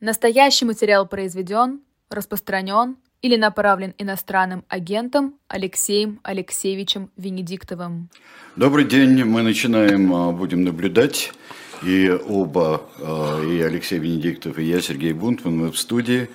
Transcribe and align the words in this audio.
Настоящий 0.00 0.64
материал 0.64 1.06
произведен, 1.06 1.80
распространен 2.08 2.96
или 3.20 3.36
направлен 3.36 3.92
иностранным 3.98 4.64
агентом 4.66 5.34
Алексеем 5.46 6.20
Алексеевичем 6.22 7.10
Венедиктовым. 7.18 8.08
Добрый 8.56 8.86
день, 8.86 9.22
мы 9.24 9.42
начинаем, 9.42 10.14
а, 10.14 10.32
будем 10.32 10.64
наблюдать. 10.64 11.34
И 11.82 12.08
оба, 12.08 12.80
а, 12.98 13.44
и 13.44 13.60
Алексей 13.60 13.98
Венедиктов, 13.98 14.58
и 14.58 14.64
я, 14.64 14.80
Сергей 14.80 15.12
Бунтман, 15.12 15.54
мы 15.54 15.70
в 15.70 15.78
студии. 15.78 16.30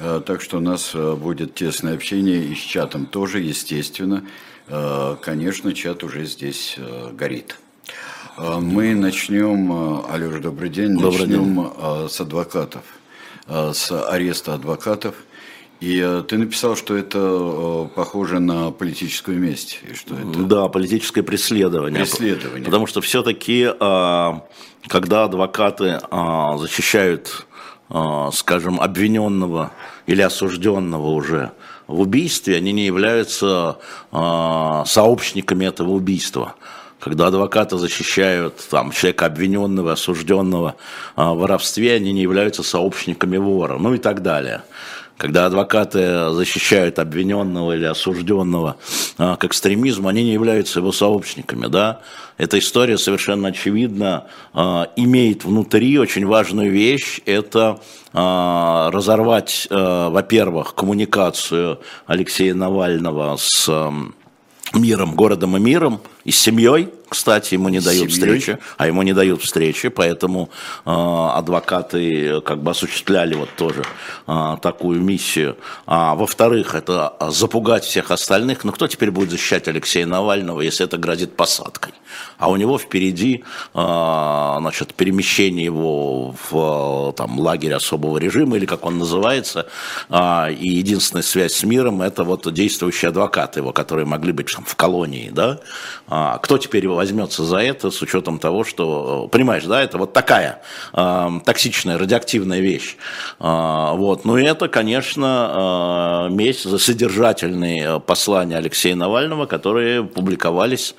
А, 0.00 0.20
так 0.20 0.42
что 0.42 0.56
у 0.56 0.60
нас 0.60 0.92
будет 0.92 1.54
тесное 1.54 1.94
общение 1.94 2.44
и 2.44 2.56
с 2.56 2.58
чатом 2.58 3.06
тоже, 3.06 3.38
естественно. 3.38 4.24
Конечно, 5.22 5.72
чат 5.72 6.02
уже 6.02 6.24
здесь 6.24 6.78
горит. 7.12 7.58
Мы 8.38 8.94
начнем, 8.96 10.02
Алеша, 10.10 10.40
добрый 10.40 10.70
день, 10.70 10.98
добрый 10.98 11.26
начнем 11.28 11.54
день. 11.54 12.08
с 12.08 12.20
адвокатов. 12.20 12.82
Э, 13.46 13.72
с 13.74 13.92
ареста 13.92 14.54
адвокатов. 14.54 15.16
И 15.80 16.00
э, 16.02 16.22
ты 16.26 16.38
написал, 16.38 16.76
что 16.76 16.96
это 16.96 17.18
э, 17.18 17.88
похоже 17.94 18.40
на 18.40 18.70
политическую 18.70 19.38
месть. 19.38 19.80
И 19.88 19.94
что 19.94 20.14
это... 20.14 20.38
Да, 20.44 20.68
политическое 20.68 21.22
преследование. 21.22 22.00
Преследование. 22.00 22.64
Потому 22.64 22.86
что 22.86 23.02
все-таки, 23.02 23.68
когда 24.88 25.24
адвокаты 25.24 26.00
защищают, 26.56 27.46
скажем, 28.32 28.80
обвиненного 28.80 29.72
или 30.06 30.22
осужденного 30.22 31.08
уже 31.08 31.52
в 31.86 32.00
убийстве, 32.00 32.56
они 32.56 32.72
не 32.72 32.86
являются 32.86 33.78
сообщниками 34.10 35.66
этого 35.66 35.90
убийства 35.90 36.54
когда 37.04 37.26
адвокаты 37.26 37.76
защищают 37.76 38.66
там, 38.70 38.90
человека 38.90 39.26
обвиненного, 39.26 39.92
осужденного 39.92 40.76
а, 41.16 41.34
в 41.34 41.38
воровстве, 41.40 41.92
они 41.92 42.14
не 42.14 42.22
являются 42.22 42.62
сообщниками 42.62 43.36
вора, 43.36 43.76
ну 43.76 43.92
и 43.92 43.98
так 43.98 44.22
далее. 44.22 44.62
Когда 45.18 45.44
адвокаты 45.44 46.30
защищают 46.30 46.98
обвиненного 46.98 47.76
или 47.76 47.84
осужденного 47.84 48.76
а, 49.18 49.36
к 49.36 49.44
экстремизму, 49.44 50.08
они 50.08 50.24
не 50.24 50.32
являются 50.32 50.78
его 50.78 50.92
сообщниками. 50.92 51.66
Да? 51.66 52.00
Эта 52.38 52.58
история 52.58 52.96
совершенно 52.96 53.48
очевидно 53.48 54.24
а, 54.54 54.88
имеет 54.96 55.44
внутри 55.44 55.98
очень 55.98 56.24
важную 56.24 56.70
вещь. 56.70 57.20
Это 57.26 57.80
а, 58.14 58.90
разорвать, 58.90 59.68
а, 59.68 60.08
во-первых, 60.08 60.74
коммуникацию 60.74 61.80
Алексея 62.06 62.54
Навального 62.54 63.36
с 63.38 63.68
миром, 64.74 65.14
городом 65.14 65.56
и 65.56 65.60
миром, 65.60 66.00
и 66.24 66.30
с 66.30 66.38
семьей, 66.38 66.88
кстати, 67.14 67.54
ему 67.54 67.68
не 67.68 67.80
дают 67.80 68.10
встречи, 68.10 68.58
а 68.76 68.86
ему 68.88 69.02
не 69.02 69.12
дают 69.12 69.40
встречи, 69.40 69.88
поэтому 69.88 70.50
э, 70.84 70.90
адвокаты 70.90 72.40
как 72.40 72.60
бы 72.60 72.72
осуществляли 72.72 73.34
вот 73.34 73.50
тоже 73.56 73.84
э, 74.26 74.56
такую 74.60 75.00
миссию. 75.00 75.56
А 75.86 76.16
во-вторых, 76.16 76.74
это 76.74 77.16
запугать 77.30 77.84
всех 77.84 78.10
остальных. 78.10 78.64
Ну 78.64 78.72
кто 78.72 78.88
теперь 78.88 79.12
будет 79.12 79.30
защищать 79.30 79.68
Алексея 79.68 80.06
Навального, 80.06 80.60
если 80.60 80.84
это 80.84 80.98
грозит 80.98 81.36
посадкой? 81.36 81.92
А 82.38 82.50
у 82.50 82.56
него 82.56 82.78
впереди 82.78 83.44
э, 83.74 84.56
значит, 84.58 84.94
перемещение 84.94 85.64
его 85.66 86.34
в 86.50 87.12
там, 87.16 87.38
лагерь 87.38 87.74
особого 87.74 88.18
режима, 88.18 88.56
или 88.56 88.66
как 88.66 88.84
он 88.84 88.98
называется, 88.98 89.66
э, 90.10 90.52
и 90.52 90.68
единственная 90.68 91.22
связь 91.22 91.52
с 91.52 91.62
миром– 91.62 92.02
это 92.02 92.24
вот 92.24 92.52
действующие 92.52 93.10
адвокаты 93.10 93.60
его, 93.60 93.72
которые 93.72 94.04
могли 94.04 94.32
быть 94.32 94.52
там, 94.52 94.64
в 94.64 94.74
колонии, 94.74 95.30
да, 95.32 95.60
а, 96.06 96.38
кто 96.38 96.58
теперь 96.58 96.84
возьмется 97.04 97.44
за 97.44 97.58
это 97.58 97.90
с 97.90 98.00
учетом 98.00 98.38
того, 98.38 98.64
что, 98.64 99.28
понимаешь, 99.30 99.64
да, 99.64 99.82
это 99.82 99.98
вот 99.98 100.14
такая 100.14 100.62
э, 100.94 101.30
токсичная, 101.44 101.98
радиоактивная 101.98 102.60
вещь. 102.60 102.96
Э, 103.40 103.90
вот. 103.92 104.24
Ну 104.24 104.38
и 104.38 104.44
это, 104.44 104.68
конечно, 104.68 106.28
э, 106.30 106.32
месть 106.32 106.64
за 106.64 106.78
содержательные 106.78 108.00
послания 108.00 108.56
Алексея 108.56 108.96
Навального, 108.96 109.44
которые 109.44 110.02
публиковались 110.02 110.94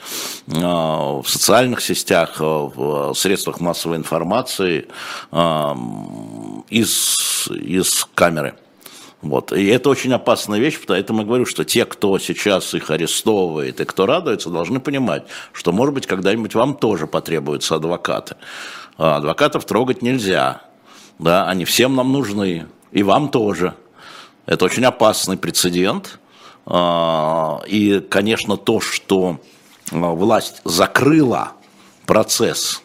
э, 0.48 0.54
в 0.54 1.26
социальных 1.26 1.82
сетях, 1.82 2.36
в 2.40 3.14
средствах 3.16 3.60
массовой 3.60 3.98
информации 3.98 4.88
э, 5.32 5.74
из, 6.70 7.50
из 7.50 8.08
камеры. 8.14 8.54
Вот. 9.22 9.52
И 9.52 9.66
это 9.68 9.90
очень 9.90 10.14
опасная 10.14 10.60
вещь, 10.60 10.80
поэтому 10.86 11.22
я 11.22 11.26
говорю, 11.26 11.46
что 11.46 11.66
те, 11.66 11.86
кто 11.86 12.20
сейчас 12.20 12.74
их 12.74 12.92
арестовывает 12.92 13.82
и 13.82 13.86
кто 13.86 14.06
радуется, 14.06 14.50
должны 14.50 14.80
понимать, 14.80 15.26
что, 15.52 15.72
может 15.72 15.94
быть, 15.94 16.06
когда-нибудь 16.06 16.54
вам 16.54 16.76
тоже 16.76 17.08
потребуются 17.08 17.76
адвокаты. 17.76 18.36
А 18.98 19.18
адвокатов 19.18 19.66
трогать 19.66 20.02
нельзя. 20.02 20.62
Да, 21.18 21.48
они 21.48 21.66
всем 21.66 21.96
нам 21.96 22.12
нужны, 22.12 22.68
и 22.92 23.04
вам 23.04 23.30
тоже. 23.30 23.74
Это 24.46 24.66
очень 24.66 24.86
опасный 24.86 25.38
прецедент. 25.38 26.20
А, 26.66 27.62
и, 27.68 28.00
конечно, 28.00 28.58
то, 28.58 28.80
что 28.80 29.40
а, 29.92 29.96
власть 29.96 30.62
закрыла 30.66 31.54
процесс 32.06 32.82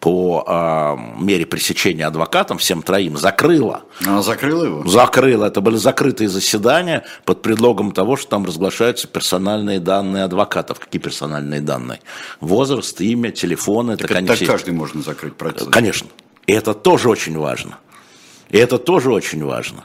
по 0.00 0.44
э, 0.46 1.22
мере 1.22 1.44
пресечения 1.44 2.06
адвокатам, 2.06 2.56
всем 2.56 2.82
троим, 2.82 3.18
закрыла. 3.18 3.82
Она 4.04 4.22
закрыла 4.22 4.64
его? 4.64 4.88
Закрыла. 4.88 5.44
Это 5.44 5.60
были 5.60 5.76
закрытые 5.76 6.30
заседания 6.30 7.04
под 7.26 7.42
предлогом 7.42 7.92
того, 7.92 8.16
что 8.16 8.30
там 8.30 8.46
разглашаются 8.46 9.06
персональные 9.06 9.78
данные 9.78 10.24
адвокатов. 10.24 10.80
Какие 10.80 11.02
персональные 11.02 11.60
данные? 11.60 12.00
Возраст, 12.40 12.98
имя, 13.02 13.30
телефоны. 13.30 13.98
Так, 13.98 14.10
это, 14.10 14.26
так 14.26 14.36
все... 14.36 14.46
каждый 14.46 14.72
можно 14.72 15.02
закрыть 15.02 15.34
процесс. 15.34 15.68
Конечно. 15.68 16.08
И 16.46 16.52
это 16.52 16.72
тоже 16.72 17.10
очень 17.10 17.36
важно. 17.36 17.78
И 18.48 18.56
это 18.56 18.78
тоже 18.78 19.12
очень 19.12 19.44
важно. 19.44 19.84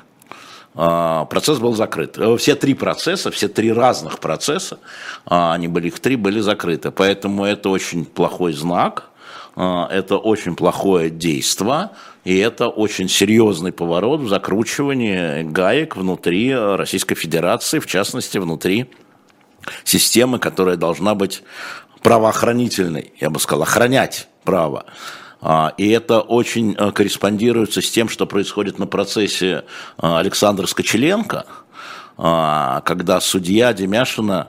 Процесс 0.73 1.59
был 1.59 1.75
закрыт. 1.75 2.17
Все 2.37 2.55
три 2.55 2.73
процесса, 2.73 3.31
все 3.31 3.47
три 3.47 3.71
разных 3.71 4.19
процесса, 4.19 4.79
а, 5.25 5.53
они 5.53 5.69
были 5.69 5.87
их 5.87 6.01
три, 6.01 6.17
были 6.17 6.41
закрыты. 6.41 6.91
Поэтому 6.91 7.45
это 7.45 7.69
очень 7.69 8.03
плохой 8.03 8.51
знак 8.51 9.05
а, 9.05 9.14
это 9.55 10.17
очень 10.17 10.55
плохое 10.55 11.09
действие, 11.09 11.91
и 12.25 12.37
это 12.37 12.67
очень 12.67 13.07
серьезный 13.07 13.71
поворот 13.71 14.19
в 14.19 14.27
закручивании 14.27 15.43
гаек 15.43 15.95
внутри 15.95 16.53
Российской 16.53 17.15
Федерации, 17.15 17.79
в 17.79 17.87
частности, 17.87 18.37
внутри 18.37 18.89
системы, 19.83 20.39
которая 20.39 20.75
должна 20.75 21.15
быть 21.15 21.43
правоохранительной, 22.01 23.13
я 23.19 23.29
бы 23.29 23.39
сказал, 23.39 23.63
охранять 23.63 24.27
право. 24.43 24.85
А, 25.41 25.73
и 25.77 25.89
это 25.89 26.21
очень 26.21 26.75
а, 26.77 26.91
корреспондируется 26.91 27.81
с 27.81 27.89
тем, 27.89 28.09
что 28.09 28.25
происходит 28.25 28.79
на 28.79 28.87
процессе 28.87 29.63
Александра 29.97 30.65
Скочеленко, 30.65 31.45
когда 32.17 33.19
судья 33.19 33.73
Демяшина 33.73 34.47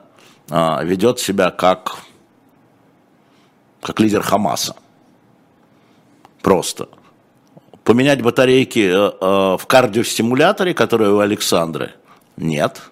ведет 0.49 1.19
себя 1.19 1.51
как, 1.51 1.97
как 3.81 3.99
лидер 3.99 4.23
Хамаса 4.23 4.77
просто. 6.47 6.89
Поменять 7.83 8.23
батарейки 8.23 8.79
э, 8.79 8.93
э, 8.95 9.57
в 9.59 9.67
кардиостимуляторе, 9.67 10.75
который 10.75 11.09
у 11.09 11.19
Александры? 11.19 11.95
Нет. 12.37 12.83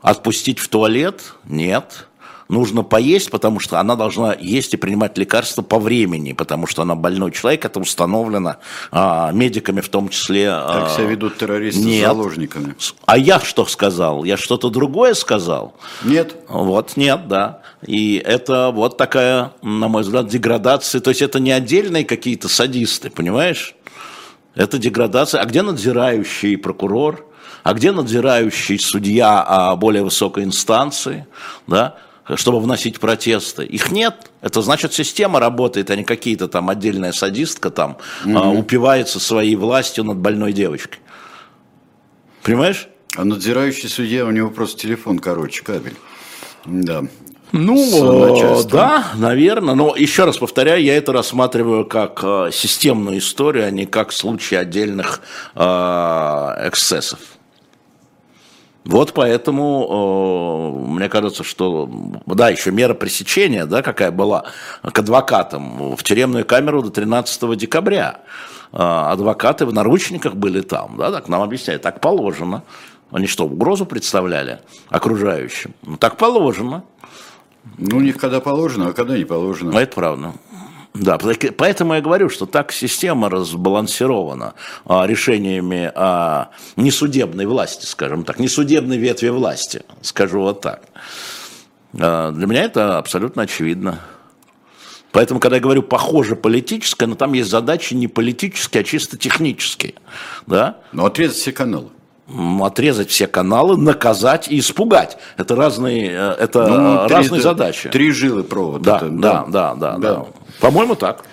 Отпустить 0.00 0.58
в 0.58 0.66
туалет? 0.66 1.34
Нет. 1.44 2.08
Нужно 2.48 2.84
поесть, 2.84 3.30
потому 3.30 3.58
что 3.58 3.80
она 3.80 3.96
должна 3.96 4.34
есть 4.38 4.72
и 4.74 4.76
принимать 4.76 5.18
лекарства 5.18 5.62
по 5.62 5.80
времени, 5.80 6.32
потому 6.32 6.68
что 6.68 6.82
она 6.82 6.94
больной 6.94 7.32
человек, 7.32 7.64
это 7.64 7.80
установлено 7.80 8.56
а, 8.92 9.32
медиками 9.32 9.80
в 9.80 9.88
том 9.88 10.08
числе. 10.08 10.50
А, 10.50 10.80
как 10.80 10.90
себя 10.90 11.06
ведут 11.06 11.38
террористы 11.38 11.80
Нет. 11.82 12.04
с 12.04 12.06
заложниками. 12.06 12.76
А 13.04 13.18
я 13.18 13.40
что 13.40 13.66
сказал? 13.66 14.22
Я 14.22 14.36
что-то 14.36 14.70
другое 14.70 15.14
сказал? 15.14 15.74
Нет. 16.04 16.36
Вот, 16.48 16.96
нет, 16.96 17.26
да. 17.26 17.62
И 17.84 18.22
это 18.24 18.70
вот 18.72 18.96
такая, 18.96 19.52
на 19.62 19.88
мой 19.88 20.02
взгляд, 20.02 20.28
деградация. 20.28 21.00
То 21.00 21.10
есть 21.10 21.22
это 21.22 21.40
не 21.40 21.50
отдельные 21.50 22.04
какие-то 22.04 22.48
садисты, 22.48 23.10
понимаешь? 23.10 23.74
Это 24.54 24.78
деградация. 24.78 25.40
А 25.40 25.44
где 25.44 25.62
надзирающий 25.62 26.56
прокурор? 26.56 27.26
А 27.62 27.74
где 27.74 27.90
надзирающий 27.90 28.78
судья 28.78 29.44
а 29.44 29.74
более 29.74 30.04
высокой 30.04 30.44
инстанции? 30.44 31.26
Да? 31.66 31.96
Чтобы 32.34 32.60
вносить 32.60 32.98
протесты. 32.98 33.64
Их 33.64 33.92
нет. 33.92 34.30
Это 34.40 34.62
значит, 34.62 34.92
система 34.92 35.38
работает, 35.38 35.90
а 35.90 35.96
не 35.96 36.04
какие-то 36.04 36.48
там 36.48 36.68
отдельная 36.68 37.12
садистка 37.12 37.70
там 37.70 37.98
а, 38.26 38.50
упивается 38.50 39.20
своей 39.20 39.56
властью 39.56 40.04
над 40.04 40.18
больной 40.18 40.52
девочкой. 40.52 41.00
Понимаешь? 42.42 42.88
А 43.16 43.24
надзирающий 43.24 43.88
судья, 43.88 44.26
у 44.26 44.30
него 44.30 44.50
просто 44.50 44.80
телефон 44.80 45.18
короче, 45.18 45.62
кабель. 45.62 45.96
Да. 46.64 47.04
Ну, 47.52 48.64
да, 48.70 49.12
наверное. 49.14 49.74
Но 49.74 49.94
еще 49.96 50.24
раз 50.24 50.38
повторяю, 50.38 50.82
я 50.82 50.96
это 50.96 51.12
рассматриваю 51.12 51.86
как 51.86 52.20
э, 52.22 52.50
системную 52.52 53.18
историю, 53.18 53.66
а 53.66 53.70
не 53.70 53.86
как 53.86 54.12
случай 54.12 54.56
отдельных 54.56 55.20
э, 55.54 55.60
эксцессов. 55.60 57.20
Вот 58.86 59.12
поэтому 59.12 60.86
мне 60.88 61.08
кажется, 61.08 61.42
что, 61.42 61.90
да, 62.26 62.48
еще 62.50 62.70
мера 62.70 62.94
пресечения, 62.94 63.66
да, 63.66 63.82
какая 63.82 64.12
была 64.12 64.44
к 64.82 64.98
адвокатам 64.98 65.96
в 65.96 66.02
тюремную 66.04 66.44
камеру 66.44 66.82
до 66.82 66.90
13 66.90 67.56
декабря. 67.56 68.20
Э, 68.72 69.10
адвокаты 69.12 69.66
в 69.66 69.72
наручниках 69.72 70.34
были 70.34 70.60
там, 70.60 70.96
да, 70.98 71.10
так 71.10 71.28
нам 71.28 71.42
объясняют, 71.42 71.82
так 71.82 72.00
положено. 72.00 72.62
Они 73.10 73.26
что, 73.26 73.46
угрозу 73.46 73.86
представляли 73.86 74.60
окружающим? 74.88 75.74
Ну, 75.82 75.96
так 75.96 76.16
положено. 76.16 76.84
Ну, 77.78 77.96
у 77.96 78.00
них 78.00 78.18
когда 78.18 78.40
положено, 78.40 78.88
а 78.88 78.92
когда 78.92 79.16
не 79.18 79.24
положено. 79.24 79.72
Ну, 79.72 79.78
это 79.78 79.94
правда. 79.94 80.32
Да, 81.00 81.18
поэтому 81.18 81.94
я 81.94 82.00
говорю, 82.00 82.28
что 82.30 82.46
так 82.46 82.72
система 82.72 83.28
разбалансирована 83.28 84.54
а, 84.86 85.06
решениями 85.06 85.92
а, 85.94 86.50
несудебной 86.76 87.46
власти, 87.46 87.84
скажем 87.86 88.24
так, 88.24 88.38
несудебной 88.38 88.96
ветви 88.96 89.28
власти, 89.28 89.82
скажу 90.00 90.40
вот 90.40 90.62
так. 90.62 90.82
А, 91.98 92.32
для 92.32 92.46
меня 92.46 92.62
это 92.62 92.98
абсолютно 92.98 93.42
очевидно. 93.42 94.00
Поэтому, 95.12 95.40
когда 95.40 95.56
я 95.56 95.62
говорю 95.62 95.82
похоже 95.82 96.36
политическое, 96.36 97.06
но 97.06 97.14
там 97.14 97.32
есть 97.34 97.50
задачи 97.50 97.94
не 97.94 98.06
политические, 98.08 98.82
а 98.82 98.84
чисто 98.84 99.16
технические. 99.16 99.94
Да? 100.46 100.78
Но 100.92 101.06
отрезать 101.06 101.36
все 101.36 101.52
каналы 101.52 101.90
отрезать 102.60 103.10
все 103.10 103.26
каналы, 103.26 103.76
наказать 103.76 104.48
и 104.48 104.58
испугать. 104.58 105.16
Это 105.36 105.54
разные, 105.54 106.10
э, 106.10 106.36
это 106.40 106.66
ну, 106.66 107.08
разные 107.08 107.40
три, 107.40 107.40
задачи. 107.40 107.88
Три 107.88 108.10
жилы 108.10 108.42
провода. 108.42 108.98
Да, 108.98 109.06
это, 109.06 109.08
да, 109.10 109.44
да, 109.48 109.74
да, 109.74 109.96
да, 109.96 110.14
да. 110.14 110.26
По-моему, 110.60 110.96
так. 110.96 111.24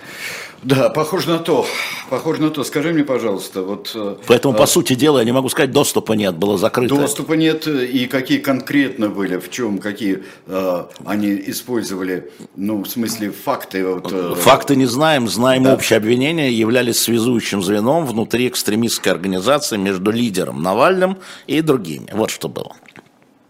Да, 0.64 0.88
похоже 0.88 1.28
на 1.28 1.38
то. 1.38 1.66
Похоже 2.08 2.40
на 2.40 2.50
то. 2.50 2.64
Скажи 2.64 2.92
мне, 2.92 3.04
пожалуйста, 3.04 3.62
вот. 3.62 3.92
Э, 3.94 4.16
Поэтому, 4.26 4.54
а... 4.54 4.56
по 4.56 4.66
сути 4.66 4.94
дела, 4.94 5.18
я 5.18 5.24
не 5.24 5.32
могу 5.32 5.48
сказать, 5.50 5.70
доступа 5.70 6.14
нет, 6.14 6.36
было 6.36 6.56
закрыто. 6.56 6.96
Доступа 6.96 7.34
нет, 7.34 7.66
и 7.66 8.06
какие 8.06 8.38
конкретно 8.38 9.10
были, 9.10 9.36
в 9.36 9.50
чем, 9.50 9.78
какие 9.78 10.24
э, 10.46 10.84
они 11.04 11.42
использовали, 11.46 12.32
ну, 12.56 12.82
в 12.82 12.88
смысле, 12.88 13.30
факты. 13.30 13.84
Вот, 13.86 14.10
э... 14.10 14.34
Факты 14.36 14.74
не 14.76 14.86
знаем, 14.86 15.28
знаем 15.28 15.64
да. 15.64 15.74
общее 15.74 15.98
обвинение, 15.98 16.56
являлись 16.56 16.98
связующим 16.98 17.62
звеном 17.62 18.06
внутри 18.06 18.48
экстремистской 18.48 19.12
организации 19.12 19.76
между 19.76 20.10
лидером 20.10 20.62
Навальным 20.62 21.18
и 21.46 21.60
другими. 21.60 22.08
Вот 22.12 22.30
что 22.30 22.48
было. 22.48 22.74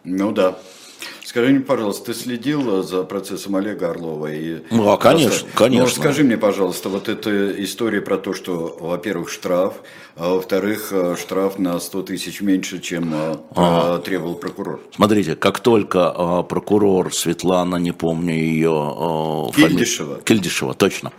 Ну 0.02 0.32
да. 0.32 0.58
Скажи 1.34 1.50
мне, 1.50 1.60
пожалуйста, 1.62 2.04
ты 2.04 2.14
следил 2.14 2.84
за 2.84 3.02
процессом 3.02 3.56
Олега 3.56 3.90
Орлова? 3.90 4.32
И 4.32 4.62
ну, 4.70 4.88
а, 4.88 4.96
конечно, 4.96 5.30
просто, 5.30 5.48
конечно. 5.56 5.84
Ну, 5.84 5.90
скажи 5.90 6.22
мне, 6.22 6.36
пожалуйста, 6.36 6.88
вот 6.88 7.08
эта 7.08 7.60
история 7.64 8.00
про 8.00 8.18
то, 8.18 8.34
что, 8.34 8.78
во-первых, 8.78 9.30
штраф, 9.30 9.82
а 10.14 10.34
во-вторых, 10.34 10.92
э, 10.92 11.16
штраф 11.20 11.58
на 11.58 11.80
100 11.80 12.02
тысяч 12.02 12.40
меньше, 12.40 12.78
чем 12.78 13.12
э, 13.12 13.36
а. 13.56 13.98
требовал 13.98 14.36
прокурор. 14.36 14.80
Смотрите, 14.94 15.34
как 15.34 15.58
только 15.58 16.08
а, 16.14 16.44
прокурор 16.44 17.12
Светлана, 17.12 17.76
не 17.76 17.90
помню 17.90 18.34
ее... 18.34 18.70
А, 18.72 19.50
Кильдишева. 19.50 20.14
Фами... 20.14 20.22
Кильдишева, 20.22 20.74
точно. 20.74 21.10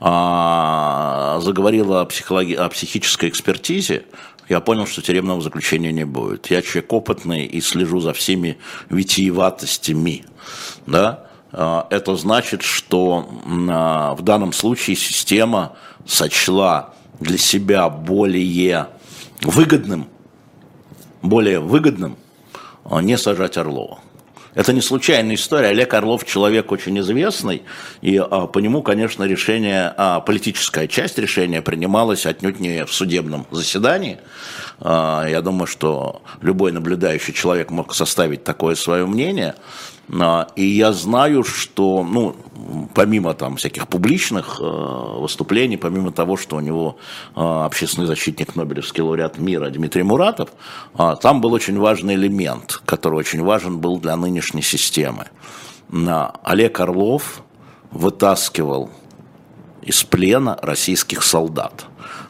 А, 0.00 1.40
заговорила 1.40 2.02
о, 2.02 2.04
психологи... 2.04 2.52
о 2.52 2.68
психической 2.68 3.30
экспертизе, 3.30 4.04
я 4.52 4.60
понял, 4.60 4.86
что 4.86 5.00
тюремного 5.00 5.40
заключения 5.40 5.92
не 5.92 6.04
будет. 6.04 6.48
Я 6.50 6.60
человек 6.60 6.92
опытный 6.92 7.46
и 7.46 7.62
слежу 7.62 8.00
за 8.00 8.12
всеми 8.12 8.58
витиеватостями. 8.90 10.26
Да? 10.86 11.26
А, 11.52 11.86
это 11.88 12.16
значит, 12.16 12.60
что 12.60 13.26
а, 13.70 14.14
в 14.14 14.20
данном 14.20 14.52
случае 14.52 14.96
система 14.96 15.72
сочла 16.04 16.92
для 17.18 17.38
себя 17.38 17.88
более 17.88 18.88
выгодным, 19.40 20.06
более 21.22 21.60
выгодным 21.60 22.18
а, 22.84 23.00
не 23.00 23.16
сажать 23.16 23.56
Орлова. 23.56 24.00
Это 24.54 24.72
не 24.72 24.82
случайная 24.82 25.36
история. 25.36 25.68
Олег 25.68 25.94
Орлов 25.94 26.26
человек 26.26 26.72
очень 26.72 26.98
известный, 27.00 27.62
и 28.02 28.16
а, 28.18 28.46
по 28.46 28.58
нему, 28.58 28.82
конечно, 28.82 29.24
решение, 29.24 29.92
а, 29.96 30.20
политическая 30.20 30.86
часть 30.86 31.18
решения 31.18 31.62
принималась 31.62 32.26
отнюдь 32.26 32.60
не 32.60 32.84
в 32.84 32.92
судебном 32.92 33.46
заседании. 33.50 34.18
А, 34.84 35.26
я 35.26 35.40
думаю, 35.42 35.66
что 35.66 36.22
любой 36.40 36.72
наблюдающий 36.72 37.32
человек 37.32 37.70
мог 37.70 37.94
составить 37.94 38.42
такое 38.42 38.74
свое 38.74 39.06
мнение. 39.06 39.54
А, 40.12 40.48
и 40.56 40.64
я 40.64 40.92
знаю, 40.92 41.44
что, 41.44 42.02
ну, 42.02 42.34
помимо 42.94 43.34
там 43.34 43.56
всяких 43.56 43.86
публичных 43.86 44.58
э, 44.60 44.64
выступлений, 44.64 45.76
помимо 45.76 46.10
того, 46.10 46.36
что 46.36 46.56
у 46.56 46.60
него 46.60 46.96
э, 47.36 47.40
общественный 47.40 48.08
защитник, 48.08 48.56
Нобелевский 48.56 49.02
лауреат 49.02 49.38
мира 49.38 49.70
Дмитрий 49.70 50.02
Муратов, 50.02 50.50
э, 50.98 51.14
там 51.22 51.40
был 51.40 51.52
очень 51.52 51.78
важный 51.78 52.14
элемент, 52.14 52.82
который 52.84 53.14
очень 53.14 53.42
важен 53.42 53.78
был 53.78 54.00
для 54.00 54.16
нынешней 54.16 54.62
системы. 54.62 55.26
Олег 56.42 56.80
Орлов 56.80 57.42
вытаскивал 57.90 58.90
из 59.82 60.02
плена 60.04 60.58
российских 60.62 61.22
солдат 61.22 61.84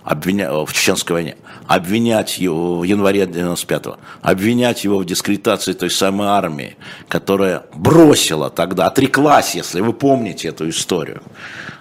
обвиня... 0.05 0.53
в 0.53 0.73
Чеченской 0.73 1.15
войне. 1.15 1.37
Обвинять 1.67 2.39
его 2.39 2.79
в 2.79 2.83
январе 2.83 3.25
95-го, 3.25 3.97
обвинять 4.21 4.85
его 4.85 4.99
в 4.99 5.05
дискредитации 5.05 5.73
той 5.73 5.91
самой 5.91 6.29
армии, 6.29 6.77
которая 7.09 7.65
бросила 7.75 8.51
тогда, 8.51 8.87
отреклась, 8.87 9.55
если 9.55 9.81
вы 9.81 9.93
помните 9.93 10.49
эту 10.49 10.69
историю, 10.69 11.23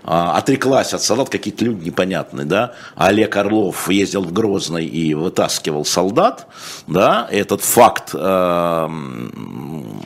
а, 0.04 0.38
отреклась 0.38 0.94
от 0.94 1.02
солдат, 1.04 1.30
какие-то 1.30 1.66
люди 1.66 1.86
непонятные, 1.86 2.46
да, 2.46 2.74
Олег 2.96 3.36
Орлов 3.38 3.90
ездил 3.90 4.24
в 4.24 4.34
Грозный 4.34 4.86
и 4.86 5.14
вытаскивал 5.14 5.86
солдат, 5.86 6.48
да, 6.88 7.28
этот 7.30 7.62
факт 7.62 8.12
э, 8.14 8.88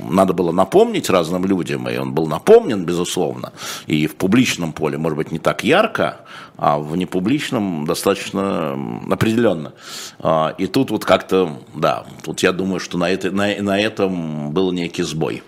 надо 0.10 0.34
было 0.34 0.52
напомнить 0.52 1.10
разным 1.10 1.46
людям, 1.46 1.88
и 1.88 1.98
он 1.98 2.14
был 2.14 2.28
напомнен, 2.28 2.86
безусловно, 2.86 3.54
и 3.88 4.08
в 4.08 4.16
публичном 4.16 4.74
поле, 4.74 4.98
может 4.98 5.18
быть, 5.18 5.32
не 5.32 5.40
так 5.40 5.64
ярко, 5.64 6.20
а 6.58 6.80
в 6.80 6.96
непубличном 6.96 7.86
достаточно 7.86 8.78
определенно. 9.10 9.74
А, 10.20 10.56
и 10.58 10.68
тут 10.68 10.92
вот 10.92 11.06
как-то, 11.06 11.58
да, 11.74 12.06
тут 12.24 12.42
я 12.42 12.52
думаю, 12.52 12.80
что 12.80 12.98
на, 12.98 13.10
это, 13.10 13.32
на, 13.32 13.62
на 13.62 13.80
этом 13.80 14.52
был 14.52 14.72
некий 14.72 15.04
сбой 15.04 15.44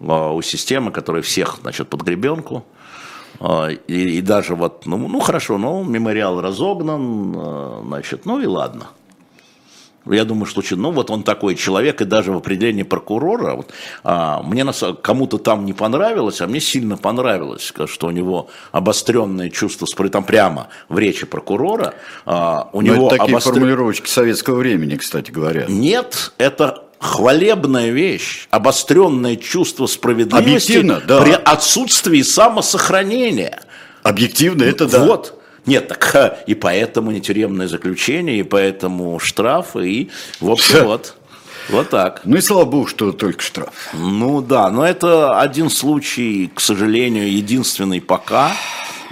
а, 0.00 0.32
у 0.32 0.42
системы, 0.42 0.92
которая 0.92 1.22
всех, 1.22 1.58
значит, 1.60 1.88
под 1.88 2.02
гребенку, 2.02 2.64
а, 3.38 3.68
и, 3.68 4.18
и 4.18 4.20
даже 4.20 4.54
вот, 4.54 4.86
ну, 4.86 4.96
ну 4.96 5.20
хорошо, 5.20 5.58
ну 5.58 5.84
мемориал 5.84 6.40
разогнан, 6.40 7.84
значит, 7.86 8.26
ну 8.26 8.40
и 8.40 8.46
ладно– 8.46 8.88
я 10.06 10.24
думаю, 10.24 10.46
что 10.46 10.62
ну 10.76 10.90
вот 10.90 11.10
он 11.10 11.22
такой 11.22 11.54
человек, 11.54 12.00
и 12.00 12.04
даже 12.04 12.32
в 12.32 12.36
определении 12.36 12.82
прокурора, 12.82 13.54
вот, 13.54 13.70
а, 14.02 14.42
мне 14.42 14.64
кому-то 15.02 15.38
там 15.38 15.64
не 15.64 15.72
понравилось, 15.72 16.40
а 16.40 16.46
мне 16.46 16.60
сильно 16.60 16.96
понравилось, 16.96 17.72
что 17.86 18.06
у 18.06 18.10
него 18.10 18.48
обостренное 18.72 19.50
чувство, 19.50 19.86
там 20.10 20.24
прямо 20.24 20.68
в 20.88 20.98
речи 20.98 21.26
прокурора, 21.26 21.94
а, 22.24 22.68
у 22.72 22.80
Но 22.80 22.94
него 22.94 23.06
это 23.08 23.18
такие 23.18 23.32
обостр... 23.32 23.50
формулировочки 23.50 24.08
советского 24.08 24.56
времени, 24.56 24.96
кстати 24.96 25.30
говоря. 25.30 25.66
Нет, 25.68 26.32
это 26.38 26.84
хвалебная 26.98 27.90
вещь, 27.90 28.46
обостренное 28.50 29.36
чувство 29.36 29.86
справедливости 29.86 30.72
Объективно, 30.72 31.02
да. 31.06 31.22
при 31.22 31.32
отсутствии 31.32 32.22
самосохранения. 32.22 33.60
Объективно, 34.02 34.64
это 34.64 34.86
да. 34.86 35.04
Вот. 35.04 35.39
Нет, 35.66 35.88
так 35.88 36.42
и 36.46 36.54
поэтому 36.54 37.10
не 37.10 37.20
тюремное 37.20 37.68
заключение, 37.68 38.38
и 38.38 38.42
поэтому 38.42 39.18
штрафы, 39.18 39.88
и 39.88 40.10
в 40.40 40.50
общем 40.50 40.84
вот. 40.84 41.16
Вот 41.68 41.90
так. 41.90 42.22
Ну 42.24 42.36
и 42.36 42.40
слава 42.40 42.64
богу, 42.64 42.86
что 42.86 43.12
только 43.12 43.42
штраф. 43.42 43.72
Ну 43.92 44.40
да, 44.40 44.70
но 44.70 44.84
это 44.84 45.38
один 45.38 45.70
случай, 45.70 46.50
к 46.52 46.60
сожалению, 46.60 47.32
единственный 47.32 48.00
пока. 48.00 48.52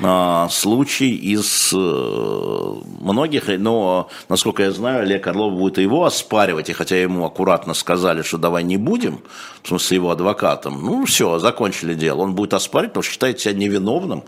А, 0.00 0.48
случай 0.48 1.10
из 1.10 1.72
э, 1.74 2.74
многих, 3.00 3.48
но, 3.48 4.08
насколько 4.28 4.62
я 4.62 4.70
знаю, 4.70 5.02
Олег 5.02 5.26
Орлов 5.26 5.54
будет 5.54 5.78
его 5.78 6.04
оспаривать, 6.04 6.68
и 6.68 6.72
хотя 6.72 6.96
ему 6.96 7.24
аккуратно 7.24 7.74
сказали, 7.74 8.22
что 8.22 8.38
давай 8.38 8.62
не 8.62 8.76
будем, 8.76 9.20
в 9.62 9.68
смысле 9.68 9.96
его 9.96 10.10
адвокатом, 10.12 10.84
ну 10.84 11.04
все, 11.04 11.40
закончили 11.40 11.94
дело, 11.94 12.20
он 12.20 12.34
будет 12.34 12.54
оспаривать, 12.54 12.92
потому 12.92 13.02
что 13.02 13.12
считает 13.12 13.40
себя 13.40 13.54
невиновным, 13.54 14.22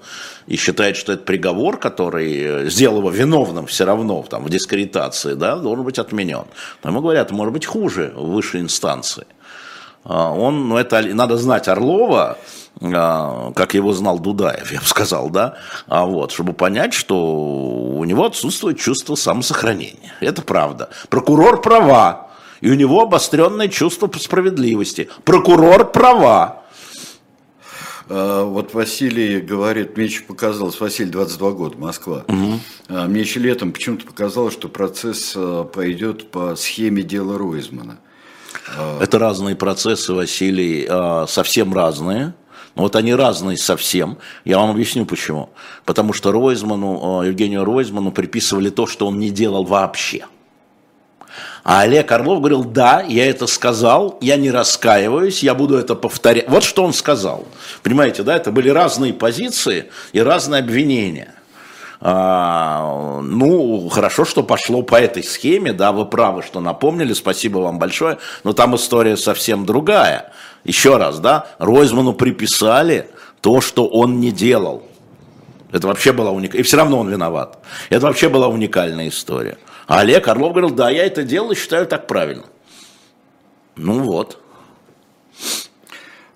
и 0.48 0.56
считает, 0.56 0.96
что 0.96 1.12
этот 1.12 1.24
приговор, 1.24 1.76
который 1.78 2.64
э, 2.64 2.68
сделал 2.68 2.98
его 2.98 3.10
виновным 3.10 3.66
все 3.66 3.84
равно 3.84 4.24
там, 4.28 4.42
в 4.42 4.50
дискредитации, 4.50 5.34
да, 5.34 5.54
должен 5.54 5.84
быть 5.84 6.00
отменен. 6.00 6.46
Ему 6.82 7.00
говорят, 7.00 7.30
может 7.30 7.52
быть 7.52 7.66
хуже 7.66 8.12
в 8.16 8.32
высшей 8.32 8.60
инстанции. 8.60 9.24
А, 10.04 10.32
он, 10.32 10.68
ну 10.68 10.76
это 10.76 11.02
надо 11.14 11.36
знать 11.36 11.68
Орлова, 11.68 12.38
а, 12.80 13.52
как 13.52 13.74
его 13.74 13.92
знал 13.92 14.18
Дудаев, 14.18 14.72
я 14.72 14.80
бы 14.80 14.86
сказал, 14.86 15.28
да, 15.28 15.56
а 15.86 16.06
вот, 16.06 16.32
чтобы 16.32 16.52
понять, 16.52 16.94
что 16.94 17.16
у 17.16 18.04
него 18.04 18.24
отсутствует 18.24 18.78
чувство 18.78 19.14
самосохранения. 19.14 20.14
Это 20.20 20.42
правда. 20.42 20.88
Прокурор 21.10 21.60
права, 21.60 22.30
и 22.60 22.70
у 22.70 22.74
него 22.74 23.02
обостренное 23.02 23.68
чувство 23.68 24.10
справедливости. 24.18 25.10
Прокурор 25.24 25.92
права. 25.92 26.62
А, 28.08 28.44
вот 28.44 28.72
Василий 28.72 29.40
говорит, 29.40 29.98
мне 29.98 30.06
еще 30.06 30.22
показалось, 30.22 30.80
Василий, 30.80 31.10
22 31.10 31.50
года, 31.50 31.76
Москва. 31.76 32.24
Угу. 32.26 32.60
Мне 33.06 33.20
еще 33.20 33.38
летом 33.38 33.72
почему-то 33.72 34.06
показалось, 34.06 34.54
что 34.54 34.68
процесс 34.68 35.36
пойдет 35.74 36.30
по 36.30 36.56
схеме 36.56 37.02
дела 37.02 37.36
Ройзмана. 37.36 37.98
Это 39.00 39.18
разные 39.18 39.56
процессы, 39.56 40.12
Василий, 40.12 40.86
а, 40.88 41.26
совсем 41.26 41.72
разные. 41.72 42.34
Но 42.76 42.82
вот 42.82 42.96
они 42.96 43.14
разные 43.14 43.56
совсем. 43.56 44.18
Я 44.44 44.58
вам 44.58 44.70
объясню 44.70 45.04
почему. 45.04 45.50
Потому 45.84 46.12
что 46.12 46.32
Ройзману, 46.32 47.20
а, 47.20 47.26
Евгению 47.26 47.64
Ройзману 47.64 48.12
приписывали 48.12 48.70
то, 48.70 48.86
что 48.86 49.06
он 49.06 49.18
не 49.18 49.30
делал 49.30 49.64
вообще. 49.64 50.26
А 51.62 51.82
Олег 51.82 52.10
Орлов 52.10 52.38
говорил, 52.38 52.64
да, 52.64 53.02
я 53.02 53.28
это 53.28 53.46
сказал, 53.46 54.18
я 54.20 54.36
не 54.36 54.50
раскаиваюсь, 54.50 55.42
я 55.42 55.54
буду 55.54 55.76
это 55.76 55.94
повторять. 55.94 56.48
Вот 56.48 56.64
что 56.64 56.84
он 56.84 56.92
сказал. 56.92 57.46
Понимаете, 57.82 58.22
да, 58.22 58.36
это 58.36 58.50
были 58.50 58.68
разные 58.70 59.12
позиции 59.12 59.90
и 60.12 60.20
разные 60.20 60.60
обвинения. 60.60 61.34
А, 62.02 63.20
ну, 63.22 63.88
хорошо, 63.90 64.24
что 64.24 64.42
пошло 64.42 64.82
по 64.82 64.96
этой 64.96 65.22
схеме, 65.22 65.72
да, 65.72 65.92
вы 65.92 66.06
правы, 66.06 66.42
что 66.42 66.60
напомнили, 66.60 67.12
спасибо 67.12 67.58
вам 67.58 67.78
большое, 67.78 68.18
но 68.42 68.54
там 68.54 68.74
история 68.74 69.18
совсем 69.18 69.66
другая. 69.66 70.32
Еще 70.64 70.96
раз, 70.96 71.18
да, 71.20 71.46
Ройзману 71.58 72.14
приписали 72.14 73.10
то, 73.42 73.60
что 73.60 73.86
он 73.86 74.18
не 74.18 74.30
делал. 74.30 74.82
Это 75.72 75.86
вообще 75.86 76.12
была 76.12 76.30
уникальная, 76.30 76.60
и 76.60 76.64
все 76.64 76.78
равно 76.78 76.98
он 76.98 77.08
виноват. 77.08 77.58
Это 77.90 78.06
вообще 78.06 78.28
была 78.28 78.48
уникальная 78.48 79.08
история. 79.08 79.58
А 79.86 80.00
Олег 80.00 80.26
Орлов 80.26 80.52
говорил, 80.52 80.70
да, 80.70 80.88
я 80.88 81.04
это 81.04 81.22
делал 81.22 81.50
и 81.50 81.54
считаю 81.54 81.86
так 81.86 82.06
правильно. 82.06 82.44
Ну 83.76 84.00
вот. 84.00 84.38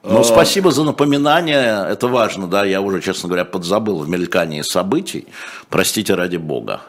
Ну, 0.04 0.20
а... 0.20 0.24
спасибо 0.24 0.70
за 0.70 0.84
напоминание, 0.84 1.86
это 1.88 2.08
важно, 2.08 2.46
да, 2.46 2.64
я 2.64 2.80
уже, 2.80 3.00
честно 3.00 3.28
говоря, 3.28 3.44
подзабыл 3.44 4.00
в 4.00 4.08
мелькании 4.08 4.62
событий, 4.62 5.26
простите 5.70 6.14
ради 6.14 6.36
бога. 6.36 6.82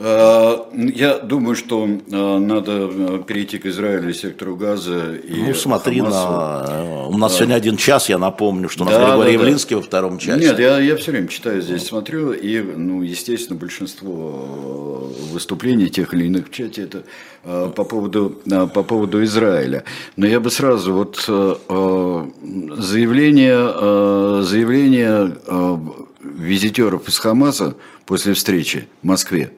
Я 0.00 1.18
думаю, 1.22 1.54
что 1.54 1.86
а, 2.10 2.38
надо 2.38 2.72
а, 2.72 3.22
перейти 3.22 3.58
к 3.58 3.66
Израилю 3.66 4.14
сектору 4.14 4.56
Газа. 4.56 5.14
И 5.16 5.42
ну, 5.42 5.54
смотри, 5.54 6.00
на... 6.00 7.06
у 7.06 7.18
нас 7.18 7.36
сегодня 7.36 7.54
один 7.54 7.76
час, 7.76 8.08
я 8.08 8.16
напомню, 8.16 8.70
что 8.70 8.84
у 8.84 8.86
нас 8.86 8.94
да, 8.94 9.04
Григорий 9.04 9.36
да, 9.36 9.42
Явлинский 9.42 9.74
да. 9.74 9.80
во 9.80 9.82
втором 9.82 10.16
часе. 10.18 10.40
Нет, 10.40 10.58
я, 10.58 10.78
я 10.78 10.96
все 10.96 11.10
время 11.12 11.28
читаю 11.28 11.60
здесь, 11.60 11.86
смотрю, 11.86 12.32
и, 12.32 12.60
ну, 12.60 13.02
естественно, 13.02 13.58
большинство 13.58 15.10
выступлений 15.32 15.90
тех 15.90 16.14
или 16.14 16.24
иных 16.26 16.48
в 16.48 16.50
чате 16.50 16.82
это 16.84 17.04
по 17.42 17.84
поводу, 17.84 18.40
по 18.72 18.82
поводу 18.82 19.22
Израиля. 19.24 19.84
Но 20.16 20.26
я 20.26 20.40
бы 20.40 20.50
сразу, 20.50 20.94
вот 20.94 21.16
заявление, 22.78 24.42
заявление 24.44 25.36
визитеров 26.22 27.06
из 27.08 27.18
Хамаса 27.18 27.74
после 28.06 28.32
встречи 28.34 28.88
в 29.02 29.06
Москве, 29.06 29.52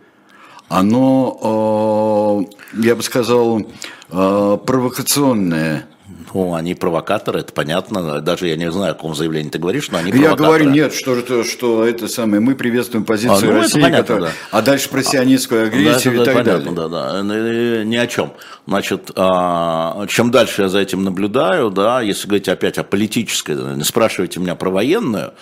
оно, 0.73 2.47
э, 2.75 2.83
я 2.83 2.97
бы 2.97 3.02
сказал, 3.02 3.61
э, 3.61 4.59
провокационное. 4.67 5.87
Ну, 6.33 6.55
они 6.55 6.75
провокаторы, 6.75 7.41
это 7.41 7.52
понятно. 7.52 8.21
Даже 8.21 8.49
я 8.49 8.57
не 8.57 8.71
знаю, 8.71 8.93
о 8.93 8.95
каком 8.95 9.14
заявлении 9.14 9.50
ты 9.50 9.59
говоришь, 9.59 9.91
но 9.91 9.99
они 9.99 10.12
провокаторы. 10.12 10.43
Я 10.43 10.49
говорю, 10.49 10.71
нет, 10.71 10.95
что, 10.95 11.19
что, 11.21 11.45
что 11.45 11.85
это 11.85 12.09
самое, 12.09 12.41
мы 12.41 12.55
приветствуем 12.55 13.05
позицию 13.05 13.50
а, 13.50 13.52
ну, 13.55 13.61
России, 13.61 13.81
понятно, 13.81 14.02
которая, 14.02 14.31
да. 14.31 14.59
а 14.59 14.62
дальше 14.62 14.88
про 14.88 15.02
сионистскую 15.02 15.67
агрессию 15.67 16.17
да, 16.17 16.23
и 16.23 16.25
так 16.25 16.35
понятно, 16.35 16.73
далее. 16.73 16.88
Да, 16.88 17.23
да, 17.23 17.85
ни 17.85 17.97
о 17.97 18.07
чем. 18.07 18.33
Значит, 18.67 19.11
а, 19.17 20.07
чем 20.07 20.31
дальше 20.31 20.62
я 20.62 20.69
за 20.69 20.79
этим 20.79 21.05
наблюдаю, 21.05 21.71
да, 21.71 22.00
если 22.00 22.29
говорить 22.29 22.49
опять 22.49 22.79
о 22.79 22.85
политической, 22.85 23.57
не 23.76 23.85
спрашивайте 23.85 24.41
меня 24.41 24.55
про 24.55 24.71
военную, 24.71 25.33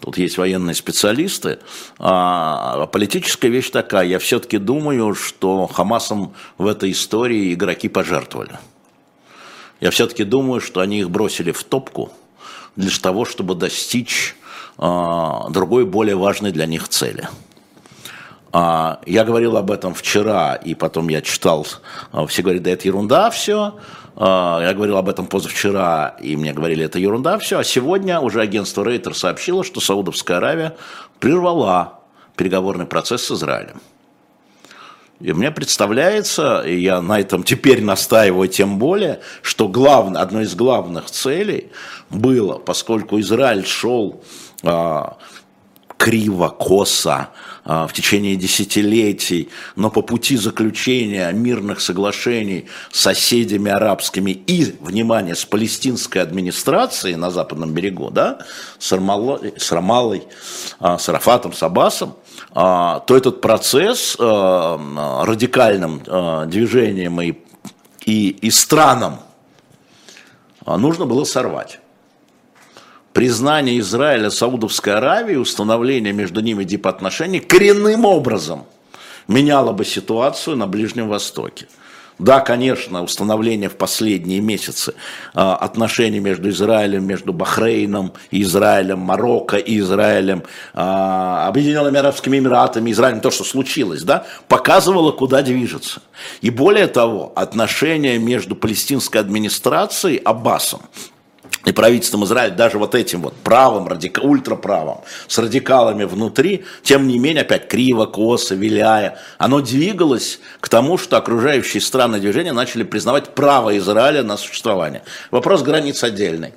тут 0.00 0.18
есть 0.18 0.38
военные 0.38 0.74
специалисты, 0.74 1.58
а, 1.98 2.82
а 2.82 2.86
политическая 2.86 3.48
вещь 3.48 3.70
такая, 3.70 4.06
я 4.06 4.18
все-таки 4.18 4.58
думаю, 4.58 5.14
что 5.14 5.66
Хамасом 5.66 6.34
в 6.58 6.66
этой 6.66 6.92
истории 6.92 7.52
игроки 7.52 7.88
пожертвовали. 7.88 8.58
Я 9.80 9.90
все-таки 9.90 10.24
думаю, 10.24 10.60
что 10.60 10.80
они 10.80 11.00
их 11.00 11.10
бросили 11.10 11.52
в 11.52 11.64
топку 11.64 12.12
для 12.76 12.90
того, 13.00 13.24
чтобы 13.24 13.54
достичь 13.54 14.36
а, 14.76 15.48
другой, 15.50 15.84
более 15.84 16.16
важной 16.16 16.52
для 16.52 16.66
них 16.66 16.88
цели. 16.88 17.28
А, 18.52 19.00
я 19.06 19.24
говорил 19.24 19.56
об 19.56 19.70
этом 19.70 19.94
вчера, 19.94 20.54
и 20.54 20.74
потом 20.74 21.08
я 21.08 21.22
читал, 21.22 21.66
а, 22.12 22.26
все 22.26 22.42
говорят, 22.42 22.62
да 22.62 22.70
это 22.70 22.86
ерунда 22.86 23.30
все. 23.30 23.78
Я 24.16 24.74
говорил 24.74 24.98
об 24.98 25.08
этом 25.08 25.26
позавчера, 25.26 26.16
и 26.20 26.36
мне 26.36 26.52
говорили, 26.52 26.84
это 26.84 26.98
ерунда 26.98 27.38
все. 27.38 27.58
А 27.58 27.64
сегодня 27.64 28.20
уже 28.20 28.42
агентство 28.42 28.84
Рейтер 28.84 29.14
сообщило, 29.14 29.64
что 29.64 29.80
Саудовская 29.80 30.38
Аравия 30.38 30.76
прервала 31.20 32.00
переговорный 32.36 32.84
процесс 32.84 33.24
с 33.24 33.30
Израилем. 33.30 33.80
И 35.20 35.32
мне 35.34 35.50
представляется, 35.50 36.62
и 36.62 36.80
я 36.80 37.02
на 37.02 37.20
этом 37.20 37.42
теперь 37.42 37.82
настаиваю 37.82 38.48
тем 38.48 38.78
более, 38.78 39.20
что 39.42 39.68
главное, 39.68 40.22
одной 40.22 40.44
из 40.44 40.54
главных 40.54 41.10
целей 41.10 41.70
было, 42.08 42.58
поскольку 42.58 43.20
Израиль 43.20 43.66
шел 43.66 44.24
а, 44.62 45.18
криво, 46.00 46.48
косо 46.48 47.28
а, 47.62 47.86
в 47.86 47.92
течение 47.92 48.34
десятилетий, 48.34 49.50
но 49.76 49.90
по 49.90 50.00
пути 50.00 50.38
заключения 50.38 51.30
мирных 51.30 51.82
соглашений 51.82 52.68
с 52.90 53.00
соседями 53.00 53.70
арабскими 53.70 54.30
и, 54.30 54.74
внимание, 54.80 55.34
с 55.34 55.44
палестинской 55.44 56.22
администрацией 56.22 57.16
на 57.16 57.30
западном 57.30 57.74
берегу, 57.74 58.10
да, 58.10 58.38
с, 58.78 58.90
Рамаллой, 58.92 59.52
с 59.58 59.70
Рамалой, 59.72 60.22
а, 60.78 60.96
с 60.96 61.06
Арафатом, 61.10 61.52
с 61.52 61.62
Аббасом, 61.62 62.16
а, 62.52 63.00
то 63.00 63.14
этот 63.14 63.42
процесс 63.42 64.16
радикальным 64.18 66.00
движением 66.48 67.20
и, 67.20 67.34
и, 68.06 68.30
и 68.30 68.50
странам 68.50 69.20
нужно 70.66 71.04
было 71.04 71.24
сорвать. 71.24 71.78
Признание 73.12 73.80
Израиля 73.80 74.30
Саудовской 74.30 74.94
Аравии, 74.94 75.34
установление 75.34 76.12
между 76.12 76.40
ними 76.40 76.62
дипотношений 76.62 77.40
коренным 77.40 78.04
образом 78.04 78.66
меняло 79.26 79.72
бы 79.72 79.84
ситуацию 79.84 80.56
на 80.56 80.68
Ближнем 80.68 81.08
Востоке. 81.08 81.66
Да, 82.20 82.40
конечно, 82.40 83.02
установление 83.02 83.68
в 83.70 83.76
последние 83.76 84.40
месяцы 84.40 84.94
а, 85.32 85.56
отношений 85.56 86.20
между 86.20 86.50
Израилем, 86.50 87.04
между 87.04 87.32
Бахрейном 87.32 88.12
Израилем, 88.30 88.98
Марокко 88.98 89.56
и 89.56 89.78
Израилем, 89.78 90.42
а, 90.74 91.48
Объединенными 91.48 91.98
Арабскими 91.98 92.38
Эмиратами, 92.38 92.92
Израилем, 92.92 93.22
то, 93.22 93.30
что 93.30 93.42
случилось, 93.42 94.02
да, 94.02 94.26
показывало, 94.48 95.12
куда 95.12 95.40
движется. 95.40 96.02
И 96.42 96.50
более 96.50 96.88
того, 96.88 97.32
отношения 97.34 98.18
между 98.18 98.54
палестинской 98.54 99.20
администрацией 99.20 100.18
Аббасом 100.18 100.82
и 101.64 101.72
правительством 101.72 102.24
Израиля, 102.24 102.54
даже 102.54 102.78
вот 102.78 102.94
этим 102.94 103.22
вот 103.22 103.34
правым, 103.34 103.86
радика, 103.86 104.20
ультраправым, 104.20 104.98
с 105.28 105.38
радикалами 105.38 106.04
внутри, 106.04 106.64
тем 106.82 107.06
не 107.06 107.18
менее, 107.18 107.42
опять 107.42 107.68
криво, 107.68 108.06
косо, 108.06 108.54
виляя, 108.54 109.18
оно 109.38 109.60
двигалось 109.60 110.40
к 110.60 110.68
тому, 110.68 110.96
что 110.96 111.18
окружающие 111.18 111.80
страны 111.80 112.18
движения 112.18 112.52
начали 112.52 112.82
признавать 112.82 113.34
право 113.34 113.76
Израиля 113.76 114.22
на 114.22 114.36
существование. 114.36 115.02
Вопрос 115.30 115.62
границ 115.62 116.02
отдельный. 116.02 116.54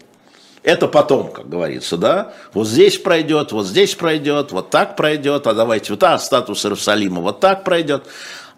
Это 0.64 0.88
потом, 0.88 1.30
как 1.30 1.50
говорится, 1.50 1.98
да, 1.98 2.34
вот 2.54 2.68
здесь 2.70 2.98
пройдет, 2.98 3.52
вот 3.52 3.68
здесь 3.68 3.96
пройдет, 3.96 4.54
вот 4.54 4.70
так 4.70 4.96
пройдет, 4.96 5.46
а 5.46 5.54
давайте 5.54 5.92
вот 5.92 6.04
а, 6.04 6.18
статус 6.18 6.66
Иерусалима 6.66 7.20
вот 7.20 7.42
так 7.42 7.66
пройдет. 7.66 8.06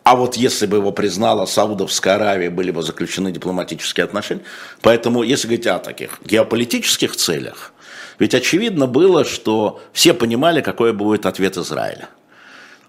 А 0.05 0.15
вот 0.15 0.37
если 0.37 0.67
бы 0.67 0.77
его 0.77 0.91
признала 0.91 1.47
Саудовская 1.47 2.13
Аравия, 2.13 2.51
были 2.51 2.69
бы 2.69 2.83
заключены 2.83 3.31
дипломатические 3.31 4.03
отношения. 4.03 4.43
Поэтому, 4.81 5.23
если 5.23 5.47
говорить 5.47 5.65
о 5.65 5.79
таких 5.79 6.19
геополитических 6.23 7.15
целях, 7.15 7.73
ведь 8.19 8.35
очевидно 8.35 8.85
было, 8.85 9.25
что 9.25 9.81
все 9.93 10.13
понимали, 10.13 10.61
какой 10.61 10.93
будет 10.93 11.25
ответ 11.25 11.57
Израиля. 11.57 12.09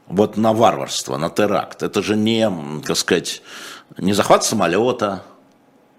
Вот 0.08 0.37
на 0.37 0.52
варварство, 0.52 1.16
на 1.16 1.30
теракт. 1.30 1.82
Это 1.82 2.02
же 2.02 2.16
не, 2.16 2.52
так 2.87 2.99
сказать, 2.99 3.40
не 3.96 4.12
захват 4.12 4.44
самолета, 4.44 5.23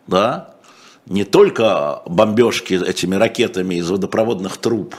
да, 0.05 0.53
не 1.07 1.23
только 1.23 2.03
бомбежки 2.05 2.75
этими 2.75 3.15
ракетами 3.15 3.73
из 3.73 3.89
водопроводных 3.89 4.57
труб, 4.57 4.93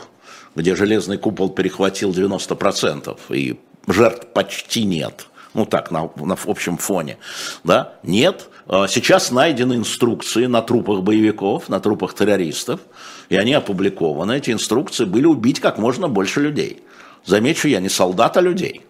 где 0.57 0.75
железный 0.75 1.17
купол 1.17 1.49
перехватил 1.49 2.11
90%, 2.11 3.17
и 3.29 3.61
жертв 3.87 4.27
почти 4.33 4.83
нет– 4.83 5.29
ну 5.55 5.67
так, 5.67 5.91
на, 5.91 6.11
на 6.17 6.37
общем 6.47 6.77
фоне, 6.77 7.19
да, 7.65 7.95
нет. 8.03 8.49
А 8.67 8.87
сейчас 8.87 9.31
найдены 9.31 9.75
инструкции 9.75 10.47
на 10.47 10.63
трупах 10.63 11.03
боевиков, 11.03 11.69
на 11.69 11.81
трупах 11.81 12.15
террористов, 12.15 12.81
и 13.29 13.37
они 13.37 13.55
опубликованы. 13.55 14.37
Эти 14.37 14.51
инструкции 14.51 15.05
были 15.05 15.27
убить 15.27 15.61
как 15.61 15.79
можно 15.79 16.09
больше 16.09 16.41
людей. 16.41 16.83
Замечу 17.25 17.69
я, 17.69 17.81
не 17.81 17.89
солдат, 17.89 18.37
а 18.37 18.41
людей. 18.41 18.83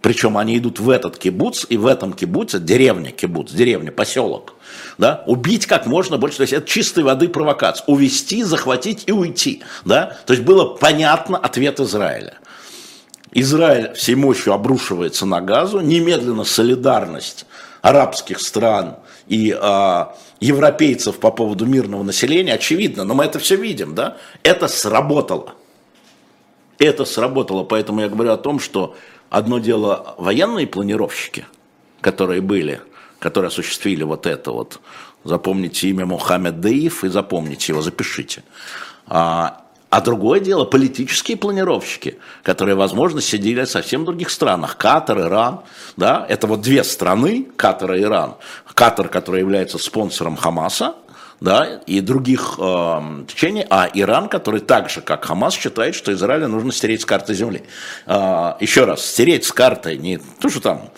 Причем 0.00 0.38
они 0.38 0.56
идут 0.56 0.80
в 0.80 0.88
этот 0.88 1.18
кибуц, 1.18 1.66
и 1.68 1.76
в 1.76 1.86
этом 1.86 2.14
кибуце, 2.14 2.58
деревня 2.58 3.10
кибуц, 3.10 3.52
деревня, 3.52 3.92
поселок, 3.92 4.54
да, 4.96 5.22
убить 5.26 5.66
как 5.66 5.86
можно 5.86 6.16
больше, 6.16 6.38
то 6.38 6.42
есть 6.42 6.54
это 6.54 6.66
чистой 6.66 7.04
воды 7.04 7.28
провокация, 7.28 7.84
увести, 7.86 8.42
захватить 8.42 9.04
и 9.06 9.12
уйти, 9.12 9.62
да, 9.84 10.16
то 10.24 10.32
есть 10.32 10.44
было 10.44 10.64
понятно 10.74 11.36
ответ 11.36 11.80
Израиля. 11.80 12.38
Израиль 13.32 13.92
всей 13.94 14.16
мощью 14.16 14.52
обрушивается 14.52 15.26
на 15.26 15.40
газу, 15.40 15.80
немедленно 15.80 16.44
солидарность 16.44 17.46
арабских 17.80 18.40
стран 18.40 18.96
и 19.28 19.56
э, 19.58 20.04
европейцев 20.40 21.18
по 21.18 21.30
поводу 21.30 21.66
мирного 21.66 22.02
населения 22.02 22.54
очевидно, 22.54 23.04
но 23.04 23.14
мы 23.14 23.24
это 23.24 23.38
все 23.38 23.56
видим, 23.56 23.94
да? 23.94 24.16
Это 24.42 24.68
сработало. 24.68 25.54
Это 26.78 27.04
сработало, 27.04 27.62
поэтому 27.62 28.00
я 28.00 28.08
говорю 28.08 28.32
о 28.32 28.36
том, 28.36 28.58
что 28.58 28.96
одно 29.28 29.58
дело 29.58 30.14
военные 30.18 30.66
планировщики, 30.66 31.46
которые 32.00 32.40
были, 32.40 32.80
которые 33.18 33.48
осуществили 33.48 34.02
вот 34.02 34.26
это 34.26 34.50
вот, 34.50 34.80
запомните 35.22 35.88
имя 35.88 36.06
Мухаммед 36.06 36.60
Даиф 36.60 37.04
и 37.04 37.08
запомните 37.08 37.72
его, 37.72 37.82
запишите. 37.82 38.42
А, 39.06 39.62
а 39.90 40.00
другое 40.00 40.38
дело 40.38 40.64
политические 40.64 41.36
планировщики, 41.36 42.18
которые, 42.44 42.76
возможно, 42.76 43.20
сидели 43.20 43.64
в 43.64 43.68
совсем 43.68 44.04
других 44.04 44.30
странах. 44.30 44.76
Катар, 44.76 45.20
Иран. 45.20 45.60
Да? 45.96 46.24
Это 46.28 46.46
вот 46.46 46.60
две 46.60 46.84
страны, 46.84 47.48
Катар 47.56 47.94
и 47.94 48.02
Иран. 48.02 48.36
Катар, 48.72 49.08
который 49.08 49.40
является 49.40 49.78
спонсором 49.78 50.36
Хамаса, 50.36 50.94
да, 51.40 51.80
и 51.86 52.00
других 52.00 52.56
э, 52.58 53.24
течений, 53.26 53.66
а 53.70 53.88
Иран, 53.92 54.28
который 54.28 54.60
так 54.60 54.90
же, 54.90 55.00
как 55.00 55.24
Хамас, 55.24 55.54
считает, 55.54 55.94
что 55.94 56.12
Израилю 56.12 56.48
нужно 56.48 56.70
стереть 56.70 57.00
с 57.00 57.06
карты 57.06 57.34
земли. 57.34 57.62
Э, 58.06 58.54
еще 58.60 58.84
раз, 58.84 59.04
стереть 59.04 59.44
с 59.44 59.52
карты 59.52 59.96
не 59.96 60.18
то, 60.18 60.50
что 60.50 60.60
там 60.60 60.90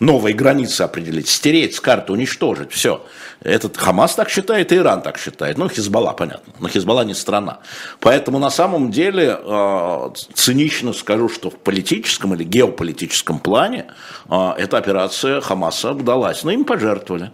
новые 0.00 0.34
границы 0.34 0.82
определить, 0.82 1.28
стереть 1.28 1.74
с 1.74 1.80
карты, 1.80 2.12
уничтожить, 2.12 2.72
все. 2.72 3.04
Этот 3.40 3.76
Хамас 3.76 4.14
так 4.14 4.28
считает, 4.28 4.72
и 4.72 4.76
Иран 4.76 5.02
так 5.02 5.18
считает. 5.18 5.58
Ну, 5.58 5.68
Хизбалла, 5.68 6.12
понятно. 6.12 6.52
Но 6.58 6.68
Хизбалла 6.68 7.02
не 7.02 7.14
страна. 7.14 7.60
Поэтому 8.00 8.38
на 8.38 8.50
самом 8.50 8.90
деле 8.90 9.38
э, 9.38 10.10
цинично 10.34 10.92
скажу, 10.92 11.28
что 11.28 11.50
в 11.50 11.56
политическом 11.56 12.34
или 12.34 12.44
геополитическом 12.44 13.38
плане 13.38 13.86
э, 14.28 14.52
эта 14.58 14.78
операция 14.78 15.40
Хамаса 15.40 15.92
удалась. 15.92 16.44
Но 16.44 16.50
им 16.50 16.64
пожертвовали. 16.64 17.30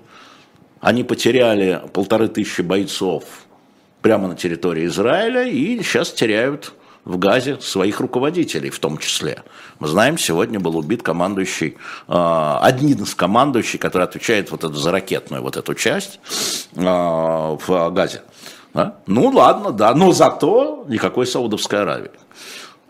Они 0.81 1.05
потеряли 1.05 1.81
полторы 1.93 2.29
тысячи 2.29 2.61
бойцов 2.61 3.25
прямо 4.03 4.29
на 4.29 4.35
территории 4.35 4.87
Израиля 4.87 5.45
и 5.45 5.81
сейчас 5.83 6.13
теряют 6.13 6.75
в 7.05 7.19
Газе 7.19 7.61
своих 7.61 8.01
руководителей 8.01 8.71
в 8.71 8.79
том 8.79 8.99
числе. 8.99 9.43
Мы 9.79 9.89
знаем, 9.89 10.19
сегодня 10.19 10.61
был 10.61 10.77
убит 10.77 11.03
командующий, 11.03 11.77
э, 12.09 12.59
один 12.61 13.03
из 13.03 13.15
командующих, 13.15 13.81
который 13.81 14.05
отвечает 14.05 14.51
вот 14.51 14.65
это, 14.65 14.75
за 14.75 14.93
ракетную 14.93 15.43
вот 15.43 15.57
эту 15.57 15.75
часть 15.75 16.21
э, 16.75 16.81
в 16.81 17.91
Газе. 17.91 18.23
Да? 18.73 18.97
Ну 19.07 19.29
ладно, 19.29 19.73
да, 19.73 19.95
но 19.95 20.13
зато 20.13 20.85
никакой 20.89 21.27
Саудовской 21.27 21.83
Аравии. 21.83 22.11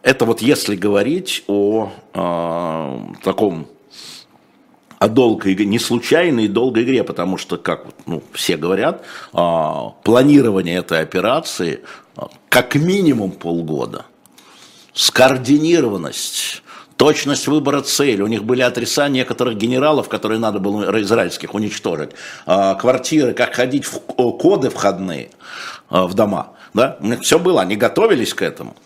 Это 0.03 0.25
вот 0.25 0.43
если 0.43 0.77
говорить 0.77 1.45
о 1.47 1.91
э, 2.13 2.99
таком 3.25 3.67
о 4.99 5.09
долгой 5.09 5.55
игре, 5.55 5.67
не 5.67 5.81
случайной 5.81 6.45
и 6.45 6.49
долгой 6.49 6.85
игре, 6.85 7.03
потому 7.03 7.37
что, 7.37 7.57
как 7.57 7.87
ну, 8.07 8.23
все 8.33 8.57
говорят, 8.57 9.05
планирование 9.33 10.79
этой 10.79 11.01
операции 11.01 11.81
как 12.53 12.75
минимум 12.75 13.31
полгода. 13.31 14.05
Скоординированность, 14.93 16.63
точность 16.99 17.47
выбора 17.47 17.81
цели. 17.81 18.21
У 18.21 18.27
них 18.27 18.45
были 18.45 18.61
адреса 18.61 19.09
некоторых 19.09 19.57
генералов, 19.57 20.11
которые 20.11 20.39
надо 20.39 20.59
было 20.59 21.01
израильских 21.01 21.55
уничтожить. 21.55 22.11
А, 22.45 22.75
квартиры, 22.75 23.33
как 23.33 23.55
ходить 23.55 23.87
в 23.87 24.01
коды 24.01 24.69
входные 24.69 25.31
а, 25.89 26.07
в 26.07 26.13
дома. 26.13 26.51
Да? 26.75 26.99
У 27.01 27.07
них 27.07 27.23
все 27.23 27.39
было, 27.39 27.63
они 27.63 27.77
готовились 27.77 28.35
к 28.35 28.43
этому. 28.43 28.77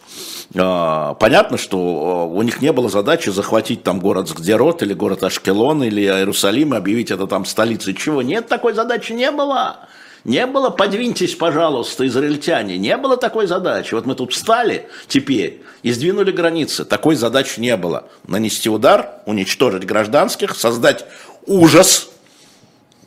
А, 0.56 1.14
понятно, 1.14 1.58
что 1.58 2.28
у 2.28 2.42
них 2.42 2.62
не 2.62 2.70
было 2.70 2.88
задачи 2.88 3.30
захватить 3.30 3.82
там 3.82 3.98
город 3.98 4.28
Сгдерот 4.28 4.84
или 4.84 4.94
город 4.94 5.24
Ашкелон 5.24 5.82
или 5.82 6.02
Иерусалим 6.02 6.72
и 6.74 6.76
объявить 6.76 7.10
это 7.10 7.26
там 7.26 7.44
столицей. 7.44 7.94
Чего? 7.94 8.22
Нет, 8.22 8.46
такой 8.46 8.74
задачи 8.74 9.12
не 9.12 9.32
было. 9.32 9.88
Не 10.26 10.44
было, 10.46 10.70
подвиньтесь, 10.70 11.36
пожалуйста, 11.36 12.04
израильтяне, 12.04 12.78
не 12.78 12.96
было 12.96 13.16
такой 13.16 13.46
задачи. 13.46 13.94
Вот 13.94 14.06
мы 14.06 14.16
тут 14.16 14.32
встали 14.32 14.88
теперь 15.06 15.62
и 15.84 15.92
сдвинули 15.92 16.32
границы. 16.32 16.84
Такой 16.84 17.14
задачи 17.14 17.60
не 17.60 17.76
было. 17.76 18.08
Нанести 18.26 18.68
удар, 18.68 19.20
уничтожить 19.24 19.86
гражданских, 19.86 20.56
создать 20.56 21.04
ужас 21.46 22.08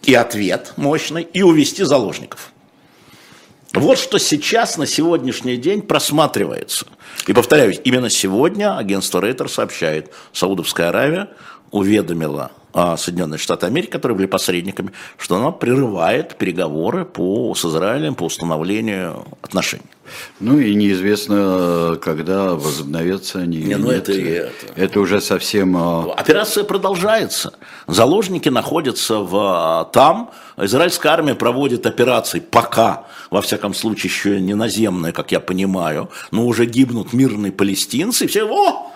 и 0.04 0.14
ответ 0.14 0.72
мощный, 0.78 1.24
и 1.24 1.42
увести 1.42 1.84
заложников. 1.84 2.54
Вот 3.74 4.00
что 4.00 4.18
сейчас, 4.18 4.78
на 4.78 4.88
сегодняшний 4.88 5.58
день, 5.58 5.82
просматривается. 5.82 6.88
И 7.28 7.34
повторяюсь, 7.34 7.82
именно 7.84 8.10
сегодня 8.10 8.78
агентство 8.78 9.20
Рейтер 9.20 9.50
сообщает, 9.50 10.10
Саудовская 10.32 10.88
Аравия 10.88 11.28
уведомила 11.72 12.52
а, 12.72 12.98
Соединенные 12.98 13.40
Штаты 13.40 13.66
Америки, 13.66 13.90
которые 13.90 14.16
были 14.16 14.28
посредниками, 14.28 14.92
что 15.18 15.36
она 15.36 15.52
прерывает 15.52 16.36
переговоры 16.36 17.04
по, 17.04 17.54
с 17.56 17.66
Израилем 17.66 18.14
по 18.16 18.24
установлению 18.24 19.26
отношений. 19.42 19.84
Ну 20.40 20.60
и 20.60 20.74
неизвестно, 20.76 21.98
когда 22.02 22.56
возобновятся 22.56 23.40
они. 23.40 23.58
Не, 23.58 23.76
ну 23.76 23.90
это, 23.90 24.12
это, 24.12 24.52
это 24.76 25.00
уже 25.00 25.20
совсем... 25.20 25.76
А, 25.78 26.14
Операция 26.14 26.64
продолжается. 26.64 27.54
Заложники 27.88 28.50
находятся 28.50 29.20
в, 29.20 29.36
а, 29.36 29.86
там. 29.86 30.32
Израильская 30.58 31.10
армия 31.10 31.36
проводит 31.36 31.86
операции 31.86 32.40
пока, 32.40 33.06
во 33.32 33.42
всяком 33.42 33.74
случае, 33.74 34.10
еще 34.10 34.40
не 34.42 34.54
наземные, 34.54 35.14
как 35.14 35.32
я 35.32 35.40
понимаю, 35.40 36.10
но 36.32 36.46
уже 36.46 36.66
гибнут 36.66 37.14
мирные 37.14 37.52
палестинцы. 37.52 38.26
И 38.26 38.28
все, 38.28 38.44
о, 38.44 38.92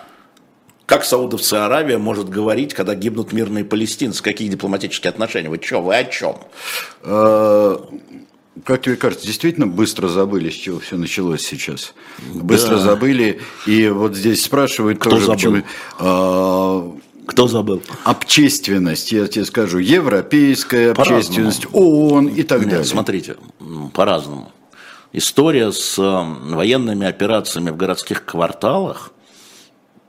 как 0.85 1.05
Саудовская 1.05 1.65
Аравия 1.65 1.97
может 1.97 2.29
говорить, 2.29 2.73
когда 2.73 2.93
гибнут 2.93 3.31
мирные 3.31 3.63
палестинцы? 3.63 4.21
Какие 4.21 4.49
дипломатические 4.49 5.09
отношения? 5.09 5.49
Вы 5.49 5.59
что, 5.61 5.81
вы 5.81 5.95
о 5.95 6.03
чем? 6.03 6.37
А, 7.03 7.87
как 8.65 8.81
тебе 8.81 8.97
кажется, 8.97 9.25
действительно 9.25 9.65
быстро 9.65 10.07
забыли, 10.07 10.49
с 10.49 10.53
чего 10.53 10.79
все 10.79 10.97
началось 10.97 11.41
сейчас? 11.41 11.93
Быстро 12.33 12.75
да. 12.75 12.81
забыли. 12.81 13.39
И 13.65 13.87
вот 13.87 14.15
здесь 14.15 14.43
спрашивают 14.43 14.99
Кто 14.99 15.11
тоже, 15.11 15.25
забыл? 15.25 15.35
почему... 15.37 15.63
А, 15.99 16.97
кто 17.25 17.47
забыл? 17.47 17.81
Общественность, 18.03 19.13
я 19.13 19.27
тебе 19.27 19.45
скажу, 19.45 19.77
европейская 19.77 20.93
по 20.93 21.03
общественность, 21.03 21.65
ООН 21.71 22.27
и 22.27 22.43
так 22.43 22.59
Нет, 22.59 22.69
далее. 22.69 22.85
Смотрите, 22.85 23.37
по-разному. 23.93 24.51
История 25.13 25.71
с 25.71 25.97
военными 25.97 27.07
операциями 27.07 27.69
в 27.69 27.77
городских 27.77 28.25
кварталах 28.25 29.12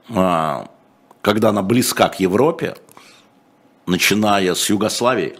когда 0.07 1.49
она 1.49 1.62
близка 1.62 2.09
к 2.09 2.21
Европе, 2.21 2.77
начиная 3.87 4.55
с 4.55 4.69
Югославии, 4.69 5.38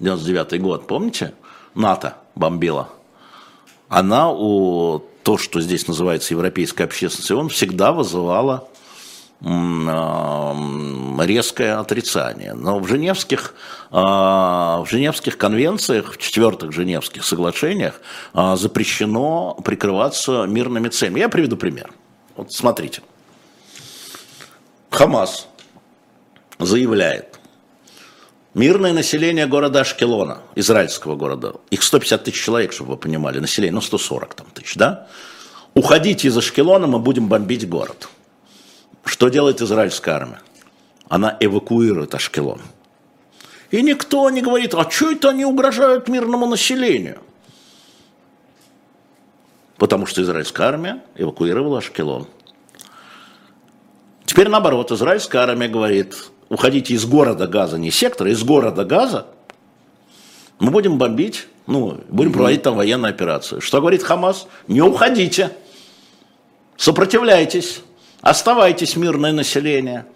99 0.00 0.60
год, 0.62 0.86
помните? 0.86 1.34
НАТО 1.74 2.16
бомбила. 2.34 2.88
Она 3.88 4.30
у 4.30 5.02
то, 5.22 5.36
что 5.36 5.60
здесь 5.60 5.86
называется 5.86 6.34
европейская 6.34 6.84
общественность, 6.84 7.30
он 7.30 7.48
всегда 7.48 7.92
вызывала 7.92 8.68
а, 9.44 10.56
резкое 11.20 11.78
отрицание. 11.78 12.54
Но 12.54 12.78
в 12.78 12.88
Женевских, 12.88 13.54
а, 13.90 14.82
в 14.82 14.88
Женевских 14.88 15.36
конвенциях, 15.36 16.12
в 16.12 16.18
четвертых 16.18 16.72
Женевских 16.72 17.24
соглашениях 17.24 18.00
запрещено 18.32 19.58
прикрываться 19.64 20.44
мирными 20.46 20.88
целями. 20.88 21.20
Я 21.20 21.28
приведу 21.28 21.56
пример. 21.56 21.90
Вот 22.36 22.52
смотрите. 22.52 23.02
Хамас 24.90 25.48
заявляет, 26.58 27.38
мирное 28.54 28.92
население 28.92 29.46
города 29.46 29.80
Ашкелона, 29.80 30.42
израильского 30.56 31.16
города, 31.16 31.54
их 31.70 31.82
150 31.82 32.24
тысяч 32.24 32.44
человек, 32.44 32.72
чтобы 32.72 32.92
вы 32.92 32.96
понимали, 32.96 33.38
население, 33.38 33.72
ну 33.72 33.80
140 33.80 34.34
там 34.34 34.46
тысяч, 34.52 34.74
да? 34.74 35.06
Уходите 35.74 36.28
из 36.28 36.36
Ашкелона, 36.36 36.88
мы 36.88 36.98
будем 36.98 37.28
бомбить 37.28 37.68
город. 37.68 38.08
Что 39.04 39.28
делает 39.28 39.62
израильская 39.62 40.12
армия? 40.12 40.40
Она 41.08 41.36
эвакуирует 41.38 42.14
Ашкелон. 42.14 42.60
И 43.70 43.82
никто 43.82 44.28
не 44.30 44.42
говорит, 44.42 44.74
а 44.74 44.90
что 44.90 45.12
это 45.12 45.30
они 45.30 45.44
угрожают 45.44 46.08
мирному 46.08 46.46
населению? 46.46 47.20
Потому 49.76 50.06
что 50.06 50.22
израильская 50.22 50.64
армия 50.64 51.02
эвакуировала 51.14 51.78
Ашкелон. 51.78 52.26
Теперь 54.30 54.48
наоборот, 54.48 54.92
израильская 54.92 55.38
армия 55.38 55.66
говорит, 55.66 56.14
уходите 56.48 56.94
из 56.94 57.04
города 57.04 57.48
Газа, 57.48 57.78
не 57.78 57.90
сектора, 57.90 58.30
из 58.30 58.44
города 58.44 58.84
Газа, 58.84 59.26
мы 60.60 60.70
будем 60.70 60.98
бомбить, 60.98 61.48
ну, 61.66 62.00
будем 62.08 62.32
проводить 62.32 62.62
там 62.62 62.76
военную 62.76 63.10
операцию. 63.10 63.60
Что 63.60 63.80
говорит 63.80 64.04
Хамас? 64.04 64.46
Не 64.68 64.82
уходите, 64.82 65.50
сопротивляйтесь, 66.76 67.80
оставайтесь 68.20 68.94
мирное 68.94 69.32
население. 69.32 70.06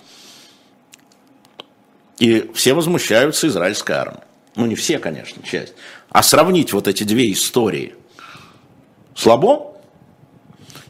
И 2.21 2.53
все 2.55 2.73
возмущаются 2.75 3.49
израильской 3.49 3.97
армией. 3.97 4.23
Ну, 4.55 4.67
не 4.67 4.77
все, 4.77 5.01
конечно, 5.01 5.43
часть. 5.43 5.73
А 6.11 6.23
сравнить 6.23 6.73
вот 6.73 6.87
эти 6.87 7.03
две 7.03 7.33
истории 7.33 7.97
слабо? 9.17 9.74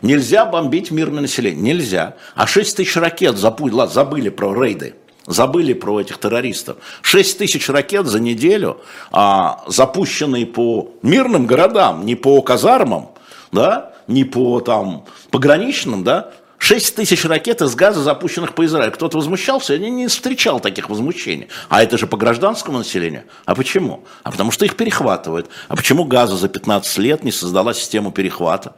Нельзя 0.02 0.44
бомбить 0.44 0.90
мирное 0.90 1.22
население. 1.22 1.74
Нельзя. 1.74 2.14
А 2.35 2.46
6 2.46 2.76
тысяч 2.76 2.96
ракет 2.96 3.37
запу- 3.37 3.88
забыли 3.88 4.28
про 4.28 4.54
рейды. 4.54 4.94
Забыли 5.26 5.72
про 5.72 6.00
этих 6.00 6.18
террористов. 6.18 6.76
6 7.02 7.38
тысяч 7.38 7.68
ракет 7.70 8.07
за 8.07 8.20
неделю, 8.20 8.80
а, 9.11 9.64
запущенные 9.66 10.44
по 10.44 10.90
мирным 11.02 11.46
городам, 11.46 12.04
не 12.04 12.14
по 12.14 12.42
казармам, 12.42 13.11
да, 13.50 13.92
не 14.07 14.24
по 14.24 14.61
там 14.61 15.07
пограничным, 15.30 16.04
да, 16.04 16.30
6 16.59 16.94
тысяч 16.96 17.24
ракет 17.24 17.62
из 17.62 17.74
газа, 17.74 18.02
запущенных 18.02 18.54
по 18.54 18.64
Израилю. 18.66 18.92
Кто-то 18.92 19.16
возмущался, 19.16 19.74
я 19.74 19.90
не 19.90 20.09
встречал 20.09 20.61
таких 20.61 20.90
возмущений. 20.90 21.48
А 21.70 21.83
это 21.83 21.96
же 21.96 22.07
по 22.07 22.16
гражданскому 22.16 22.78
населению. 22.78 23.24
А 23.46 23.54
почему? 23.54 24.04
А 24.22 24.30
потому 24.30 24.50
что 24.50 24.64
их 24.64 24.76
перехватывают. 24.76 25.48
А 25.68 25.76
почему 25.76 26.04
газа 26.04 26.37
за 26.37 26.48
15 26.48 26.98
лет 26.98 27.24
не 27.24 27.33
создала 27.33 27.72
систему 27.74 28.12
перехвата? 28.12 28.74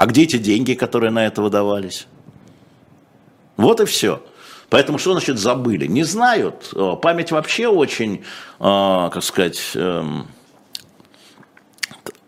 А 0.00 0.06
где 0.06 0.22
эти 0.22 0.38
деньги, 0.38 0.72
которые 0.72 1.10
на 1.10 1.26
это 1.26 1.42
выдавались? 1.42 2.06
Вот 3.58 3.82
и 3.82 3.84
все. 3.84 4.22
Поэтому 4.70 4.96
что 4.96 5.12
значит 5.12 5.38
забыли? 5.38 5.86
Не 5.86 6.04
знают. 6.04 6.72
Память 7.02 7.32
вообще 7.32 7.68
очень, 7.68 8.24
а, 8.58 9.10
как 9.10 9.22
сказать, 9.22 9.60
эм, 9.74 10.26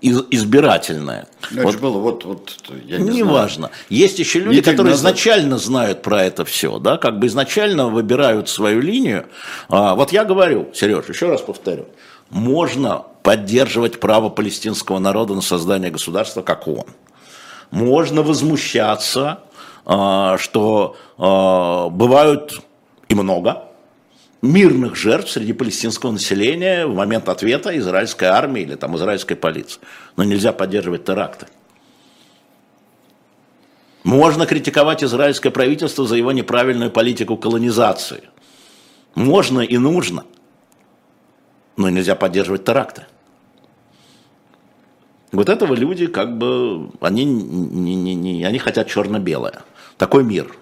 избирательная. 0.02 1.28
Ну, 1.50 1.62
вот, 1.62 1.80
было 1.80 1.96
вот, 1.96 2.26
вот 2.26 2.58
я 2.84 2.98
не, 2.98 3.08
не 3.08 3.22
важно. 3.22 3.70
Есть 3.88 4.18
еще 4.18 4.40
люди, 4.40 4.58
Недель 4.58 4.74
которые 4.74 4.92
назад... 4.92 5.12
изначально 5.12 5.56
знают 5.56 6.02
про 6.02 6.24
это 6.24 6.44
все, 6.44 6.78
да, 6.78 6.98
как 6.98 7.18
бы 7.20 7.26
изначально 7.26 7.88
выбирают 7.88 8.50
свою 8.50 8.82
линию. 8.82 9.28
А, 9.70 9.94
вот 9.94 10.12
я 10.12 10.26
говорю, 10.26 10.68
Сереж, 10.74 11.08
еще 11.08 11.30
раз 11.30 11.40
повторю, 11.40 11.86
можно 12.28 13.06
поддерживать 13.22 13.98
право 13.98 14.28
палестинского 14.28 14.98
народа 14.98 15.32
на 15.32 15.40
создание 15.40 15.90
государства, 15.90 16.42
как 16.42 16.68
он. 16.68 16.84
Можно 17.72 18.22
возмущаться 18.22 19.40
а, 19.84 20.38
что 20.38 20.96
а, 21.18 21.88
бывают 21.88 22.62
и 23.08 23.14
много 23.14 23.64
мирных 24.42 24.94
жертв 24.94 25.30
среди 25.30 25.52
палестинского 25.52 26.12
населения 26.12 26.86
в 26.86 26.94
момент 26.94 27.28
ответа 27.28 27.76
израильской 27.78 28.28
армии 28.28 28.62
или 28.62 28.74
там 28.74 28.96
израильской 28.96 29.36
полиции. 29.36 29.80
Но 30.16 30.24
нельзя 30.24 30.52
поддерживать 30.52 31.04
теракты. 31.04 31.46
Можно 34.04 34.46
критиковать 34.46 35.02
израильское 35.02 35.50
правительство 35.50 36.06
за 36.06 36.16
его 36.16 36.32
неправильную 36.32 36.90
политику 36.90 37.36
колонизации. 37.36 38.24
Можно 39.14 39.60
и 39.60 39.78
нужно. 39.78 40.24
Но 41.76 41.88
нельзя 41.88 42.16
поддерживать 42.16 42.64
теракты. 42.64 43.06
Вот 45.32 45.48
этого 45.48 45.74
люди 45.74 46.06
как 46.06 46.36
бы, 46.36 46.90
они, 47.00 47.24
не, 47.24 47.94
не, 47.94 48.14
не, 48.14 48.44
они 48.44 48.58
хотят 48.58 48.86
черно-белое. 48.86 49.62
Такой 49.96 50.24
мир. 50.24 50.54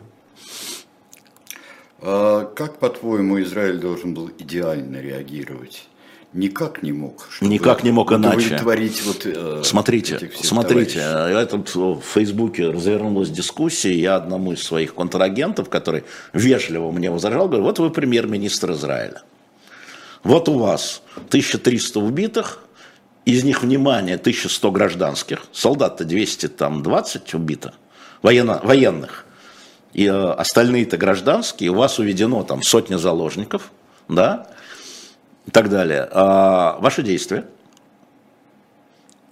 А 2.00 2.44
как, 2.44 2.78
по-твоему, 2.78 3.42
Израиль 3.42 3.78
должен 3.78 4.14
был 4.14 4.30
идеально 4.38 5.00
реагировать? 5.00 5.88
Никак 6.33 6.85
не 6.85 6.92
мог. 6.92 7.28
Никак 7.40 7.83
не 7.83 7.90
мог 7.90 8.12
иначе. 8.12 8.61
Вот, 8.62 9.26
э, 9.26 9.62
смотрите, 9.64 10.30
смотрите, 10.40 11.00
этот 11.00 11.74
в 11.74 12.00
Фейсбуке 12.14 12.70
развернулась 12.70 13.30
дискуссия, 13.30 13.92
я 13.92 14.14
одному 14.14 14.52
из 14.52 14.62
своих 14.62 14.94
контрагентов, 14.94 15.68
который 15.68 16.04
вежливо 16.33 16.92
мне 16.92 17.11
возражал, 17.11 17.48
говорю, 17.48 17.64
вот 17.64 17.80
вы 17.80 17.90
премьер-министр 17.90 18.72
Израиля. 18.72 19.22
Вот 20.22 20.48
у 20.48 20.59
вас 20.59 21.02
1300 21.16 21.98
убитых, 21.98 22.62
из 23.24 23.44
них, 23.44 23.62
внимание, 23.62 24.16
1100 24.16 24.70
гражданских, 24.70 25.44
солдат-то 25.52 26.04
220 26.04 27.35
убито, 27.35 27.74
военно, 28.22 28.61
военных, 28.62 29.26
и 29.92 30.06
э, 30.06 30.11
остальные-то 30.11 30.96
гражданские, 30.96 31.70
у 31.70 31.74
вас 31.74 31.98
уведено 31.98 32.42
там 32.44 32.62
сотня 32.62 32.96
заложников, 32.96 33.72
да, 34.09 34.46
и 35.46 35.50
так 35.50 35.68
далее. 35.68 36.09
А 36.12 36.78
ваши 36.80 37.02
действия. 37.02 37.44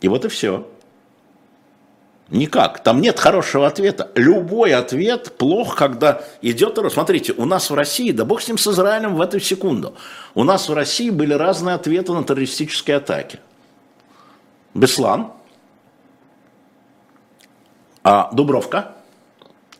И 0.00 0.08
вот 0.08 0.24
и 0.24 0.28
все. 0.28 0.68
Никак. 2.30 2.82
Там 2.82 3.00
нет 3.00 3.18
хорошего 3.18 3.66
ответа. 3.66 4.10
Любой 4.14 4.74
ответ 4.74 5.36
плох, 5.38 5.76
когда 5.76 6.22
идет... 6.42 6.78
Смотрите, 6.92 7.32
у 7.32 7.46
нас 7.46 7.70
в 7.70 7.74
России, 7.74 8.10
да 8.10 8.24
бог 8.24 8.42
с 8.42 8.48
ним 8.48 8.58
с 8.58 8.66
Израилем 8.66 9.16
в 9.16 9.20
эту 9.20 9.40
секунду, 9.40 9.94
у 10.34 10.44
нас 10.44 10.68
в 10.68 10.74
России 10.74 11.10
были 11.10 11.32
разные 11.32 11.74
ответы 11.74 12.12
на 12.12 12.22
террористические 12.24 12.98
атаки. 12.98 13.38
Беслан, 14.78 15.32
а 18.04 18.30
Дубровка 18.32 18.94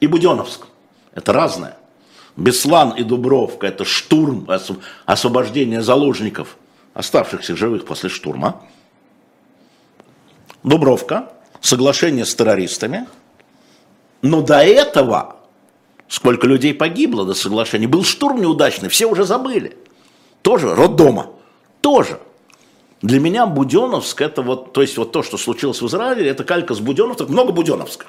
и 0.01 0.07
Буденовск. 0.07 0.67
Это 1.15 1.33
разное. 1.33 1.77
Беслан 2.37 2.91
и 2.91 3.03
Дубровка– 3.03 3.67
это 3.69 3.85
штурм, 3.85 4.49
освобождение 5.07 5.83
заложников, 5.83 6.57
оставшихся 6.95 7.57
живых 7.57 7.85
после 7.85 8.09
штурма. 8.09 8.63
Дубровка– 10.63 11.33
соглашение 11.61 12.25
с 12.25 12.35
террористами. 12.35 13.07
Но 14.23 14.43
до 14.43 14.59
этого, 14.59 15.37
сколько 16.09 16.47
людей 16.47 16.75
погибло 16.75 17.25
до 17.25 17.35
соглашения, 17.35 17.89
был 17.89 18.05
штурм 18.05 18.41
неудачный, 18.41 18.89
все 18.89 19.07
уже 19.07 19.25
забыли. 19.25 19.77
Тоже 20.43 20.75
роддома, 20.75 21.31
тоже. 21.81 22.21
Для 23.03 23.21
меня 23.21 23.47
Буденовск 23.47 24.21
это 24.21 24.43
вот, 24.43 24.73
то 24.73 24.83
есть 24.83 24.97
вот 24.97 25.13
то, 25.13 25.23
что 25.23 25.39
случилось 25.39 25.81
в 25.81 25.87
Израиле, 25.87 26.29
это 26.29 26.43
калька 26.43 26.75
с 26.75 26.81
Буденовских, 26.81 27.29
много 27.29 27.53
Буденовских. 27.53 28.09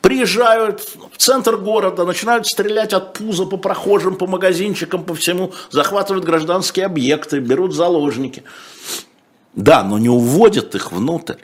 Приезжают 0.00 0.80
в 1.12 1.18
центр 1.18 1.56
города, 1.56 2.04
начинают 2.04 2.46
стрелять 2.46 2.92
от 2.92 3.12
пуза 3.12 3.44
по 3.44 3.56
прохожим, 3.56 4.16
по 4.16 4.26
магазинчикам, 4.26 5.04
по 5.04 5.14
всему, 5.14 5.52
захватывают 5.70 6.24
гражданские 6.24 6.86
объекты, 6.86 7.38
берут 7.38 7.74
заложники. 7.74 8.42
Да, 9.54 9.84
но 9.84 9.98
не 9.98 10.08
уводят 10.08 10.74
их 10.74 10.90
внутрь. 10.90 11.36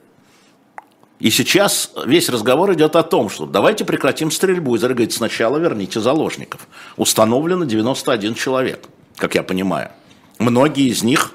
И 1.20 1.31
сейчас 1.31 1.92
весь 2.07 2.28
разговор 2.28 2.72
идет 2.72 2.96
о 2.96 3.02
том, 3.02 3.28
что 3.28 3.44
давайте 3.44 3.85
прекратим 3.85 4.31
стрельбу. 4.31 4.76
Израиль 4.76 4.94
говорит, 4.94 5.12
сначала 5.12 5.59
верните 5.59 6.00
заложников. 6.00 6.66
Установлено 6.96 7.64
91 7.64 8.35
человек, 8.35 8.88
как 9.16 9.35
я 9.35 9.42
понимаю. 9.42 9.90
Многие 10.38 10.88
из 10.88 11.02
них 11.02 11.35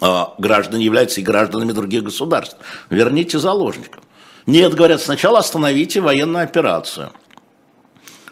граждане 0.00 0.84
являются 0.84 1.20
и 1.20 1.24
гражданами 1.24 1.72
других 1.72 2.02
государств. 2.02 2.56
Верните 2.90 3.38
заложников. 3.38 4.02
Нет, 4.46 4.74
говорят, 4.74 5.00
сначала 5.00 5.38
остановите 5.38 6.00
военную 6.00 6.44
операцию. 6.44 7.10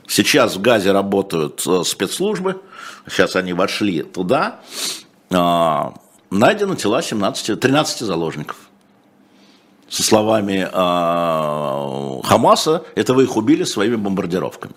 Сейчас 0.07 0.57
в 0.57 0.61
Газе 0.61 0.92
работают 0.92 1.66
э, 1.66 1.85
спецслужбы, 1.85 2.61
сейчас 3.09 3.35
они 3.35 3.55
вошли 3.55 4.03
туда. 4.03 4.61
А, 5.31 5.94
найдено 6.31 6.75
тела 6.75 7.01
17, 7.01 7.59
13 7.59 8.01
заложников. 8.01 8.57
Со 9.88 10.03
словами 10.03 10.68
а, 10.70 12.20
Хамаса, 12.25 12.85
это 12.94 13.14
вы 13.14 13.25
их 13.25 13.37
убили 13.37 13.64
своими 13.64 13.96
бомбардировками. 13.96 14.75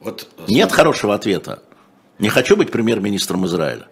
Вот, 0.00 0.28
Нет 0.46 0.70
хорошего 0.70 1.14
ответа. 1.14 1.62
Не 2.18 2.28
хочу 2.28 2.56
быть 2.56 2.70
премьер-министром 2.70 3.44
Израиля. 3.46 3.88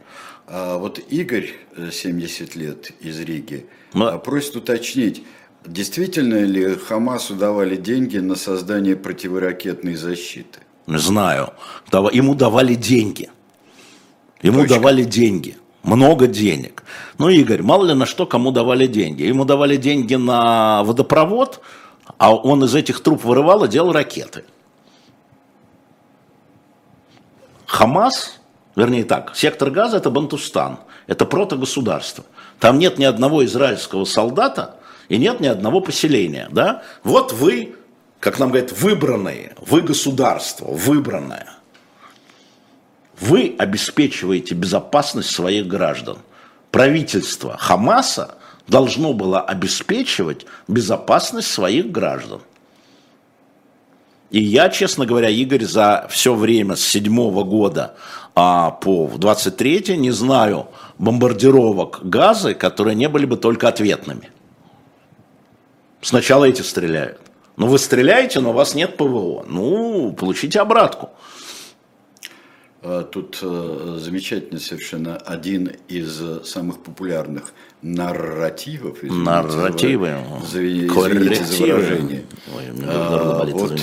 А 0.51 0.79
вот 0.79 0.99
Игорь, 1.11 1.51
70 1.93 2.57
э, 2.57 2.59
лет, 2.59 2.93
из 3.01 3.21
Риги, 3.21 3.67
Но... 3.93 4.07
А, 4.07 4.19
просит 4.19 4.57
уточнить, 4.57 5.23
действительно 5.67 6.43
ли 6.43 6.75
Хамасу 6.75 7.35
давали 7.35 7.77
деньги 7.77 8.17
на 8.17 8.35
создание 8.35 8.97
противоракетной 8.97 9.95
защиты? 9.95 10.61
Знаю. 10.87 11.53
Ему 12.13 12.35
давали 12.35 12.75
деньги. 12.75 13.29
Ему 14.41 14.61
Точка. 14.61 14.77
давали 14.77 15.05
деньги. 15.05 15.59
Много 15.83 16.27
денег. 16.27 16.83
Ну, 17.19 17.29
Игорь, 17.29 17.63
мало 17.63 17.85
ли 17.85 17.95
на 17.95 18.07
что 18.07 18.25
кому 18.25 18.51
давали 18.51 18.87
деньги. 18.87 19.25
Ему 19.25 19.45
давали 19.45 19.77
деньги 19.77 20.15
на 20.15 20.83
водопровод, 20.85 21.61
а 22.17 22.35
он 22.35 22.65
из 22.65 22.75
этих 22.75 23.01
труб 23.03 23.23
вырывал 23.23 23.65
и 23.65 23.69
делал 23.69 23.93
ракеты. 23.93 24.45
Хамас 27.67 28.38
вернее 28.79 29.05
так, 29.05 29.33
сектор 29.35 29.71
газа 29.71 29.99
это 29.99 30.09
Бантустан, 30.09 30.79
это 31.07 31.27
протогосударство. 31.27 32.25
Там 32.61 32.79
нет 32.79 32.99
ни 32.99 33.05
одного 33.05 33.45
израильского 33.45 34.05
солдата 34.05 34.77
и 35.09 35.19
нет 35.19 35.41
ни 35.41 35.47
одного 35.47 35.81
поселения. 35.81 36.49
Да? 36.51 36.83
Вот 37.03 37.33
вы, 37.33 37.77
как 38.21 38.39
нам 38.39 38.51
говорят, 38.51 38.73
выбранные, 38.73 39.55
вы 39.61 39.83
государство, 39.83 40.67
выбранное. 40.67 41.49
Вы 43.21 43.57
обеспечиваете 43.59 44.55
безопасность 44.55 45.31
своих 45.31 45.67
граждан. 45.67 46.19
Правительство 46.71 47.57
Хамаса 47.59 48.37
должно 48.69 49.13
было 49.13 49.41
обеспечивать 49.41 50.47
безопасность 50.69 51.51
своих 51.51 51.91
граждан. 51.91 52.43
И 54.31 54.43
я, 54.43 54.69
честно 54.69 55.07
говоря, 55.07 55.29
Игорь, 55.31 55.65
за 55.65 56.07
все 56.11 56.35
время 56.35 56.77
с 56.77 56.81
седьмого 56.81 57.45
года 57.45 57.95
а 58.41 58.71
по 58.71 59.11
23 59.17 59.97
не 59.97 60.13
знаю 60.13 60.69
бомбардировок 60.99 61.99
газы, 62.05 62.55
которые 62.55 62.95
не 62.95 63.09
были 63.09 63.27
бы 63.27 63.37
только 63.37 63.67
ответными. 63.67 64.31
Сначала 66.03 66.45
эти 66.45 66.63
стреляют. 66.63 67.19
Ну, 67.57 67.67
вы 67.67 67.81
стреляете, 67.81 68.39
но 68.39 68.51
у 68.51 68.53
вас 68.53 68.77
нет 68.77 68.97
ПВО. 68.97 69.45
Ну, 69.49 70.13
получите 70.13 70.61
обратку. 70.61 71.11
А 72.81 73.03
тут 73.03 73.41
э, 73.43 73.97
замечательно 73.99 74.61
совершенно 74.61 75.17
один 75.17 75.73
из 75.89 76.47
самых 76.47 76.81
популярных 76.85 77.53
нарративов. 77.83 79.03
Нарративы. 79.03 80.15
Извините 80.45 81.43
за 81.43 81.63
выражение. 81.65 82.25
Ой, 82.55 82.65
а, 82.87 83.45
вот 83.51 83.81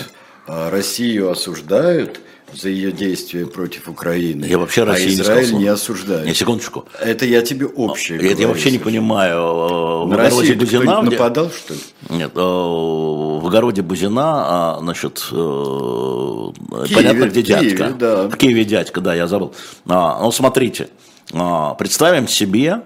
Россию 0.47 1.31
осуждают, 1.31 2.19
за 2.53 2.69
ее 2.69 2.91
действия 2.91 3.45
против 3.45 3.89
Украины. 3.89 4.45
Я 4.45 4.57
вообще 4.57 4.83
Россию 4.83 5.19
а 5.19 5.21
Израиль 5.23 5.53
не, 5.53 5.59
не 5.59 5.67
осуждает. 5.67 6.25
Не, 6.25 6.33
секундочку. 6.33 6.85
Это 7.01 7.25
я 7.25 7.41
тебе 7.41 7.65
общее 7.65 8.17
Это 8.17 8.41
я 8.41 8.47
вообще 8.47 8.71
не 8.71 8.79
понимаю. 8.79 10.05
В 10.05 10.07
На 10.07 10.17
Россию 10.17 10.57
Бузина, 10.57 11.01
нападал, 11.01 11.49
что 11.49 11.73
ли? 11.73 11.79
Нет, 12.09 12.31
э, 12.35 12.39
в 12.39 13.45
огороде 13.45 13.81
Бузина, 13.81 14.77
значит, 14.79 15.27
э, 15.31 15.35
Киеве, 15.35 16.95
понятно, 16.95 17.25
где 17.25 17.41
Киеве, 17.41 17.69
дядька. 17.69 17.95
Да. 17.97 18.27
В 18.29 18.37
Киеве 18.37 18.65
дядька, 18.65 19.01
да, 19.01 19.15
я 19.15 19.27
забыл. 19.27 19.53
Ну, 19.85 20.31
смотрите, 20.31 20.89
представим 21.31 22.27
себе, 22.27 22.83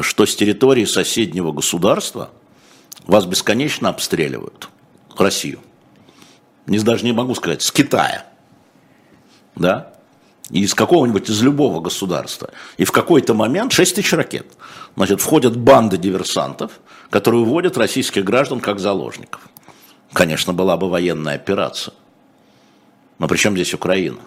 что 0.00 0.26
с 0.26 0.34
территории 0.34 0.84
соседнего 0.84 1.52
государства 1.52 2.30
вас 3.06 3.26
бесконечно 3.26 3.88
обстреливают. 3.88 4.68
Россию. 5.16 5.60
Не, 6.66 6.78
даже 6.78 7.04
не 7.04 7.12
могу 7.12 7.34
сказать, 7.34 7.62
с 7.62 7.72
Китая 7.72 8.26
да, 9.54 9.92
из 10.50 10.74
какого-нибудь, 10.74 11.28
из 11.30 11.42
любого 11.42 11.80
государства, 11.80 12.50
и 12.76 12.84
в 12.84 12.92
какой-то 12.92 13.34
момент 13.34 13.72
6 13.72 13.96
тысяч 13.96 14.12
ракет, 14.12 14.46
значит, 14.96 15.20
входят 15.20 15.56
банды 15.56 15.96
диверсантов, 15.96 16.72
которые 17.10 17.42
уводят 17.42 17.76
российских 17.76 18.24
граждан 18.24 18.60
как 18.60 18.78
заложников. 18.78 19.40
Конечно, 20.12 20.52
была 20.52 20.76
бы 20.76 20.88
военная 20.88 21.34
операция. 21.34 21.94
Но 23.18 23.28
при 23.28 23.36
чем 23.36 23.54
здесь 23.54 23.72
Украина? 23.72 24.18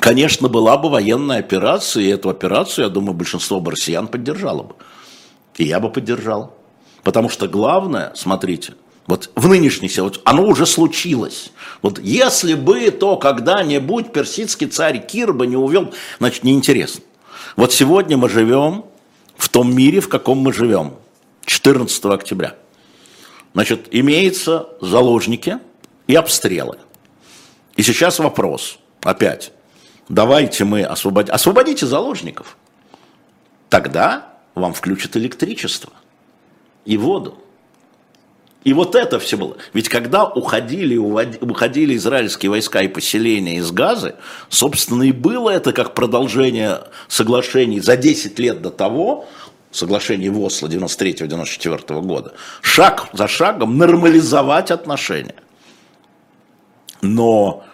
Конечно, 0.00 0.48
была 0.48 0.76
бы 0.78 0.88
военная 0.88 1.38
операция, 1.38 2.02
и 2.02 2.08
эту 2.08 2.28
операцию, 2.28 2.84
я 2.84 2.90
думаю, 2.90 3.14
большинство 3.14 3.60
бы 3.60 3.72
россиян 3.72 4.08
поддержало 4.08 4.62
бы. 4.62 4.74
И 5.56 5.64
я 5.64 5.80
бы 5.80 5.90
поддержал. 5.90 6.54
Потому 7.02 7.28
что 7.28 7.46
главное, 7.46 8.12
смотрите– 8.14 8.74
вот 9.08 9.30
в 9.34 9.48
нынешней 9.48 9.88
ситуации, 9.88 10.20
оно 10.24 10.46
уже 10.46 10.66
случилось. 10.66 11.50
Вот 11.80 11.98
если 11.98 12.52
бы 12.52 12.90
то 12.90 13.16
когда-нибудь 13.16 14.12
персидский 14.12 14.66
царь 14.66 15.04
Кир 15.04 15.32
бы 15.32 15.46
не 15.46 15.56
увел, 15.56 15.94
значит, 16.18 16.44
неинтересно. 16.44 17.02
Вот 17.56 17.72
сегодня 17.72 18.18
мы 18.18 18.28
живем 18.28 18.84
в 19.34 19.48
том 19.48 19.74
мире, 19.74 20.00
в 20.00 20.10
каком 20.10 20.38
мы 20.38 20.52
живем, 20.52 20.94
14 21.46 22.04
октября. 22.04 22.56
Значит, 23.54 23.88
имеются 23.92 24.68
заложники 24.82 25.58
и 26.06 26.14
обстрелы. 26.14 26.76
И 27.76 27.82
сейчас 27.82 28.18
вопрос, 28.18 28.78
опять, 29.02 29.52
давайте 30.10 30.64
мы 30.64 30.82
освободим, 30.82 31.32
освободите 31.32 31.86
заложников, 31.86 32.58
тогда 33.70 34.34
вам 34.54 34.74
включат 34.74 35.16
электричество 35.16 35.92
и 36.84 36.98
воду. 36.98 37.38
И 38.64 38.72
вот 38.72 38.94
это 38.94 39.18
все 39.20 39.36
было. 39.36 39.56
Ведь 39.72 39.88
когда 39.88 40.24
уходили, 40.24 40.96
уходили 40.96 41.96
израильские 41.96 42.50
войска 42.50 42.82
и 42.82 42.88
поселения 42.88 43.56
из 43.56 43.70
Газы, 43.70 44.16
собственно, 44.48 45.04
и 45.04 45.12
было 45.12 45.50
это 45.50 45.72
как 45.72 45.94
продолжение 45.94 46.80
соглашений 47.06 47.80
за 47.80 47.96
10 47.96 48.38
лет 48.38 48.60
до 48.60 48.70
того, 48.70 49.26
соглашений 49.70 50.28
в 50.28 50.40
Осло 50.40 50.66
93-94 50.66 52.02
года, 52.02 52.34
шаг 52.60 53.08
за 53.12 53.28
шагом 53.28 53.78
нормализовать 53.78 54.70
отношения. 54.70 55.36
Но 57.00 57.64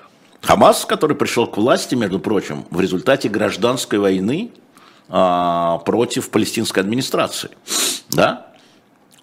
Хамас, 0.42 0.84
который 0.84 1.16
пришел 1.16 1.46
к 1.46 1.56
власти, 1.56 1.94
между 1.94 2.20
прочим, 2.20 2.66
в 2.70 2.80
результате 2.80 3.30
гражданской 3.30 3.98
войны 3.98 4.50
а, 5.08 5.78
против 5.78 6.28
палестинской 6.30 6.82
администрации, 6.82 7.50
да, 8.10 8.48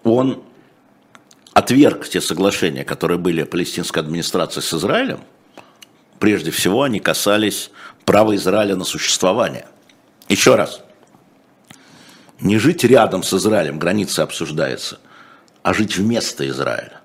он 0.04 0.42
отверг 1.54 2.08
те 2.08 2.22
соглашения, 2.22 2.84
которые 2.84 3.18
были 3.18 3.44
палестинской 3.44 4.02
администрацией 4.02 4.64
с 4.64 4.74
Израилем, 4.74 5.20
прежде 6.20 6.52
всего 6.52 6.84
они 6.84 7.00
касались 7.00 7.72
права 8.06 8.36
Израиля 8.36 8.76
на 8.76 8.84
существование. 8.84 9.68
Еще 10.30 10.56
раз, 10.56 10.82
не 12.40 12.58
жить 12.58 12.84
рядом 12.84 13.24
с 13.24 13.34
Израилем, 13.34 13.80
границы 13.80 14.22
обсуждается, 14.22 15.00
а 15.64 15.74
жить 15.74 15.98
вместо 15.98 16.48
Израиля. 16.48 17.02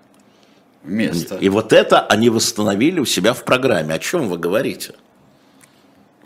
Вместо. 0.83 1.37
И 1.37 1.49
вот 1.49 1.73
это 1.73 2.01
они 2.01 2.31
восстановили 2.31 3.01
у 3.01 3.05
себя 3.05 3.35
в 3.35 3.45
программе. 3.45 3.95
О 3.95 3.99
чем 3.99 4.29
вы 4.29 4.39
говорите? 4.39 4.95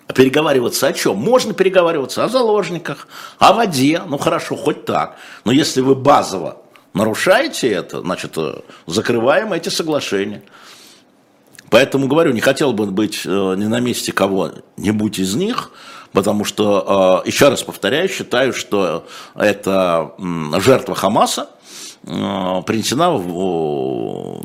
А 0.07 0.13
переговариваться 0.13 0.87
о 0.87 0.93
чем? 0.93 1.17
Можно 1.17 1.55
переговариваться 1.55 2.25
о 2.25 2.29
заложниках, 2.29 3.09
о 3.39 3.55
воде, 3.55 4.03
ну 4.07 4.19
хорошо, 4.19 4.57
хоть 4.57 4.85
так. 4.85 5.17
Но 5.45 5.53
если 5.53 5.81
вы 5.81 5.95
базово 5.95 6.61
нарушаете 6.95 7.71
это, 7.71 8.01
значит, 8.01 8.37
э, 8.37 8.61
закрываем 8.87 9.53
эти 9.53 9.69
соглашения. 9.69 10.43
Поэтому 11.71 12.09
говорю, 12.09 12.33
не 12.33 12.41
хотел 12.41 12.73
бы 12.73 12.87
быть 12.87 13.23
э, 13.25 13.29
не 13.29 13.67
на 13.67 13.81
месте 13.81 14.13
кого-нибудь 14.13 15.19
из 15.19 15.35
них, 15.35 15.71
потому 16.13 16.45
что, 16.45 17.23
э, 17.25 17.29
еще 17.29 17.49
раз 17.49 17.63
повторяю, 17.63 18.09
считаю, 18.09 18.53
что 18.53 19.07
это 19.35 20.13
жертва 20.59 20.95
Хамаса, 20.95 21.51
принесена 22.03 23.19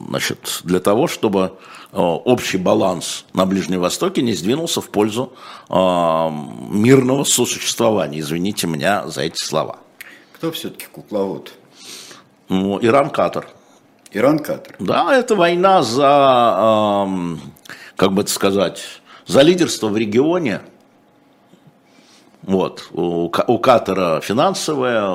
значит, 0.10 0.60
для 0.66 0.82
того, 0.82 1.08
чтобы 1.08 1.54
общий 1.94 2.58
баланс 2.58 3.24
на 3.34 3.46
Ближнем 3.46 3.80
Востоке 3.80 4.22
не 4.22 4.34
сдвинулся 4.34 4.82
в 4.82 4.90
пользу 4.90 5.32
мирного 5.70 7.24
сосуществования. 7.24 8.20
Извините 8.20 8.68
меня 8.68 9.08
за 9.08 9.22
эти 9.22 9.42
слова. 9.42 9.80
Кто 10.34 10.52
все-таки 10.52 10.88
кукловод? 10.92 11.54
Ну, 12.50 12.80
Иран-Катар. 12.82 13.48
Иран-Катар. 14.12 14.76
Да, 14.80 15.14
это 15.16 15.36
война 15.36 15.82
за, 15.82 17.08
как 17.96 18.14
бы 18.14 18.22
это 18.22 18.32
сказать, 18.32 18.82
за 19.26 19.42
лидерство 19.42 19.88
в 19.88 19.98
регионе. 19.98 20.62
Вот. 22.46 22.90
У, 22.92 23.32
у 23.48 23.58
Катара 23.58 24.22
финансовая, 24.22 25.10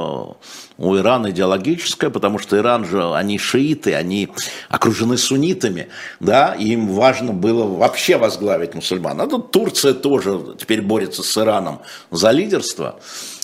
у 0.79 0.97
Ирана 0.97 1.31
идеологическая, 1.31 2.11
потому 2.11 2.41
что 2.41 2.59
Иран 2.59 2.85
же, 2.85 3.15
они 3.15 3.39
шииты, 3.39 3.95
они 3.95 4.29
окружены 4.69 5.17
суннитами, 5.17 5.89
да, 6.19 6.55
и 6.55 6.71
им 6.71 6.89
важно 6.89 7.33
было 7.33 7.65
вообще 7.65 8.17
возглавить 8.17 8.75
мусульман. 8.75 9.21
А 9.21 9.29
тут 9.29 9.53
Турция 9.53 9.95
тоже 9.95 10.57
теперь 10.59 10.83
борется 10.83 11.23
с 11.23 11.39
Ираном 11.39 11.83
за 12.11 12.33
лидерство. 12.33 12.97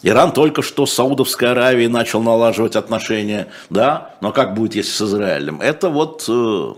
Иран 0.03 0.33
только 0.33 0.63
что 0.63 0.85
с 0.85 0.93
Саудовской 0.93 1.53
Аравией 1.53 1.89
начал 1.89 2.21
налаживать 2.21 2.75
отношения, 2.75 3.47
да, 3.71 4.17
но 4.21 4.33
как 4.33 4.55
будет, 4.55 4.75
если 4.75 4.91
с 4.91 5.03
Израилем? 5.03 5.61
Это 5.61 5.91
вот 5.91 6.25
э, 6.29 6.75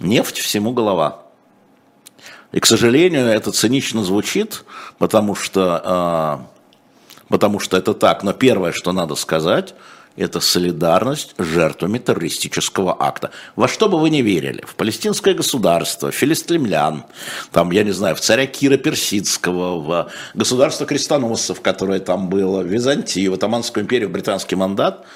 нефть 0.00 0.38
всему 0.38 0.72
голова. 0.72 1.21
И, 2.52 2.60
к 2.60 2.66
сожалению, 2.66 3.26
это 3.26 3.50
цинично 3.50 4.04
звучит, 4.04 4.64
потому 4.98 5.34
что... 5.34 6.38
Э, 6.40 6.52
потому 7.28 7.58
что 7.58 7.78
это 7.78 7.94
так. 7.94 8.22
Но 8.22 8.34
первое, 8.34 8.72
что 8.72 8.92
надо 8.92 9.14
сказать, 9.14 9.74
это 10.16 10.40
солидарность 10.40 11.34
с 11.38 11.42
жертвами 11.42 11.98
террористического 11.98 12.94
акта. 13.00 13.30
Во 13.56 13.68
что 13.68 13.88
бы 13.88 13.98
вы 13.98 14.10
ни 14.10 14.20
верили, 14.20 14.62
в 14.66 14.74
палестинское 14.74 15.32
государство, 15.32 16.10
в 16.10 16.14
филистимлян, 16.14 17.04
там, 17.50 17.70
я 17.70 17.84
не 17.84 17.92
знаю, 17.92 18.14
в 18.16 18.20
царя 18.20 18.46
Кира 18.46 18.76
Персидского, 18.76 19.80
в 19.80 20.10
государство 20.34 20.86
крестоносцев, 20.86 21.62
которое 21.62 22.00
там 22.00 22.28
было, 22.28 22.62
в 22.62 22.66
Византию, 22.66 23.30
в 23.30 23.34
Отоманскую 23.34 23.84
империю, 23.84 24.10
в 24.10 24.12
британский 24.12 24.56
мандат, 24.56 25.06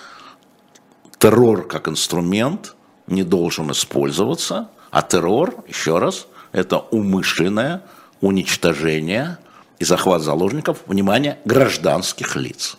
террор 1.19 1.67
как 1.67 1.89
инструмент 1.89 2.75
не 3.07 3.23
должен 3.23 3.71
использоваться, 3.73 4.71
а 4.91 5.03
террор, 5.03 5.65
еще 5.69 5.99
раз, 5.99 6.27
это 6.57 6.79
умышленное 6.79 7.83
уничтожение 8.23 9.37
и 9.79 9.85
захват 9.85 10.23
заложников, 10.23 10.79
внимание, 10.87 11.39
гражданских 11.45 12.35
лиц. 12.35 12.79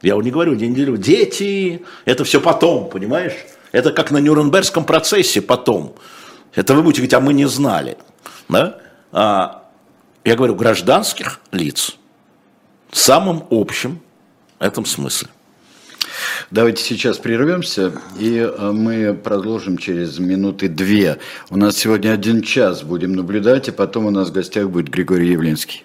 Я 0.00 0.16
не 0.16 0.30
говорю, 0.30 0.54
не 0.54 0.68
неделю, 0.68 0.96
дети, 0.96 1.84
это 2.06 2.24
все 2.24 2.40
потом, 2.40 2.88
понимаешь? 2.88 3.34
Это 3.72 3.92
как 3.92 4.10
на 4.10 4.18
Нюрнбергском 4.18 4.86
процессе 4.86 5.42
потом. 5.42 5.94
Это 6.54 6.74
вы 6.74 6.82
будете 6.82 7.02
говорить, 7.02 7.14
а 7.14 7.20
мы 7.20 7.34
не 7.34 7.46
знали. 7.46 7.98
Да? 8.48 8.78
А, 9.12 9.68
я 10.24 10.34
говорю, 10.34 10.54
гражданских 10.54 11.40
лиц 11.52 11.96
в 12.90 12.96
самом 12.96 13.46
общем 13.50 14.00
этом 14.58 14.86
смысле. 14.86 15.28
Давайте 16.50 16.82
сейчас 16.82 17.18
прервемся, 17.18 17.92
и 18.18 18.38
э, 18.38 18.70
мы 18.72 19.14
продолжим 19.14 19.78
через 19.78 20.18
минуты 20.18 20.68
две. 20.68 21.18
У 21.50 21.56
нас 21.56 21.76
сегодня 21.76 22.12
один 22.12 22.42
час 22.42 22.82
будем 22.82 23.12
наблюдать, 23.12 23.68
и 23.68 23.72
потом 23.72 24.06
у 24.06 24.10
нас 24.10 24.30
в 24.30 24.32
гостях 24.32 24.68
будет 24.68 24.88
Григорий 24.88 25.30
Явлинский. 25.30 25.84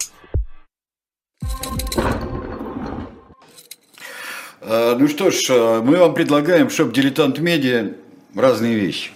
Ну 4.73 5.07
что 5.09 5.31
ж, 5.31 5.47
а, 5.49 5.81
мы 5.81 5.97
вам 5.97 6.13
предлагаем, 6.13 6.69
чтобы 6.69 6.93
«Дилетант 6.93 7.39
Медиа» 7.39 7.91
разные 8.33 8.75
вещи. 8.75 9.11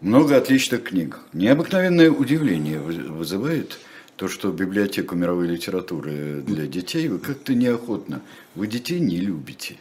Много 0.00 0.36
отличных 0.36 0.84
книг. 0.84 1.18
Необыкновенное 1.32 2.08
удивление 2.08 2.78
вы- 2.78 3.08
вызывает 3.12 3.80
то, 4.14 4.28
что 4.28 4.52
библиотеку 4.52 5.16
мировой 5.16 5.48
литературы 5.48 6.44
для 6.46 6.68
детей 6.68 7.08
вы 7.08 7.18
как-то 7.18 7.52
неохотно. 7.52 8.20
Вы 8.54 8.68
детей 8.68 9.00
не 9.00 9.16
любите. 9.16 9.74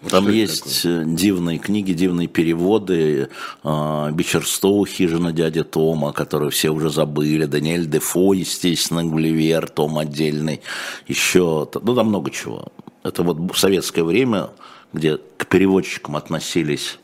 Вот 0.00 0.10
Там 0.10 0.30
есть 0.30 0.86
э, 0.86 1.02
дивные 1.04 1.58
книги, 1.58 1.92
дивные 1.92 2.28
переводы. 2.28 3.28
э, 3.62 4.10
Бичерстоу, 4.12 4.86
«Хижина 4.86 5.32
дяди 5.32 5.64
Тома», 5.64 6.14
которые 6.14 6.50
все 6.50 6.70
уже 6.70 6.88
забыли. 6.88 7.44
Даниэль 7.44 7.84
Дефо, 7.84 8.32
естественно, 8.32 9.04
Гулливер, 9.04 9.68
Том 9.68 9.98
отдельный. 9.98 10.62
Еще, 11.08 11.68
ну 11.82 11.94
там 11.94 12.06
много 12.06 12.30
чего. 12.30 12.68
Это 13.02 13.22
вот 13.22 13.56
советское 13.56 14.02
время, 14.02 14.50
где 14.92 15.18
к 15.18 15.46
переводчикам 15.46 16.16
относились 16.16 16.98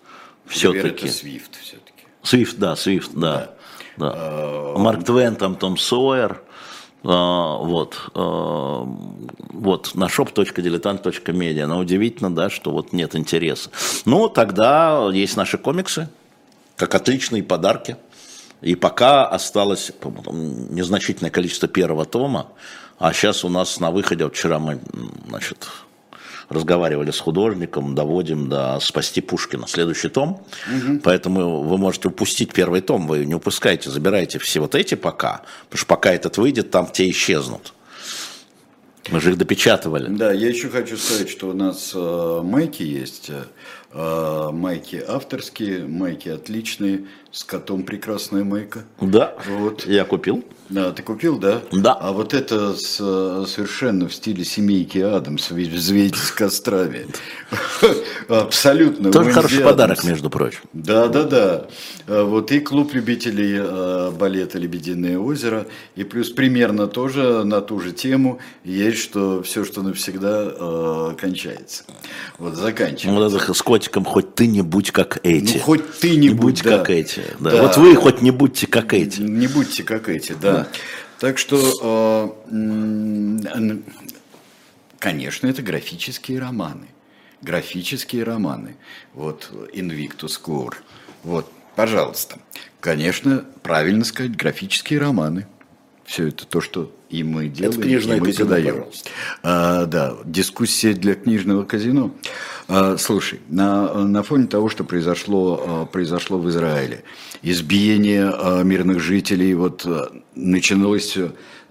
все-таки. 0.47 1.09
Свифт 1.09 1.57
все-таки. 1.61 2.05
Свифт, 2.23 2.59
да, 2.59 2.77
Свифт, 2.77 3.13
да. 3.15 3.51
да. 3.97 4.75
Марк 4.77 5.05
Твен, 5.05 5.37
там 5.37 5.57
Том 5.57 5.77
Сойер. 5.77 6.41
А, 7.07 7.59
вот, 7.59 7.99
а, 8.15 8.83
вот, 9.53 9.95
на 9.95 10.05
shop.diletant.media. 10.05 11.67
Но 11.67 11.79
удивительно, 11.79 12.35
да, 12.35 12.49
что 12.49 12.71
вот 12.71 12.93
нет 12.93 13.15
интереса. 13.15 13.71
Ну, 14.07 14.29
тогда 14.29 15.11
есть 15.13 15.37
наши 15.37 15.59
комиксы, 15.59 16.09
как 16.77 16.95
отличные 16.95 17.43
подарки. 17.43 17.97
И 18.65 18.77
пока 18.77 19.27
осталось 19.27 19.93
незначительное 20.71 21.31
количество 21.31 21.69
первого 21.69 22.07
тома, 22.07 22.49
а 22.99 23.13
сейчас 23.13 23.45
у 23.45 23.51
нас 23.51 23.79
на 23.79 23.91
выходе, 23.91 24.25
вот 24.25 24.35
вчера 24.35 24.59
мы, 24.59 24.81
значит, 25.29 25.69
разговаривали 26.49 27.11
с 27.11 27.19
художником, 27.19 27.95
доводим 27.95 28.49
до 28.49 28.81
«Спасти 28.81 29.21
Пушкина», 29.21 29.67
следующий 29.67 30.09
том. 30.09 30.47
Поэтому 31.03 31.63
вы 31.63 31.77
можете 31.77 32.09
упустить 32.09 32.55
первый 32.55 32.81
том, 32.81 33.07
вы 33.07 33.27
не 33.27 33.35
упускайте, 33.35 33.91
забирайте 33.91 34.39
все 34.39 34.61
вот 34.61 34.75
эти 34.75 34.95
пока, 34.95 35.43
потому 35.65 35.79
что 35.79 35.87
пока 35.87 36.15
этот 36.15 36.39
выйдет, 36.39 36.71
там 36.71 36.87
те 36.87 37.11
исчезнут. 37.11 37.75
Мы 39.11 39.21
же 39.21 39.33
их 39.33 39.37
допечатывали. 39.37 40.09
Да, 40.09 40.33
я 40.33 40.49
еще 40.49 40.71
хочу 40.71 40.97
сказать, 40.97 41.29
что 41.29 41.51
у 41.51 41.53
нас 41.53 41.93
э, 41.95 42.41
майки 42.43 42.83
есть. 42.83 43.31
Э, 43.95 44.51
майки 44.53 45.03
авторские, 45.07 45.87
майки 45.87 46.29
отличные. 46.29 47.07
С 47.31 47.43
котом 47.43 47.83
прекрасная 47.83 48.45
майка. 48.45 48.85
Да, 49.01 49.35
Вот. 49.49 49.87
я 49.87 50.05
купил. 50.05 50.45
Да, 50.69 50.93
ты 50.93 51.03
купил, 51.03 51.37
да? 51.37 51.63
Да. 51.73 51.93
А 51.95 52.13
вот 52.13 52.33
это 52.33 52.75
с, 52.77 52.95
совершенно 53.49 54.09
в 54.09 54.15
стиле 54.15 54.45
семейки 54.45 54.99
Адамс, 54.99 55.51
взвейте 55.51 56.17
с 56.17 56.31
кострами. 56.31 57.09
Абсолютно. 58.29 59.11
Тоже 59.11 59.33
хороший 59.33 59.65
подарок, 59.65 60.05
между 60.05 60.31
прочим. 60.31 60.61
Да, 60.73 61.09
да, 61.09 61.25
да. 61.25 61.67
Э, 62.07 62.23
Вот 62.23 62.53
и 62.53 62.61
клуб 62.61 62.95
любителей 62.95 63.57
э, 63.61 64.11
балета 64.13 64.59
«Лебединое 64.61 65.19
озеро». 65.19 65.67
И 65.97 66.05
плюс 66.05 66.31
примерно 66.31 66.87
тоже 66.87 67.43
на 67.43 67.61
ту 67.63 67.81
же 67.81 67.91
тему 67.91 68.39
есть, 68.63 68.99
что 68.99 69.43
все, 69.43 69.65
что 69.65 69.83
навсегда 69.83 71.15
кончается. 71.21 71.83
Вот 72.39 72.55
заканчивается. 72.55 73.09
Котиком 73.85 74.05
хоть 74.05 74.35
ты 74.35 74.47
не 74.47 74.63
будь 74.63 74.91
как 74.93 75.21
эти. 75.25 75.59
Ну, 75.59 75.61
хоть 75.61 75.99
ты 75.99 76.17
не 76.17 76.31
будь, 76.31 76.63
да. 76.63 76.79
как 76.79 76.91
эти. 76.91 77.23
да. 77.39 77.51
Да. 77.51 77.63
Вот 77.63 77.77
вы 77.77 77.95
хоть 77.97 78.23
не 78.23 78.31
будьте 78.31 78.67
как 78.67 78.95
эти. 78.95 79.21
Не 79.21 79.47
будьте 79.47 79.83
как 79.83 80.09
эти, 80.09 80.33
да. 80.33 80.69
Так 81.19 81.37
что, 81.39 82.39
э, 82.51 83.79
конечно, 84.99 85.47
это 85.47 85.63
графические 85.63 86.39
романы. 86.39 86.87
Графические 87.43 88.25
романы. 88.25 88.77
Вот 89.13 89.51
Invictus 89.75 90.41
Core. 90.43 90.77
Вот, 91.23 91.53
пожалуйста. 91.77 92.39
Конечно, 92.81 93.45
правильно 93.63 94.05
сказать, 94.05 94.35
графические 94.35 94.99
романы. 94.99 95.47
Все 96.05 96.29
это 96.29 96.47
то, 96.47 96.61
что 96.61 96.93
и 97.09 97.23
мы 97.23 97.49
делаем, 97.49 97.81
книжное 97.81 98.17
и 98.17 98.21
мы 98.21 98.27
казино, 98.27 98.45
подаем. 98.47 98.75
пожалуйста. 98.75 99.11
А, 99.43 99.87
да, 99.87 100.17
дискуссия 100.25 100.93
для 100.93 101.15
книжного 101.15 101.65
казино. 101.65 102.11
А, 102.67 102.97
слушай, 102.97 103.41
на, 103.49 104.05
на 104.05 104.23
фоне 104.23 104.47
того, 104.47 104.69
что 104.69 104.85
произошло, 104.85 105.65
а, 105.67 105.87
произошло 105.87 106.39
в 106.39 106.49
Израиле, 106.49 107.05
избиение 107.43 108.31
а, 108.33 108.63
мирных 108.63 109.01
жителей, 109.01 109.55
вот 109.55 109.85
а, 109.87 110.11
началось 110.35 111.17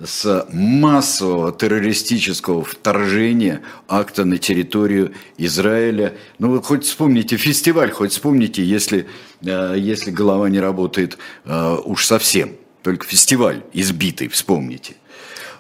с 0.04 0.48
массового 0.52 1.52
террористического 1.52 2.64
вторжения 2.64 3.62
акта 3.88 4.26
на 4.26 4.38
территорию 4.38 5.14
Израиля. 5.38 6.14
Ну 6.40 6.50
вот 6.50 6.66
хоть 6.66 6.86
вспомните 6.86 7.38
фестиваль, 7.38 7.92
хоть 7.92 8.12
вспомните, 8.12 8.64
если, 8.64 9.08
а, 9.46 9.74
если 9.76 10.10
голова 10.10 10.48
не 10.50 10.60
работает 10.60 11.18
уж 11.46 12.06
совсем. 12.06 12.52
Только 12.84 13.06
фестиваль 13.06 13.64
избитый, 13.72 14.28
вспомните. 14.28 14.96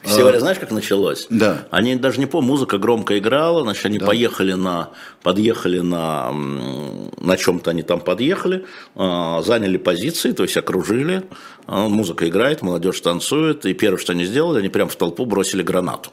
Фестиваль, 0.03 0.37
знаешь, 0.37 0.59
как 0.59 0.71
началось? 0.71 1.27
Да. 1.29 1.65
Они 1.71 1.95
даже 1.95 2.19
не 2.19 2.25
помню, 2.25 2.49
музыка 2.49 2.77
громко 2.77 3.17
играла, 3.17 3.63
значит, 3.63 3.85
они 3.85 3.99
поехали 3.99 4.51
на, 4.51 4.89
подъехали 5.21 5.79
на, 5.79 6.33
на 6.33 7.37
чем-то 7.37 7.71
они 7.71 7.83
там 7.83 8.01
подъехали, 8.01 8.65
а, 8.95 9.41
заняли 9.41 9.77
позиции, 9.77 10.33
то 10.33 10.43
есть 10.43 10.57
окружили, 10.57 11.23
а, 11.67 11.87
музыка 11.87 12.27
играет, 12.27 12.61
молодежь 12.61 12.99
танцует, 12.99 13.65
и 13.65 13.73
первое, 13.73 13.97
что 13.97 14.11
они 14.11 14.25
сделали, 14.25 14.59
они 14.59 14.67
прям 14.67 14.89
в 14.89 14.95
толпу 14.97 15.25
бросили 15.25 15.63
гранату, 15.63 16.09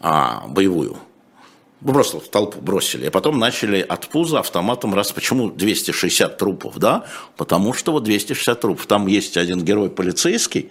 а, 0.00 0.48
боевую. 0.48 0.96
Ну, 1.82 1.92
Просто 1.92 2.20
в 2.20 2.28
толпу 2.28 2.60
бросили. 2.60 3.06
А 3.06 3.10
потом 3.10 3.38
начали 3.38 3.80
от 3.80 4.08
пуза 4.08 4.40
автоматом 4.40 4.94
раз. 4.94 5.12
Почему 5.12 5.50
260 5.50 6.38
трупов, 6.38 6.78
да? 6.78 7.04
Потому 7.36 7.74
что 7.74 7.92
вот 7.92 8.04
260 8.04 8.60
трупов. 8.60 8.86
Там 8.86 9.06
есть 9.06 9.36
один 9.36 9.62
герой 9.62 9.90
полицейский, 9.90 10.70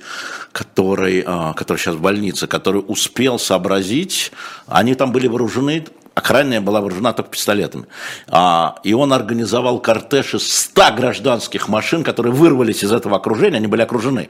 который, 0.51 1.23
а, 1.25 1.53
который 1.53 1.77
сейчас 1.77 1.95
в 1.95 2.01
больнице, 2.01 2.47
который 2.47 2.83
успел 2.85 3.37
сообразить. 3.37 4.31
Они 4.67 4.95
там 4.95 5.11
были 5.11 5.27
вооружены 5.27 5.85
Охранная 6.15 6.61
была 6.61 6.79
вооружена 6.79 7.11
только 7.11 7.31
пистолетами. 7.31 7.87
А, 8.29 8.77
и 8.85 8.93
он 8.93 9.11
организовал 9.11 9.79
кортеж 9.79 10.35
из 10.35 10.49
100 10.49 10.95
гражданских 10.95 11.67
машин, 11.67 12.05
которые 12.05 12.31
вырвались 12.31 12.85
из 12.85 12.93
этого 12.93 13.17
окружения, 13.17 13.57
они 13.57 13.67
были 13.67 13.81
окружены. 13.81 14.29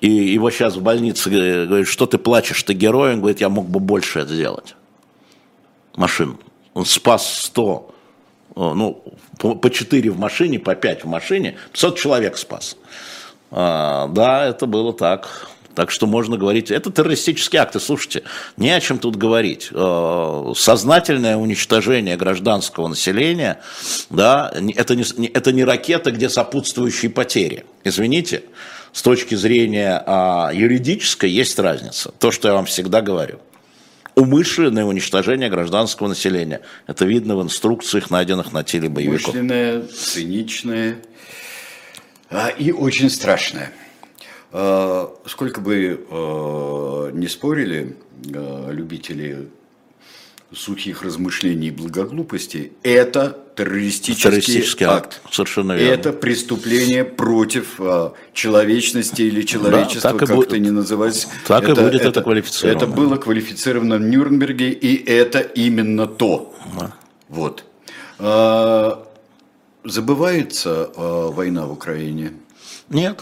И 0.00 0.10
его 0.10 0.50
сейчас 0.50 0.76
в 0.76 0.82
больнице 0.82 1.28
э, 1.30 1.66
говорят, 1.66 1.86
что 1.86 2.06
ты 2.06 2.16
плачешь, 2.16 2.62
ты 2.62 2.72
герой. 2.72 3.12
Он 3.12 3.20
говорит, 3.20 3.42
я 3.42 3.50
мог 3.50 3.68
бы 3.68 3.80
больше 3.80 4.26
сделать 4.26 4.74
машин. 5.96 6.38
Он 6.74 6.84
спас 6.86 7.44
100, 7.44 7.94
э, 8.56 8.60
ну, 8.60 9.02
по, 9.38 9.54
по 9.54 9.70
4 9.70 10.10
в 10.10 10.18
машине, 10.18 10.58
по 10.58 10.74
5 10.74 11.04
в 11.04 11.08
машине, 11.08 11.56
500 11.72 11.98
человек 11.98 12.36
спас. 12.38 12.76
А, 13.50 14.08
да, 14.08 14.46
это 14.46 14.66
было 14.66 14.92
так. 14.92 15.48
Так 15.74 15.90
что 15.90 16.06
можно 16.06 16.36
говорить, 16.36 16.70
это 16.70 16.92
террористические 16.92 17.62
акты, 17.62 17.80
слушайте, 17.80 18.24
не 18.58 18.70
о 18.70 18.80
чем 18.80 18.98
тут 18.98 19.16
говорить. 19.16 19.68
Э, 19.72 20.52
Сознательное 20.54 21.36
уничтожение 21.38 22.16
гражданского 22.16 22.88
населения, 22.88 23.58
да, 24.10 24.52
это 24.76 24.94
не- 24.96 25.28
это 25.28 25.50
не 25.52 25.64
ракета, 25.64 26.10
где 26.10 26.28
сопутствующие 26.28 27.10
потери. 27.10 27.64
Извините, 27.84 28.42
с 28.92 29.00
точки 29.00 29.34
зрения 29.34 30.02
а, 30.06 30.50
юридической 30.52 31.30
есть 31.30 31.58
разница. 31.58 32.12
То, 32.18 32.30
что 32.30 32.48
я 32.48 32.54
вам 32.54 32.66
всегда 32.66 33.00
говорю. 33.00 33.38
Умышленное 34.14 34.84
уничтожение 34.84 35.48
гражданского 35.48 36.08
населения. 36.08 36.60
Это 36.86 37.04
видно 37.04 37.36
в 37.36 37.42
инструкциях, 37.42 38.10
найденных 38.10 38.52
на 38.52 38.62
теле 38.64 38.88
боевиков. 38.88 39.28
Умышленное, 39.28 39.82
циничное 39.82 40.96
а, 42.30 42.48
и 42.48 42.72
очень 42.72 43.10
страшное. 43.10 43.72
А, 44.52 45.14
сколько 45.26 45.60
бы 45.60 46.06
а, 46.10 47.10
не 47.12 47.28
спорили 47.28 47.96
любители 48.24 49.48
сухих 50.54 51.02
размышлений 51.02 51.68
и 51.68 51.70
благоглупости, 51.70 52.72
это 52.82 53.41
террористический, 53.64 54.30
Террористический 54.30 54.86
акт. 54.86 55.20
Совершенно 55.30 55.72
верно. 55.72 55.92
Это 55.92 56.12
преступление 56.12 57.04
против 57.04 57.74
а, 57.78 58.12
человечности 58.32 59.22
или 59.22 59.42
человечества, 59.42 60.14
и 60.14 60.18
как 60.18 60.28
будет. 60.28 60.48
это 60.48 60.58
ни 60.58 60.70
называть. 60.70 61.28
Так 61.46 61.68
и 61.68 61.72
будет 61.72 62.02
это 62.02 62.22
квалифицировано. 62.22 62.76
Это 62.76 62.86
было 62.86 63.16
квалифицировано 63.16 63.96
в 63.96 64.00
Нюрнберге, 64.00 64.70
и 64.70 65.04
это 65.04 65.40
именно 65.40 66.06
то. 66.06 66.54
Вот. 67.28 67.64
А, 68.18 69.06
забывается 69.84 70.90
а, 70.96 71.30
война 71.30 71.66
в 71.66 71.72
Украине. 71.72 72.32
Нет. 72.88 73.20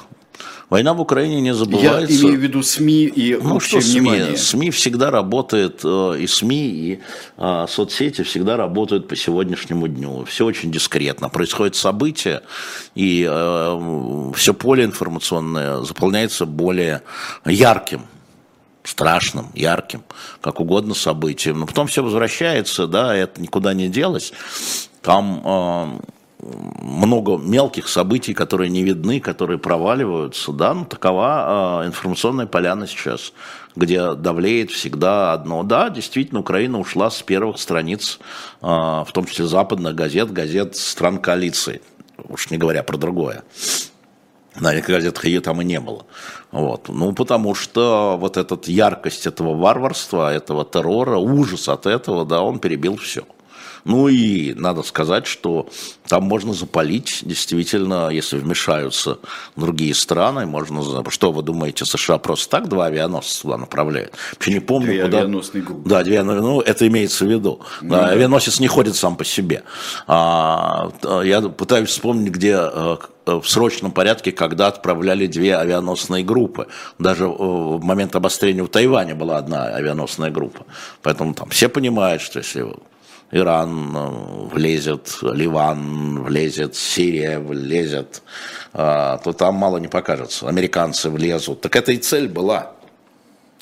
Война 0.71 0.95
в 0.95 1.01
Украине 1.01 1.41
не 1.41 1.49
Я 1.49 1.55
забывается. 1.55 2.23
имею 2.23 2.39
в 2.39 2.43
виду 2.43 2.63
СМИ 2.63 3.05
и 3.07 3.35
Ну 3.35 3.57
общее 3.57 3.81
что 3.81 3.91
СМИ? 3.91 4.01
внимание. 4.01 4.37
СМИ 4.37 4.71
всегда 4.71 5.11
работает, 5.11 5.81
э, 5.85 6.17
и 6.21 6.27
СМИ, 6.29 6.69
и 6.69 7.01
э, 7.37 7.67
соцсети 7.69 8.23
всегда 8.23 8.57
работают 8.57 9.09
по 9.09 9.17
сегодняшнему 9.17 9.89
дню. 9.89 10.25
Все 10.27 10.47
очень 10.47 10.71
дискретно. 10.71 11.29
Происходят 11.29 11.75
события, 11.75 12.43
и 12.95 13.23
все 14.35 14.55
поле 14.55 14.85
информационное 14.85 15.81
заполняется 15.83 16.47
более 16.47 17.03
ярким 17.45 18.03
страшным, 18.85 19.51
ярким, 19.55 20.03
как 20.41 20.61
угодно 20.61 20.95
событием. 20.95 21.61
Но 21.61 21.67
потом 21.67 21.87
все 21.87 22.03
возвращается, 22.03 22.87
да, 22.87 23.15
это 23.15 23.41
никуда 23.41 23.75
не 23.75 23.89
делось. 23.89 24.33
Там 25.03 25.43
э, 25.45 26.01
много 26.43 27.37
мелких 27.37 27.89
событий, 27.89 28.35
которые 28.35 28.71
не 28.71 28.83
видны, 28.83 29.21
которые 29.21 29.59
проваливаются, 29.59 30.53
да, 30.53 30.75
ну 30.75 30.85
такова 30.85 31.83
э, 31.83 31.89
информационная 31.89 32.47
поляна 32.47 32.87
сейчас, 32.87 33.33
где 33.77 34.15
давлеет 34.15 34.71
всегда 34.71 35.33
одно. 35.33 35.63
Да, 35.63 35.91
действительно, 35.91 36.41
Украина 36.41 36.79
ушла 36.79 37.11
с 37.11 37.23
первых 37.23 37.59
страниц, 37.59 38.19
э, 38.63 38.67
в 38.67 39.09
том 39.13 39.27
числе 39.27 39.47
западных 39.47 39.95
газет, 39.95 40.33
газет 40.33 40.77
стран 40.77 41.19
коалиции, 41.19 41.83
уж 42.29 42.51
не 42.51 42.59
говоря 42.59 42.83
про 42.83 42.97
другое. 42.97 43.43
На 44.59 44.75
этих 44.75 44.89
газетах 44.89 45.25
ее 45.27 45.41
там 45.41 45.63
и 45.63 45.65
не 45.65 45.79
было. 45.79 46.05
Вот. 46.51 46.89
Ну, 46.89 47.13
потому 47.13 47.55
что 47.55 48.17
вот 48.19 48.37
эта 48.37 48.59
яркость 48.65 49.27
этого 49.27 49.55
варварства, 49.55 50.35
этого 50.35 50.65
террора, 50.65 51.19
ужас 51.19 51.69
от 51.69 51.87
этого, 51.87 52.25
да, 52.25 52.43
он 52.43 52.59
перебил 52.59 52.97
все. 52.97 53.23
Ну 53.85 54.09
и 54.09 54.55
надо 54.55 54.83
сказать, 54.83 55.27
что 55.27 55.69
там 56.07 56.25
можно 56.25 56.53
запалить, 56.53 57.21
действительно, 57.23 58.09
если 58.11 58.37
вмешаются 58.37 59.19
другие 59.57 59.95
страны, 59.95 60.47
можно... 60.47 60.81
Что 61.11 61.33
вы 61.33 61.43
думаете, 61.43 61.85
США 61.85 62.19
просто 62.19 62.51
так 62.51 62.69
два 62.69 62.87
авианосца 62.87 63.43
туда 63.43 63.57
направляют? 63.57 64.13
Вообще 64.33 64.53
не 64.53 64.61
помню, 64.61 64.89
Две 64.89 65.03
куда... 65.05 65.19
авианосные 65.19 65.63
группы. 65.63 65.89
Да, 65.89 66.03
две, 66.03 66.23
ну, 66.23 66.61
это 66.61 66.87
имеется 66.89 67.25
в 67.25 67.31
виду. 67.31 67.61
Да, 67.81 68.09
Авианосец 68.09 68.61
не 68.61 68.69
ходит 68.69 68.97
сам 68.97 69.17
по 69.17 69.25
себе. 69.25 69.63
А, 70.07 70.91
т- 71.01 71.23
я 71.27 71.41
пытаюсь 71.43 71.91
вспомнить, 71.91 72.33
где 72.33 72.57
э, 72.61 72.97
э, 73.27 73.41
в 73.41 73.49
срочном 73.49 73.93
порядке, 73.93 74.33
когда 74.33 74.67
отправляли 74.69 75.27
две 75.27 75.57
авианосные 75.57 76.25
группы. 76.25 76.67
Даже 76.99 77.25
э, 77.25 77.29
в 77.29 77.83
момент 77.83 78.17
обострения 78.17 78.63
в 78.63 78.69
Тайване 78.69 79.15
была 79.15 79.39
одна 79.39 79.65
авианосная 79.67 80.31
группа. 80.31 80.67
Поэтому 81.03 81.35
там 81.35 81.49
все 81.51 81.69
понимают, 81.69 82.23
что 82.23 82.39
если 82.41 82.67
Иран 83.33 83.97
э, 83.97 84.11
влезет, 84.53 85.19
Ливан 85.23 86.23
влезет, 86.23 86.75
Сирия 86.75 87.39
влезет, 87.39 88.23
э, 88.73 89.19
то 89.23 89.33
там 89.33 89.55
мало 89.55 89.79
не 89.79 89.89
покажется. 89.89 90.49
Американцы 90.49 91.11
влезут. 91.11 91.61
Так 91.61 91.77
это 91.77 91.93
и 91.93 91.99
цель 91.99 92.29
была. 92.29 92.73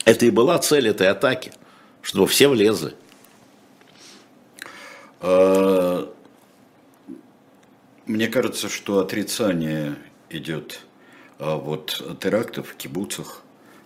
Это 0.05 0.25
и 0.25 0.31
была 0.31 0.59
цель 0.59 0.89
этой 0.89 1.09
атаки, 1.09 1.53
чтобы 2.01 2.27
все 2.29 2.49
влезли. 2.49 2.95
А, 5.21 6.11
Мне 8.07 8.29
кажется, 8.29 8.71
что 8.71 9.01
отрицание 9.01 9.97
идет 10.31 10.81
вот 11.39 12.19
терактов 12.21 12.69
в 12.69 12.75
кибуцах, 12.77 13.43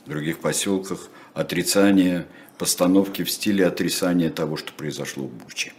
в 0.07 0.11
других 0.11 0.39
поселках, 0.39 1.09
отрицание 1.35 2.27
постановки 2.59 3.25
в 3.25 3.31
стиле 3.31 3.67
отрицания 3.67 4.31
того, 4.31 4.57
что 4.57 4.73
произошло 4.73 5.25
в 5.25 5.31
Буче. 5.31 5.73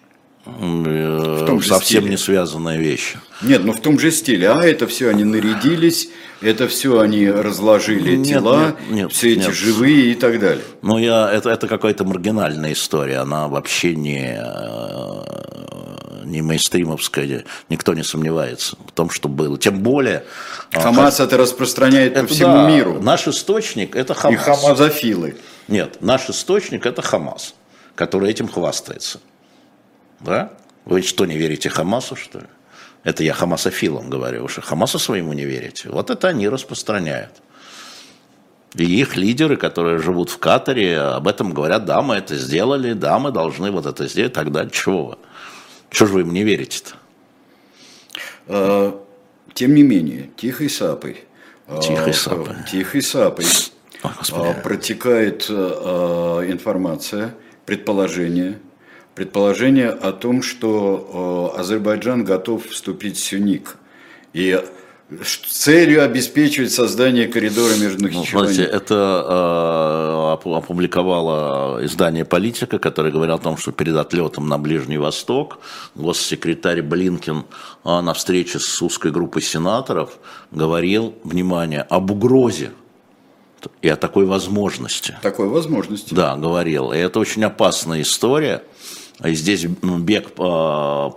Э, 0.45 1.45
том 1.47 1.61
же 1.61 1.69
Совсем 1.69 2.01
стиле. 2.01 2.11
не 2.11 2.17
связанная 2.17 2.77
вещь. 2.77 3.13
Нет, 3.41 3.63
ну 3.63 3.71
в 3.71 3.79
том 3.79 3.97
же 3.97 4.11
стиле. 4.11 4.49
А 4.49 4.61
это 4.61 4.87
все 4.87 5.09
они 5.09 5.23
нарядились, 5.23 6.09
это 6.41 6.67
все 6.67 6.99
они 6.99 7.29
разложили 7.29 8.17
Нет, 8.17 8.27
тела, 8.27 8.65
нет, 8.65 8.91
нет, 8.91 9.11
все 9.13 9.31
эти 9.33 9.45
нет. 9.45 9.53
живые 9.53 10.11
и 10.11 10.15
так 10.15 10.39
далее. 10.39 10.63
Но 10.81 10.99
я, 10.99 11.31
это, 11.31 11.49
это 11.49 11.67
какая-то 11.69 12.03
маргинальная 12.03 12.73
история, 12.73 13.19
она 13.19 13.47
вообще 13.47 13.95
не, 13.95 14.37
э, 14.37 15.62
не 16.23 16.41
мейнстримовская, 16.41 17.45
никто 17.69 17.93
не 17.93 18.03
сомневается 18.03 18.75
в 18.87 18.91
том, 18.91 19.09
что 19.09 19.29
было. 19.29 19.57
Тем 19.57 19.79
более... 19.79 20.23
э, 20.71 20.81
Хамас 20.81 21.19
это 21.19 21.37
распространяет 21.37 22.13
по 22.13 22.19
это 22.19 22.27
всему 22.33 22.53
да, 22.53 22.69
миру. 22.69 23.01
Наш 23.01 23.27
источник 23.27 23.95
это 23.95 24.13
И 24.13 24.15
Хамас. 24.15 24.43
хамазофилы. 24.43 25.37
Нет, 25.67 26.01
наш 26.01 26.29
источник 26.29 26.85
это 26.85 27.01
Хамас, 27.01 27.55
который 27.95 28.29
этим 28.29 28.47
хвастается. 28.47 29.19
Да? 30.19 30.53
Вы 30.85 31.01
что, 31.01 31.25
не 31.25 31.37
верите 31.37 31.69
Хамасу, 31.69 32.15
что 32.15 32.39
ли? 32.39 32.45
Это 33.03 33.23
я 33.23 33.33
хамасофилам 33.33 34.09
говорю, 34.09 34.47
что 34.47 34.61
Хамасу 34.61 34.97
своему 34.97 35.33
не 35.33 35.43
верите? 35.43 35.89
Вот 35.89 36.09
это 36.09 36.29
они 36.29 36.47
распространяют. 36.47 37.31
И 38.75 38.85
их 38.85 39.15
лидеры, 39.15 39.55
которые 39.55 39.99
живут 39.99 40.29
в 40.29 40.39
Катаре, 40.39 40.99
об 40.99 41.27
этом 41.27 41.53
говорят, 41.53 41.85
да, 41.85 42.01
мы 42.01 42.15
это 42.15 42.35
сделали, 42.35 42.93
да, 42.93 43.19
мы 43.19 43.31
должны 43.31 43.69
вот 43.71 43.85
это 43.85 44.07
сделать, 44.07 44.31
и 44.31 44.35
так 44.35 44.51
далее. 44.51 44.71
Чего 44.71 45.05
вы? 45.05 45.17
Чего 45.93 46.07
же 46.07 46.13
вы 46.15 46.21
им 46.21 46.33
не 46.33 46.43
верите-то? 46.43 46.95
А, 48.47 48.99
Тем 49.53 49.75
не 49.75 49.83
менее, 49.83 50.31
тихой 50.35 50.69
сапой, 50.69 51.23
а, 51.67 51.79
Тихой 51.79 52.13
сапой. 52.13 52.55
тихой 52.69 53.01
сапой 53.03 53.45
а, 54.01 54.53
протекает 54.55 55.45
а, 55.49 56.41
информация, 56.49 57.35
предположение, 57.67 58.57
предположение 59.13 59.89
о 59.89 60.11
том, 60.11 60.41
что 60.41 61.51
а, 61.55 61.59
Азербайджан 61.61 62.25
готов 62.25 62.67
вступить 62.69 63.17
в 63.17 63.23
Сюник. 63.23 63.77
И 64.33 64.59
целью 65.47 66.03
обеспечивать 66.03 66.71
создание 66.71 67.27
коридора 67.27 67.75
между 67.75 68.01
Ну, 68.01 68.07
Нахичевани. 68.07 68.47
смотрите, 68.47 68.63
это 68.63 69.25
э, 69.27 70.33
опу- 70.35 70.57
опубликовало 70.57 71.85
издание 71.85 72.25
«Политика», 72.25 72.79
которое 72.79 73.11
говорило 73.11 73.37
о 73.37 73.41
том, 73.41 73.57
что 73.57 73.71
перед 73.71 73.95
отлетом 73.95 74.47
на 74.47 74.57
Ближний 74.57 74.97
Восток 74.97 75.59
госсекретарь 75.95 76.81
Блинкин 76.81 77.45
э, 77.85 78.01
на 78.01 78.13
встрече 78.13 78.59
с 78.59 78.81
узкой 78.81 79.11
группой 79.11 79.41
сенаторов 79.41 80.17
говорил, 80.51 81.13
внимание, 81.23 81.81
об 81.81 82.11
угрозе 82.11 82.71
и 83.81 83.87
о 83.89 83.95
такой 83.95 84.25
возможности. 84.25 85.15
Такой 85.21 85.47
возможности. 85.47 86.13
Да, 86.13 86.35
говорил. 86.35 86.91
И 86.91 86.97
это 86.97 87.19
очень 87.19 87.43
опасная 87.43 88.01
история. 88.01 88.63
И 89.23 89.35
здесь 89.35 89.65
ну, 89.81 89.99
бег 89.99 90.31
э, 90.37 91.09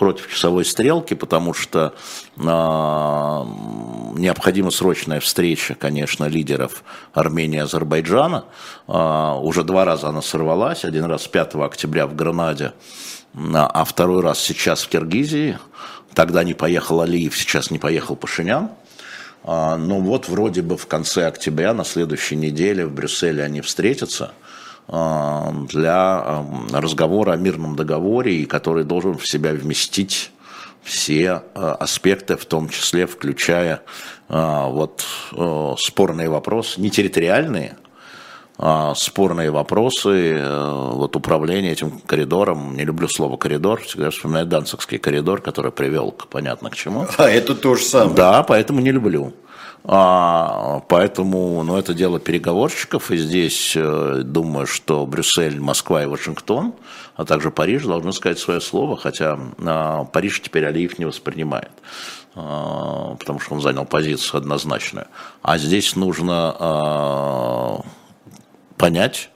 против 0.00 0.28
часовой 0.28 0.64
стрелки, 0.64 1.12
потому 1.12 1.52
что 1.52 1.92
э, 2.38 2.40
необходима 4.18 4.70
срочная 4.70 5.20
встреча, 5.20 5.74
конечно, 5.74 6.24
лидеров 6.24 6.82
Армении 7.12 7.58
и 7.58 7.60
Азербайджана. 7.60 8.46
Э, 8.88 9.34
уже 9.42 9.62
два 9.62 9.84
раза 9.84 10.08
она 10.08 10.22
сорвалась. 10.22 10.86
Один 10.86 11.04
раз 11.04 11.28
5 11.28 11.56
октября 11.56 12.06
в 12.06 12.16
Гранаде, 12.16 12.72
а 13.34 13.66
а 13.66 13.84
второй 13.84 14.22
раз 14.22 14.40
сейчас 14.40 14.84
в 14.84 14.88
Киргизии. 14.88 15.58
Тогда 16.14 16.44
не 16.44 16.54
поехал 16.54 17.02
Алиев, 17.02 17.36
сейчас 17.36 17.70
не 17.70 17.78
поехал 17.78 18.16
Пашинян. 18.16 18.70
А, 19.44 19.76
Но 19.76 20.00
вот 20.00 20.30
вроде 20.30 20.62
бы 20.62 20.78
в 20.78 20.86
конце 20.86 21.26
октября, 21.26 21.74
на 21.74 21.84
следующей 21.84 22.36
неделе 22.36 22.86
в 22.86 22.92
Брюсселе 22.92 23.42
они 23.44 23.60
встретятся 23.60 24.32
для 24.90 25.94
а, 25.94 26.44
разговора 26.72 27.32
о 27.32 27.36
мирном 27.36 27.76
договоре, 27.76 28.34
и 28.34 28.44
который 28.44 28.82
должен 28.82 29.16
в 29.16 29.26
себя 29.26 29.52
вместить 29.52 30.32
все 30.82 31.42
а, 31.54 31.74
аспекты, 31.74 32.36
в 32.36 32.44
том 32.44 32.68
числе 32.68 33.06
включая 33.06 33.82
а, 34.28 34.68
вот 34.68 35.04
а, 35.32 35.76
спорные 35.78 36.28
вопросы, 36.28 36.80
не 36.80 36.90
территориальные, 36.90 37.76
а, 38.62 38.94
спорные 38.94 39.50
вопросы, 39.50 40.34
э, 40.34 40.90
вот 40.92 41.16
управление 41.16 41.72
этим 41.72 41.98
коридором, 42.00 42.76
не 42.76 42.84
люблю 42.84 43.08
слово 43.08 43.38
коридор, 43.38 43.80
всегда 43.80 44.10
вспоминаю 44.10 44.44
Данцикский 44.44 44.98
коридор, 44.98 45.40
который 45.40 45.72
привел 45.72 46.14
понятно 46.28 46.68
к 46.68 46.76
чему. 46.76 47.06
А 47.16 47.30
это 47.30 47.54
то 47.54 47.74
же 47.74 47.82
самое. 47.82 48.14
Да, 48.14 48.42
поэтому 48.42 48.80
не 48.80 48.92
люблю. 48.92 49.32
А, 49.84 50.82
поэтому, 50.88 51.62
ну, 51.62 51.76
это 51.76 51.94
дело 51.94 52.20
переговорщиков, 52.20 53.10
и 53.10 53.16
здесь 53.16 53.72
э, 53.74 54.22
думаю, 54.24 54.66
что 54.66 55.06
Брюссель, 55.06 55.58
Москва 55.58 56.02
и 56.02 56.06
Вашингтон, 56.06 56.74
а 57.16 57.24
также 57.24 57.50
Париж 57.50 57.84
должны 57.84 58.12
сказать 58.12 58.38
свое 58.38 58.60
слово, 58.60 58.96
хотя 58.96 59.38
а, 59.58 60.04
Париж 60.04 60.42
теперь 60.42 60.66
Алиев 60.66 60.98
не 60.98 61.06
воспринимает, 61.06 61.70
а, 62.34 63.16
потому 63.18 63.40
что 63.40 63.54
он 63.54 63.62
занял 63.62 63.86
позицию 63.86 64.38
однозначную. 64.38 65.06
А 65.42 65.56
здесь 65.56 65.96
нужно 65.96 66.56
а, 66.58 67.80
понять, 68.76 69.30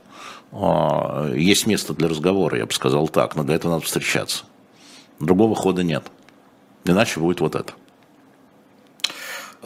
есть 1.34 1.66
место 1.66 1.94
для 1.94 2.08
разговора, 2.08 2.58
я 2.58 2.66
бы 2.66 2.72
сказал 2.72 3.08
так, 3.08 3.34
но 3.34 3.42
для 3.42 3.56
этого 3.56 3.72
надо 3.72 3.84
встречаться. 3.84 4.44
Другого 5.18 5.56
хода 5.56 5.82
нет. 5.82 6.04
Иначе 6.84 7.18
будет 7.18 7.40
вот 7.40 7.56
это. 7.56 7.72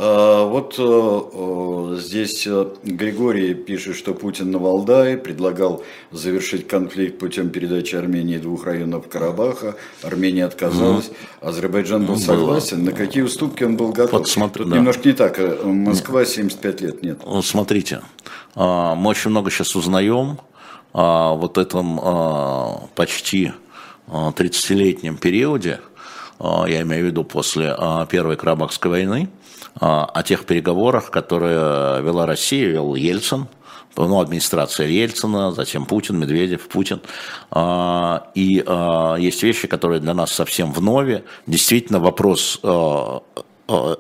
А, 0.00 0.44
Вот 0.44 0.76
э, 0.78 0.82
э, 0.82 1.96
здесь 1.98 2.46
э, 2.46 2.66
Григорий 2.84 3.54
пишет, 3.54 3.96
что 3.96 4.14
Путин 4.14 4.52
на 4.52 4.58
Валдае 4.58 5.18
предлагал 5.18 5.82
завершить 6.12 6.68
конфликт 6.68 7.18
путем 7.18 7.50
передачи 7.50 7.96
Армении 7.96 8.38
двух 8.38 8.64
районов 8.64 9.08
Карабаха. 9.08 9.74
Армения 10.04 10.44
отказалась, 10.44 11.10
Азербайджан 11.40 12.06
был 12.06 12.16
согласен. 12.16 12.84
На 12.84 12.92
какие 12.92 13.24
уступки 13.24 13.64
он 13.64 13.76
был 13.76 13.88
готов? 13.88 14.20
Вот 14.20 14.28
смотри, 14.28 14.62
Тут 14.62 14.70
да. 14.70 14.78
немножко 14.78 15.08
не 15.08 15.14
так. 15.14 15.64
Москва 15.64 16.24
75 16.24 16.80
лет 16.80 17.02
нет. 17.02 17.20
Смотрите, 17.42 18.00
мы 18.54 19.08
очень 19.08 19.30
много 19.30 19.50
сейчас 19.50 19.74
узнаем 19.74 20.38
о 20.92 21.34
вот 21.34 21.58
этом 21.58 22.00
почти 22.94 23.52
а, 24.10 24.30
30-летнем 24.30 25.18
периоде, 25.18 25.80
я 26.40 26.82
имею 26.82 27.04
в 27.04 27.06
виду 27.06 27.24
после 27.24 27.74
а, 27.76 28.06
Первой 28.06 28.36
Карабахской 28.36 28.90
войны, 28.90 29.28
а, 29.80 30.04
о 30.04 30.22
тех 30.22 30.44
переговорах, 30.44 31.10
которые 31.10 32.02
вела 32.02 32.26
Россия, 32.26 32.68
вел 32.68 32.94
Ельцин, 32.94 33.48
ну, 33.96 34.20
администрация 34.20 34.86
Ельцина, 34.86 35.50
затем 35.52 35.84
Путин, 35.84 36.18
Медведев, 36.18 36.68
Путин. 36.68 37.00
А, 37.50 38.30
И 38.34 38.62
а, 38.64 39.16
есть 39.16 39.42
вещи, 39.42 39.66
которые 39.66 40.00
для 40.00 40.14
нас 40.14 40.32
совсем 40.32 40.72
в 40.72 40.80
нове. 40.80 41.24
Действительно, 41.46 41.98
вопрос 41.98 42.60
а, 42.62 43.22
а, 43.68 43.96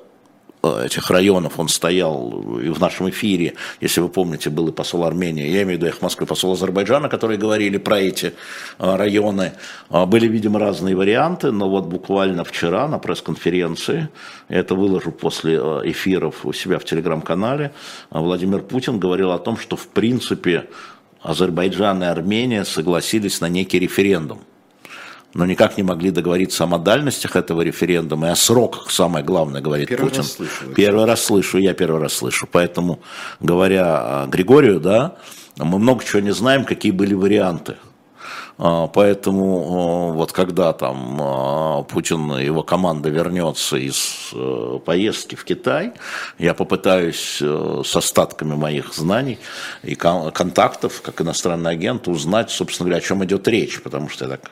этих 0.62 1.10
районов, 1.10 1.58
он 1.58 1.68
стоял 1.68 2.58
и 2.58 2.68
в 2.68 2.80
нашем 2.80 3.08
эфире, 3.10 3.54
если 3.80 4.00
вы 4.00 4.08
помните, 4.08 4.50
был 4.50 4.68
и 4.68 4.72
посол 4.72 5.04
Армении, 5.04 5.46
я 5.46 5.62
имею 5.62 5.78
в 5.78 5.82
виду 5.82 5.86
их 5.86 6.02
Москвы, 6.02 6.26
посол 6.26 6.52
Азербайджана, 6.52 7.08
которые 7.08 7.38
говорили 7.38 7.78
про 7.78 8.00
эти 8.00 8.34
а, 8.78 8.96
районы. 8.96 9.52
А, 9.90 10.06
Были, 10.06 10.26
видимо, 10.26 10.58
разные 10.58 10.96
варианты, 10.96 11.52
но 11.52 11.68
вот 11.68 11.84
буквально 11.84 12.44
вчера 12.44 12.88
на 12.88 12.98
пресс-конференции, 12.98 14.08
это 14.48 14.74
выложу 14.74 15.12
после 15.12 15.58
а, 15.60 15.82
эфиров 15.84 16.44
у 16.44 16.52
себя 16.52 16.78
в 16.78 16.84
телеграм-канале, 16.84 17.72
Владимир 18.10 18.62
Путин 18.62 18.98
говорил 18.98 19.32
о 19.32 19.38
том, 19.38 19.56
что 19.56 19.76
в 19.76 19.88
принципе 19.88 20.68
Азербайджан 21.22 22.02
и 22.02 22.06
Армения 22.06 22.64
согласились 22.64 23.40
на 23.40 23.48
некий 23.48 23.78
референдум 23.78 24.40
но 25.34 25.44
никак 25.44 25.76
не 25.76 25.82
могли 25.82 26.10
договориться 26.10 26.64
о 26.64 26.66
модальностях 26.66 27.36
этого 27.36 27.60
референдума 27.62 28.28
и 28.28 28.30
о 28.30 28.36
сроках, 28.36 28.90
самое 28.90 29.24
главное, 29.24 29.60
говорит 29.60 29.88
Первый 29.88 30.08
Путин. 30.08 30.22
раз 30.22 30.32
слышу. 30.32 30.64
Первый 30.74 31.04
раз 31.04 31.24
слышу, 31.24 31.58
я 31.58 31.74
первый 31.74 32.00
раз 32.00 32.14
слышу. 32.14 32.48
Поэтому, 32.50 33.00
говоря 33.40 34.26
Григорию, 34.28 34.80
да, 34.80 35.16
мы 35.56 35.78
много 35.78 36.04
чего 36.04 36.20
не 36.20 36.32
знаем, 36.32 36.64
какие 36.64 36.92
были 36.92 37.14
варианты. 37.14 37.76
А, 38.60 38.88
Поэтому 38.88 40.10
а, 40.10 40.12
вот 40.12 40.32
когда 40.32 40.72
там 40.72 41.18
а, 41.20 41.82
Путин 41.84 42.32
и 42.32 42.44
его 42.44 42.62
команда 42.62 43.08
вернется 43.08 43.76
из 43.76 44.30
э, 44.32 44.78
поездки 44.84 45.36
в 45.36 45.44
Китай, 45.44 45.92
я 46.38 46.54
попытаюсь 46.54 47.38
э, 47.40 47.82
с 47.84 47.94
остатками 47.94 48.56
моих 48.56 48.92
знаний 48.94 49.38
и 49.84 49.94
кон- 49.94 50.32
контактов, 50.32 51.02
как 51.02 51.20
иностранный 51.20 51.70
агент, 51.70 52.08
узнать, 52.08 52.50
собственно 52.50 52.88
говоря, 52.88 53.04
о 53.04 53.06
чем 53.06 53.24
идет 53.24 53.46
речь, 53.46 53.80
потому 53.80 54.08
что 54.08 54.24
я 54.24 54.32
так 54.32 54.50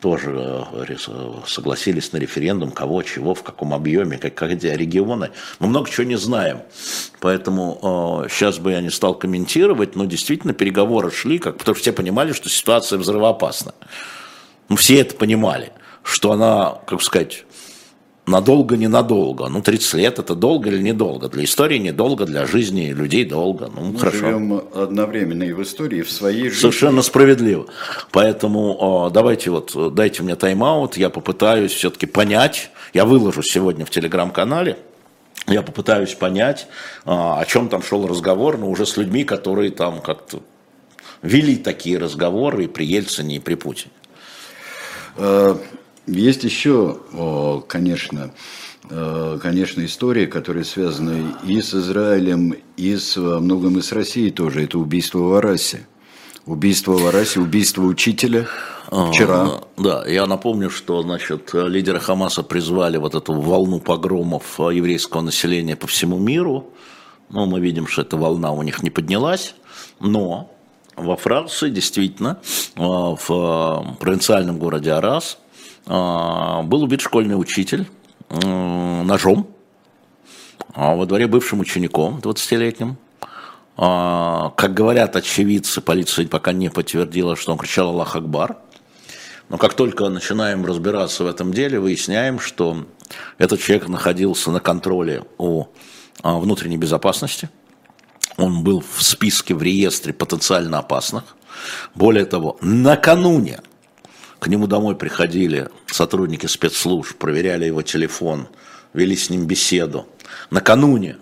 тоже 0.00 0.30
э, 0.76 0.84
э, 0.88 1.32
согласились 1.46 2.12
на 2.12 2.18
референдум, 2.18 2.70
кого, 2.70 3.02
чего, 3.02 3.34
в 3.34 3.42
каком 3.42 3.74
объеме, 3.74 4.18
как, 4.18 4.42
эти 4.42 4.66
регионы. 4.66 5.30
Мы 5.58 5.68
много 5.68 5.90
чего 5.90 6.06
не 6.06 6.16
знаем. 6.16 6.60
Поэтому 7.20 8.26
сейчас 8.28 8.58
бы 8.58 8.72
я 8.72 8.80
не 8.80 8.90
стал 8.90 9.14
комментировать, 9.14 9.96
но 9.96 10.04
действительно 10.04 10.52
переговоры 10.52 11.10
шли, 11.10 11.38
как, 11.38 11.58
потому 11.58 11.74
что 11.74 11.82
все 11.82 11.92
понимали, 11.92 12.32
что 12.32 12.48
ситуация 12.48 12.98
взрывоопасна. 12.98 13.74
Ну, 14.68 14.76
все 14.76 15.00
это 15.00 15.14
понимали, 15.14 15.72
что 16.02 16.32
она, 16.32 16.78
как 16.86 17.02
сказать, 17.02 17.44
надолго, 18.26 18.76
ненадолго. 18.76 19.48
Ну, 19.48 19.60
30 19.60 19.94
лет 19.94 20.18
это 20.18 20.34
долго 20.34 20.70
или 20.70 20.80
недолго? 20.80 21.28
Для 21.28 21.44
истории 21.44 21.78
недолго, 21.78 22.24
для 22.24 22.46
жизни 22.46 22.92
людей 22.92 23.24
долго. 23.24 23.70
Ну, 23.74 23.92
Мы 23.92 23.98
хорошо. 23.98 24.18
живем 24.18 24.62
одновременно 24.74 25.42
и 25.42 25.52
в 25.52 25.62
истории, 25.62 25.98
и 25.98 26.02
в 26.02 26.10
своей 26.10 26.44
жизни. 26.44 26.60
Совершенно 26.60 27.02
справедливо. 27.02 27.66
Поэтому 28.10 29.08
э, 29.08 29.12
давайте 29.12 29.50
вот, 29.50 29.72
э, 29.74 29.90
дайте 29.90 30.22
мне 30.22 30.36
тайм-аут, 30.36 30.96
я 30.96 31.10
попытаюсь 31.10 31.72
все-таки 31.72 32.06
понять, 32.06 32.70
я 32.94 33.04
выложу 33.04 33.42
сегодня 33.42 33.84
в 33.84 33.90
телеграм-канале, 33.90 34.78
я 35.46 35.62
попытаюсь 35.62 36.14
понять, 36.14 36.66
э, 37.04 37.10
о 37.10 37.44
чем 37.46 37.68
там 37.68 37.82
шел 37.82 38.06
разговор, 38.06 38.56
но 38.56 38.70
уже 38.70 38.86
с 38.86 38.96
людьми, 38.96 39.24
которые 39.24 39.70
там 39.70 40.00
как-то 40.00 40.40
вели 41.20 41.56
такие 41.56 41.98
разговоры 41.98 42.64
и 42.64 42.68
при 42.68 42.84
Ельцине, 42.84 43.36
и 43.36 43.38
при 43.38 43.54
Путине. 43.54 43.90
Есть 46.06 46.44
еще, 46.44 46.98
конечно, 47.66 48.32
э, 48.90 49.38
конечно, 49.40 49.84
истории, 49.84 50.26
которые 50.26 50.64
связаны 50.64 51.34
и 51.46 51.60
с 51.60 51.74
Израилем, 51.74 52.54
и 52.76 52.96
с, 52.96 53.16
во 53.16 53.40
многом 53.40 53.78
и 53.78 53.82
с 53.82 53.92
Россией 53.92 54.30
тоже. 54.30 54.64
Это 54.64 54.78
убийство 54.78 55.18
в 55.18 55.34
Арасе. 55.34 55.86
Убийство 56.46 56.92
в 56.92 57.06
Арасе, 57.06 57.40
убийство 57.40 57.82
учителя 57.82 58.46
вчера. 58.88 59.44
А, 59.44 59.68
Да, 59.78 60.06
я 60.06 60.26
напомню, 60.26 60.68
что 60.68 61.00
значит, 61.00 61.54
лидеры 61.54 62.00
Хамаса 62.00 62.42
призвали 62.42 62.98
вот 62.98 63.14
эту 63.14 63.32
волну 63.32 63.80
погромов 63.80 64.58
еврейского 64.58 65.22
населения 65.22 65.74
по 65.74 65.86
всему 65.86 66.18
миру. 66.18 66.68
Ну, 67.30 67.46
мы 67.46 67.60
видим, 67.60 67.86
что 67.86 68.02
эта 68.02 68.18
волна 68.18 68.52
у 68.52 68.62
них 68.62 68.82
не 68.82 68.90
поднялась, 68.90 69.54
но 70.00 70.50
во 70.96 71.16
Франции 71.16 71.70
действительно 71.70 72.38
э, 72.76 72.80
в 72.80 73.18
э, 73.30 73.96
провинциальном 73.98 74.58
городе 74.58 74.92
Арас 74.92 75.38
был 75.86 76.82
убит 76.82 77.00
школьный 77.00 77.38
учитель 77.38 77.86
ножом 78.30 79.54
а 80.74 80.94
во 80.96 81.06
дворе 81.06 81.26
бывшим 81.26 81.60
учеником 81.60 82.18
20-летним. 82.18 82.96
А, 83.76 84.50
Как 84.56 84.74
говорят 84.74 85.16
очевидцы, 85.16 85.80
полиция 85.80 86.26
пока 86.26 86.52
не 86.52 86.68
подтвердила, 86.68 87.36
что 87.36 87.52
он 87.52 87.58
кричал 87.58 87.90
«Аллах 87.90 88.16
Акбар». 88.16 88.58
Но 89.48 89.58
как 89.58 89.74
только 89.74 90.08
начинаем 90.08 90.64
разбираться 90.64 91.22
в 91.22 91.26
этом 91.26 91.52
деле, 91.52 91.78
выясняем, 91.78 92.40
что 92.40 92.86
этот 93.38 93.60
человек 93.60 93.88
находился 93.88 94.50
на 94.50 94.58
контроле 94.58 95.24
у 95.38 95.66
а, 96.22 96.38
внутренней 96.38 96.78
безопасности. 96.78 97.48
Он 98.36 98.64
был 98.64 98.80
в 98.80 99.02
списке, 99.02 99.54
в 99.54 99.62
реестре 99.62 100.12
потенциально 100.12 100.78
опасных. 100.78 101.36
Более 101.94 102.24
того, 102.24 102.56
накануне 102.60 103.60
к 104.44 104.46
нему 104.46 104.66
домой 104.66 104.94
приходили 104.94 105.70
сотрудники 105.86 106.44
спецслужб, 106.44 107.16
проверяли 107.16 107.64
его 107.64 107.80
телефон, 107.80 108.46
вели 108.92 109.16
с 109.16 109.30
ним 109.30 109.46
беседу. 109.46 110.06
Накануне 110.50 111.16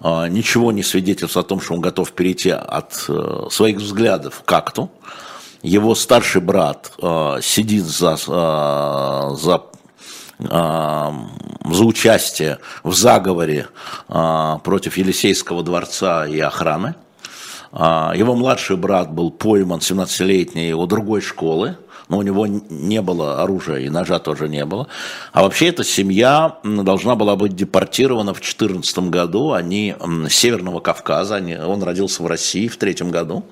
а, 0.00 0.28
ничего 0.28 0.72
не 0.72 0.82
свидетельствует 0.82 1.44
о 1.44 1.48
том, 1.50 1.60
что 1.60 1.74
он 1.74 1.82
готов 1.82 2.12
перейти 2.12 2.48
от 2.48 3.04
э, 3.06 3.48
своих 3.50 3.76
взглядов 3.76 4.44
к 4.46 4.50
акту. 4.50 4.90
Его 5.60 5.94
старший 5.94 6.40
брат 6.40 6.90
э, 7.02 7.40
сидит 7.42 7.84
за, 7.84 8.14
э, 8.14 9.36
за, 9.36 9.62
за 10.38 11.84
участие 11.84 12.60
в 12.82 12.94
заговоре 12.94 13.68
против 14.08 14.96
Елисейского 14.96 15.62
дворца 15.62 16.26
и 16.26 16.40
охраны. 16.40 16.94
Его 17.72 18.34
младший 18.34 18.76
брат 18.76 19.12
был 19.12 19.30
пойман, 19.30 19.80
17-летний, 19.80 20.72
у 20.72 20.86
другой 20.86 21.20
школы, 21.20 21.76
но 22.08 22.18
у 22.18 22.22
него 22.22 22.46
не 22.46 23.00
было 23.00 23.42
оружия 23.42 23.78
и 23.78 23.88
ножа 23.88 24.18
тоже 24.18 24.48
не 24.48 24.64
было. 24.64 24.88
А 25.32 25.42
вообще 25.42 25.68
эта 25.68 25.84
семья 25.84 26.58
должна 26.62 27.14
была 27.14 27.36
быть 27.36 27.56
депортирована 27.56 28.32
в 28.32 28.40
2014 28.40 28.98
году. 29.10 29.52
Они 29.52 29.94
с 30.28 30.32
Северного 30.32 30.80
Кавказа, 30.80 31.36
они, 31.36 31.56
он 31.56 31.82
родился 31.82 32.22
в 32.22 32.26
России 32.26 32.68
в 32.68 32.76
третьем 32.76 33.10
году. 33.10 33.44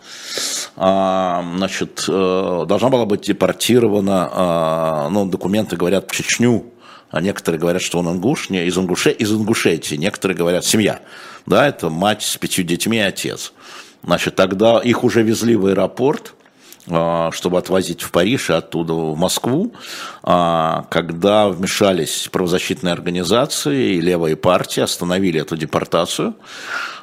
А, 0.76 1.44
Значит, 1.56 2.04
э, 2.08 2.64
должна 2.66 2.88
была 2.88 3.06
быть 3.06 3.22
депортирована, 3.22 4.28
а, 4.32 5.08
ну, 5.10 5.26
документы 5.26 5.76
говорят, 5.76 6.10
в 6.10 6.14
Чечню, 6.14 6.66
а 7.10 7.20
некоторые 7.20 7.60
говорят, 7.60 7.82
что 7.82 7.98
он 7.98 8.08
ингуш, 8.08 8.50
не, 8.50 8.66
из, 8.66 8.76
Ингуше, 8.76 9.10
из 9.12 9.32
Ингушетии, 9.32 9.96
некоторые 9.96 10.36
говорят 10.36 10.64
семья. 10.64 11.00
Да, 11.46 11.66
это 11.66 11.88
мать 11.88 12.22
с 12.22 12.36
пятью 12.36 12.64
детьми 12.64 12.98
и 12.98 13.00
отец. 13.00 13.52
Значит, 14.02 14.34
тогда 14.34 14.80
их 14.80 15.04
уже 15.04 15.22
везли 15.22 15.56
в 15.56 15.66
аэропорт, 15.66 16.34
чтобы 16.86 17.58
отвозить 17.58 18.02
в 18.02 18.10
Париж 18.10 18.50
и 18.50 18.54
оттуда 18.54 18.92
в 18.92 19.16
Москву, 19.16 19.72
а, 20.24 20.84
когда 20.90 21.48
вмешались 21.48 22.28
правозащитные 22.30 22.92
организации 22.92 23.94
и 23.94 24.00
левые 24.00 24.34
партии, 24.34 24.80
остановили 24.80 25.40
эту 25.40 25.56
депортацию. 25.56 26.34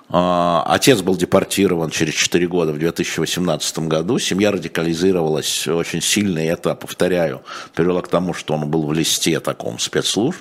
А, 0.09 0.65
отец 0.67 1.01
был 1.01 1.15
депортирован 1.15 1.91
через 1.91 2.13
4 2.15 2.45
года 2.47 2.73
в 2.73 2.79
2018 2.79 3.87
году. 3.87 4.19
Семья 4.19 4.51
радикализировалась 4.51 5.65
очень 5.67 6.01
сильно, 6.01 6.39
и 6.39 6.47
это, 6.47 6.75
повторяю, 6.75 7.41
привело 7.73 8.01
к 8.01 8.09
тому, 8.09 8.33
что 8.33 8.55
он 8.55 8.69
был 8.69 8.85
в 8.85 8.91
листе 8.91 9.39
таком 9.39 9.79
спецслужб. 9.79 10.39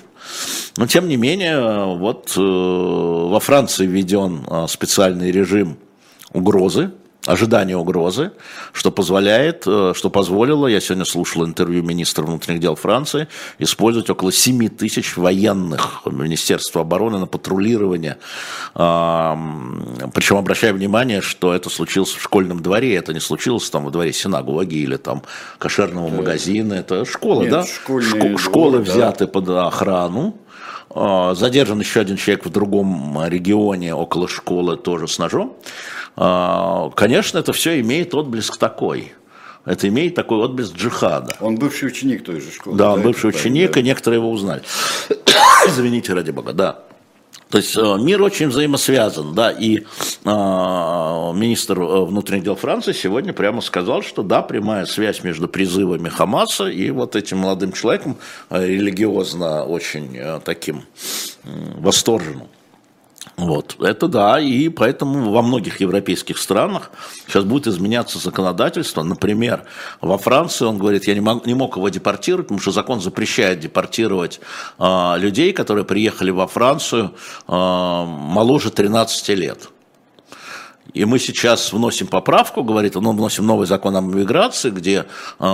Но, 0.75 0.85
тем 0.85 1.07
не 1.07 1.15
менее, 1.15 1.95
вот 1.95 2.33
э, 2.35 2.41
во 2.41 3.39
Франции 3.39 3.85
введен 3.85 4.67
специальный 4.67 5.31
режим 5.31 5.77
угрозы, 6.33 6.91
ожидание 7.29 7.77
угрозы, 7.77 8.31
что 8.73 8.91
позволяет, 8.91 9.63
э, 9.67 9.93
что 9.95 10.09
позволило, 10.09 10.65
я 10.67 10.81
сегодня 10.81 11.05
слушал 11.05 11.45
интервью 11.45 11.83
министра 11.83 12.23
внутренних 12.23 12.59
дел 12.59 12.75
Франции, 12.75 13.27
использовать 13.59 14.09
около 14.09 14.31
7 14.31 14.67
тысяч 14.69 15.15
военных 15.15 16.01
Министерства 16.05 16.81
обороны 16.81 17.19
на 17.19 17.27
патрулирование. 17.27 18.17
Причем 18.73 20.37
обращая 20.37 20.73
внимание, 20.73 21.21
что 21.21 21.53
это 21.53 21.69
случилось 21.69 22.09
в 22.09 22.21
школьном 22.21 22.61
дворе, 22.61 22.95
это 22.95 23.13
не 23.13 23.19
случилось 23.19 23.69
там 23.69 23.85
во 23.85 23.91
дворе 23.91 24.11
синагоги 24.11 24.75
или 24.75 24.97
там 24.97 25.21
кошерного 25.59 26.09
магазина, 26.09 26.73
это 26.73 27.05
школа, 27.05 27.43
Нет, 27.43 27.51
да? 27.51 27.65
школьные 27.65 28.37
Школы 28.37 28.79
дворы, 28.79 28.85
да. 28.85 28.91
взяты 28.91 29.27
под 29.27 29.49
охрану. 29.49 30.35
А, 30.91 31.35
Задержан 31.35 31.79
еще 31.79 32.01
один 32.01 32.17
человек 32.17 32.45
в 32.45 32.49
другом 32.49 33.17
регионе 33.25 33.93
около 33.93 34.27
школы 34.27 34.77
тоже 34.77 35.07
с 35.07 35.19
ножом. 35.19 35.55
А, 36.15 36.89
Конечно, 36.95 37.37
это 37.37 37.53
все 37.53 37.79
имеет 37.79 38.13
отблеск 38.13 38.57
такой. 38.57 39.13
Это 39.65 39.87
имеет 39.87 40.15
такой 40.15 40.39
отблеск 40.39 40.75
джихада. 40.75 41.35
Он 41.41 41.55
бывший 41.55 41.89
ученик 41.89 42.23
той 42.23 42.39
же 42.39 42.51
школы. 42.51 42.77
Да, 42.77 42.93
он 42.93 42.99
это 42.99 43.09
бывший 43.09 43.29
ученик, 43.29 43.73
да. 43.73 43.79
и 43.79 43.83
некоторые 43.83 44.19
его 44.19 44.31
узнали. 44.31 44.63
Извините, 45.67 46.13
ради 46.13 46.31
бога, 46.31 46.53
да. 46.53 46.79
То 47.49 47.57
есть 47.57 47.75
э, 47.75 47.97
мир 47.99 48.21
очень 48.21 48.49
взаимосвязан, 48.49 49.33
да, 49.33 49.49
и 49.49 49.83
а, 50.23 51.33
министр 51.33 51.79
э, 51.79 52.05
внутренних 52.05 52.43
дел 52.43 52.55
Франции 52.55 52.93
сегодня 52.93 53.33
прямо 53.33 53.61
сказал, 53.61 54.03
что 54.03 54.21
да, 54.21 54.43
прямая 54.43 54.85
связь 54.85 55.23
между 55.23 55.47
призывами 55.47 56.09
Хамаса 56.09 56.67
и 56.67 56.91
вот 56.91 57.15
этим 57.15 57.39
молодым 57.39 57.71
человеком, 57.71 58.17
э, 58.51 58.67
религиозно 58.67 59.63
очень 59.63 60.19
таким 60.43 60.83
восторженным. 61.43 62.47
Вот, 63.39 63.77
это 63.79 64.09
да, 64.09 64.37
и 64.37 64.67
поэтому 64.67 65.31
во 65.31 65.41
многих 65.41 65.79
европейских 65.79 66.37
странах 66.37 66.91
сейчас 67.25 67.45
будет 67.45 67.67
изменяться 67.67 68.19
законодательство. 68.19 69.01
Например, 69.01 69.63
во 70.01 70.17
Франции 70.17 70.65
он 70.65 70.77
говорит, 70.77 71.07
я 71.07 71.13
не 71.13 71.21
мог, 71.21 71.45
не 71.45 71.53
мог 71.53 71.77
его 71.77 71.87
депортировать, 71.87 72.47
потому 72.47 72.59
что 72.59 72.71
закон 72.71 72.99
запрещает 72.99 73.61
депортировать 73.61 74.41
а, 74.77 75.15
людей, 75.17 75.53
которые 75.53 75.85
приехали 75.85 76.31
во 76.31 76.47
Францию 76.47 77.13
а, 77.47 78.05
моложе 78.05 78.71
13 78.71 79.29
лет. 79.29 79.69
И 80.93 81.05
мы 81.05 81.19
сейчас 81.19 81.71
вносим 81.71 82.07
поправку, 82.07 82.63
говорит, 82.63 82.95
ну, 82.95 83.11
вносим 83.11 83.45
новый 83.45 83.67
закон 83.67 83.95
о 83.95 84.01
миграции, 84.01 84.71
где 84.71 85.05
э, 85.39 85.45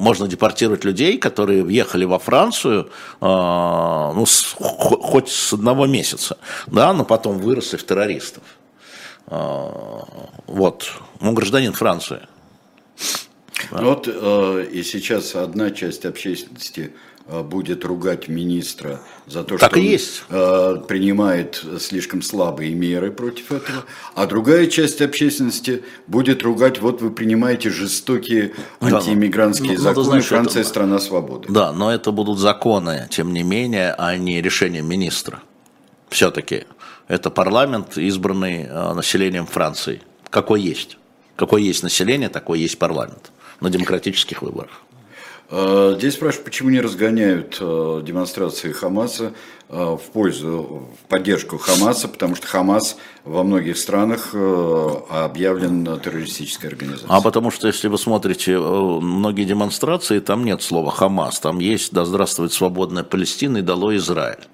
можно 0.00 0.26
депортировать 0.26 0.84
людей, 0.84 1.16
которые 1.18 1.62
въехали 1.62 2.04
во 2.04 2.18
Францию, 2.18 2.90
э, 3.20 3.24
ну, 3.24 4.24
с- 4.26 4.54
хо- 4.58 5.00
хоть 5.00 5.28
с 5.28 5.52
одного 5.52 5.86
месяца, 5.86 6.38
да, 6.66 6.92
но 6.92 7.04
потом 7.04 7.38
выросли 7.38 7.76
в 7.76 7.84
террористов. 7.86 8.42
Э, 9.28 9.70
вот, 10.48 10.92
он 11.20 11.34
гражданин 11.34 11.72
Франции. 11.72 12.20
Ну 13.70 13.84
Вот 13.90 14.08
э, 14.08 14.66
и 14.72 14.82
сейчас 14.82 15.34
одна 15.36 15.70
часть 15.70 16.04
общественности 16.04 16.94
будет 17.42 17.84
ругать 17.84 18.28
министра 18.28 19.00
за 19.26 19.44
то, 19.44 19.56
Так 19.58 19.70
что 19.70 19.78
и 19.80 19.82
он 19.82 19.88
есть. 19.92 20.22
э, 20.28 20.76
принимает 20.88 21.62
слишком 21.78 22.22
слабые 22.22 22.74
меры 22.74 23.10
против 23.12 23.52
этого, 23.52 23.84
а 24.14 24.26
другая 24.26 24.66
часть 24.66 25.00
общественности 25.00 25.82
будет 26.06 26.42
ругать, 26.42 26.80
вот 26.80 27.00
вы 27.00 27.10
принимаете 27.10 27.70
жестокие 27.70 28.52
Да, 28.80 28.96
антииммигрантские 28.98 29.68
ну, 29.68 29.74
ну, 29.74 29.78
ты 29.78 29.82
законы, 29.84 30.04
знаешь, 30.06 30.26
Франция 30.26 30.60
это- 30.60 30.68
страна 30.68 30.98
свободы. 30.98 31.46
Да, 31.48 31.72
но 31.72 31.92
это 31.92 32.10
будут 32.12 32.38
законы, 32.38 33.06
тем 33.10 33.32
не 33.32 33.42
менее, 33.42 33.94
а 33.96 34.16
не 34.16 34.42
решение 34.42 34.82
министра. 34.82 35.40
Все-таки 36.08 36.64
это 37.08 37.30
парламент, 37.30 37.96
избранный 37.96 38.64
э, 38.64 38.94
населением 38.94 39.46
Франции. 39.46 40.02
Какой 40.30 40.60
есть. 40.62 40.96
Какое 41.36 41.62
есть 41.62 41.82
население, 41.82 42.28
такой 42.28 42.60
есть 42.60 42.78
парламент 42.78 43.30
на 43.60 43.70
демократических 43.70 44.42
выборах. 44.42 44.70
Э, 45.50 45.94
Здесь 45.98 46.14
спрашивают, 46.14 46.44
почему 46.44 46.70
не 46.70 46.80
разгоняют 46.80 47.58
э, 47.60 48.02
демонстрации 48.04 48.72
Хамаса 48.72 49.32
э, 49.68 49.96
в 49.96 50.12
пользу, 50.12 50.88
в 51.02 51.08
поддержку 51.08 51.58
Хамаса, 51.58 52.08
потому 52.08 52.36
что 52.36 52.46
Хамас 52.46 52.96
во 53.24 53.42
многих 53.42 53.76
странах 53.76 54.34
объявлен 54.34 55.84
террористической 56.00 56.70
организацией. 56.70 57.08
А 57.10 57.20
потому 57.20 57.50
что, 57.50 57.66
если 57.66 57.88
вы 57.88 57.98
смотрите 57.98 58.58
многие 58.58 59.44
демонстрации, 59.44 60.20
там 60.20 60.44
нет 60.44 60.62
слова 60.62 60.90
«Хамас», 60.90 61.38
там 61.40 61.58
есть 61.58 61.92
«Да 61.92 62.04
здравствует 62.04 62.52
свободная 62.52 63.04
Палестина» 63.04 63.58
и 63.58 63.62
«Дало 63.62 63.94
Израиль». 63.96 64.46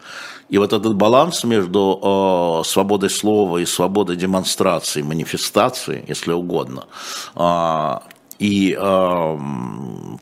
И 0.49 0.59
вот 0.59 0.73
этот 0.73 0.95
баланс 0.95 1.43
между 1.45 2.63
э, 2.63 2.69
свободой 2.69 3.11
слова 3.11 3.59
и 3.59 3.67
свободой 3.67 4.17
демонстрации, 4.17 5.03
манифестации, 5.03 6.05
если 6.07 6.33
угодно, 6.33 6.87
э, 7.35 7.95
и 8.39 8.77
э, 8.79 9.39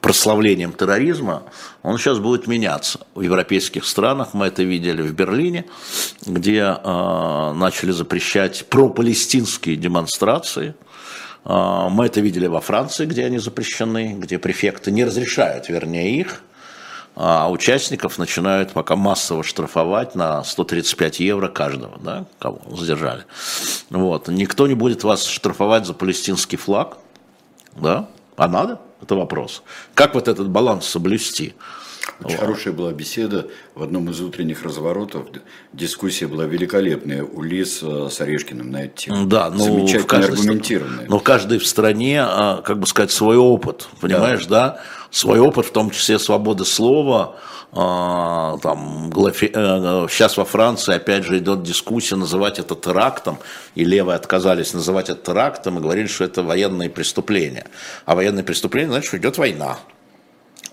прославлением 0.00 0.72
терроризма, 0.72 1.42
он 1.82 1.98
сейчас 1.98 2.18
будет 2.18 2.46
меняться. 2.46 3.00
В 3.14 3.22
европейских 3.22 3.84
странах 3.84 4.34
мы 4.34 4.46
это 4.46 4.62
видели 4.62 5.02
в 5.02 5.12
Берлине, 5.12 5.64
где 6.24 6.58
э, 6.58 7.52
начали 7.54 7.90
запрещать 7.90 8.66
пропалестинские 8.68 9.76
демонстрации. 9.76 10.74
Э, 11.44 11.88
Мы 11.90 12.06
это 12.06 12.20
видели 12.20 12.46
во 12.46 12.60
Франции, 12.60 13.06
где 13.06 13.24
они 13.24 13.38
запрещены, 13.38 14.14
где 14.18 14.38
префекты 14.38 14.90
не 14.90 15.04
разрешают, 15.04 15.68
вернее, 15.68 16.20
их 16.20 16.42
а 17.16 17.48
участников 17.48 18.18
начинают 18.18 18.72
пока 18.72 18.96
массово 18.96 19.44
штрафовать 19.44 20.16
на 20.16 20.42
135 20.42 21.20
евро 21.20 21.46
каждого, 21.46 21.96
да, 22.00 22.26
кого 22.40 22.60
задержали. 22.76 23.24
Вот. 23.90 24.26
Никто 24.26 24.66
не 24.66 24.74
будет 24.74 25.04
вас 25.04 25.24
штрафовать 25.24 25.86
за 25.86 25.94
палестинский 25.94 26.56
флаг, 26.56 26.98
да, 27.76 28.08
а 28.36 28.48
надо? 28.48 28.80
Это 29.00 29.14
вопрос. 29.14 29.62
Как 29.94 30.14
вот 30.14 30.28
этот 30.28 30.48
баланс 30.48 30.86
соблюсти? 30.86 31.54
Очень 32.22 32.38
хорошая 32.38 32.72
была 32.72 32.92
беседа 32.92 33.48
в 33.74 33.82
одном 33.82 34.10
из 34.10 34.20
утренних 34.20 34.62
разворотов. 34.62 35.26
Дискуссия 35.72 36.26
была 36.26 36.44
великолепная 36.44 37.24
у 37.24 37.42
Лис 37.42 37.80
э, 37.82 38.08
с 38.10 38.20
Орешкиным 38.20 38.70
на 38.70 38.84
эту 38.84 38.96
тему. 38.96 39.26
Да, 39.26 39.50
ну, 39.50 39.64
Замечательно 39.64 40.06
каждой 40.06 40.34
аргументированная. 40.34 41.06
Но 41.08 41.18
каждый 41.18 41.58
в 41.58 41.66
стране, 41.66 42.22
а, 42.22 42.62
как 42.62 42.78
бы 42.78 42.86
сказать, 42.86 43.10
свой 43.10 43.36
опыт, 43.36 43.88
понимаешь, 44.00 44.46
да? 44.46 44.80
Свой 45.10 45.38
опыт, 45.38 45.66
в 45.66 45.72
том 45.72 45.90
числе 45.90 46.18
свободы 46.18 46.64
слова. 46.64 47.36
а, 47.72 48.58
Там, 48.58 49.10
э, 49.10 50.06
сейчас 50.08 50.36
во 50.36 50.44
Франции, 50.44 50.94
опять 50.94 51.24
же, 51.24 51.38
идет 51.38 51.62
дискуссия 51.64 52.16
называть 52.16 52.58
это 52.60 52.76
терактом, 52.76 53.38
и 53.74 53.84
левые 53.84 54.16
отказались 54.16 54.72
называть 54.74 55.10
это 55.10 55.32
терактом 55.32 55.78
и 55.78 55.82
говорили, 55.82 56.06
что 56.06 56.24
это 56.24 56.42
военные 56.42 56.88
преступления. 56.90 57.66
А 58.06 58.14
военные 58.14 58.44
преступления, 58.44 58.90
значит, 58.90 59.08
что 59.08 59.18
идет 59.18 59.38
война. 59.38 59.78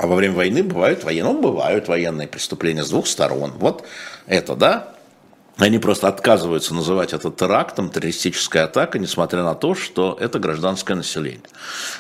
А 0.02 0.08
во 0.08 0.16
время 0.16 0.34
войны 0.34 0.64
бывают 0.64 1.04
военные, 1.04 1.32
ну, 1.32 1.40
бывают 1.40 1.88
военные 1.88 2.28
преступления 2.28 2.84
с 2.84 2.90
двух 2.90 3.06
сторон. 3.06 3.52
Вот 3.60 3.86
это, 4.26 4.56
да? 4.56 4.96
Они 5.58 5.78
просто 5.78 6.08
отказываются 6.08 6.74
называть 6.74 7.14
это 7.14 7.30
терактом, 7.30 7.92
террористической 7.92 8.64
атакой, 8.64 9.00
несмотря 9.00 9.44
на 9.44 9.54
то, 9.54 9.76
что 9.76 10.18
это 10.20 10.40
гражданское 10.40 10.96
население. 10.96 11.44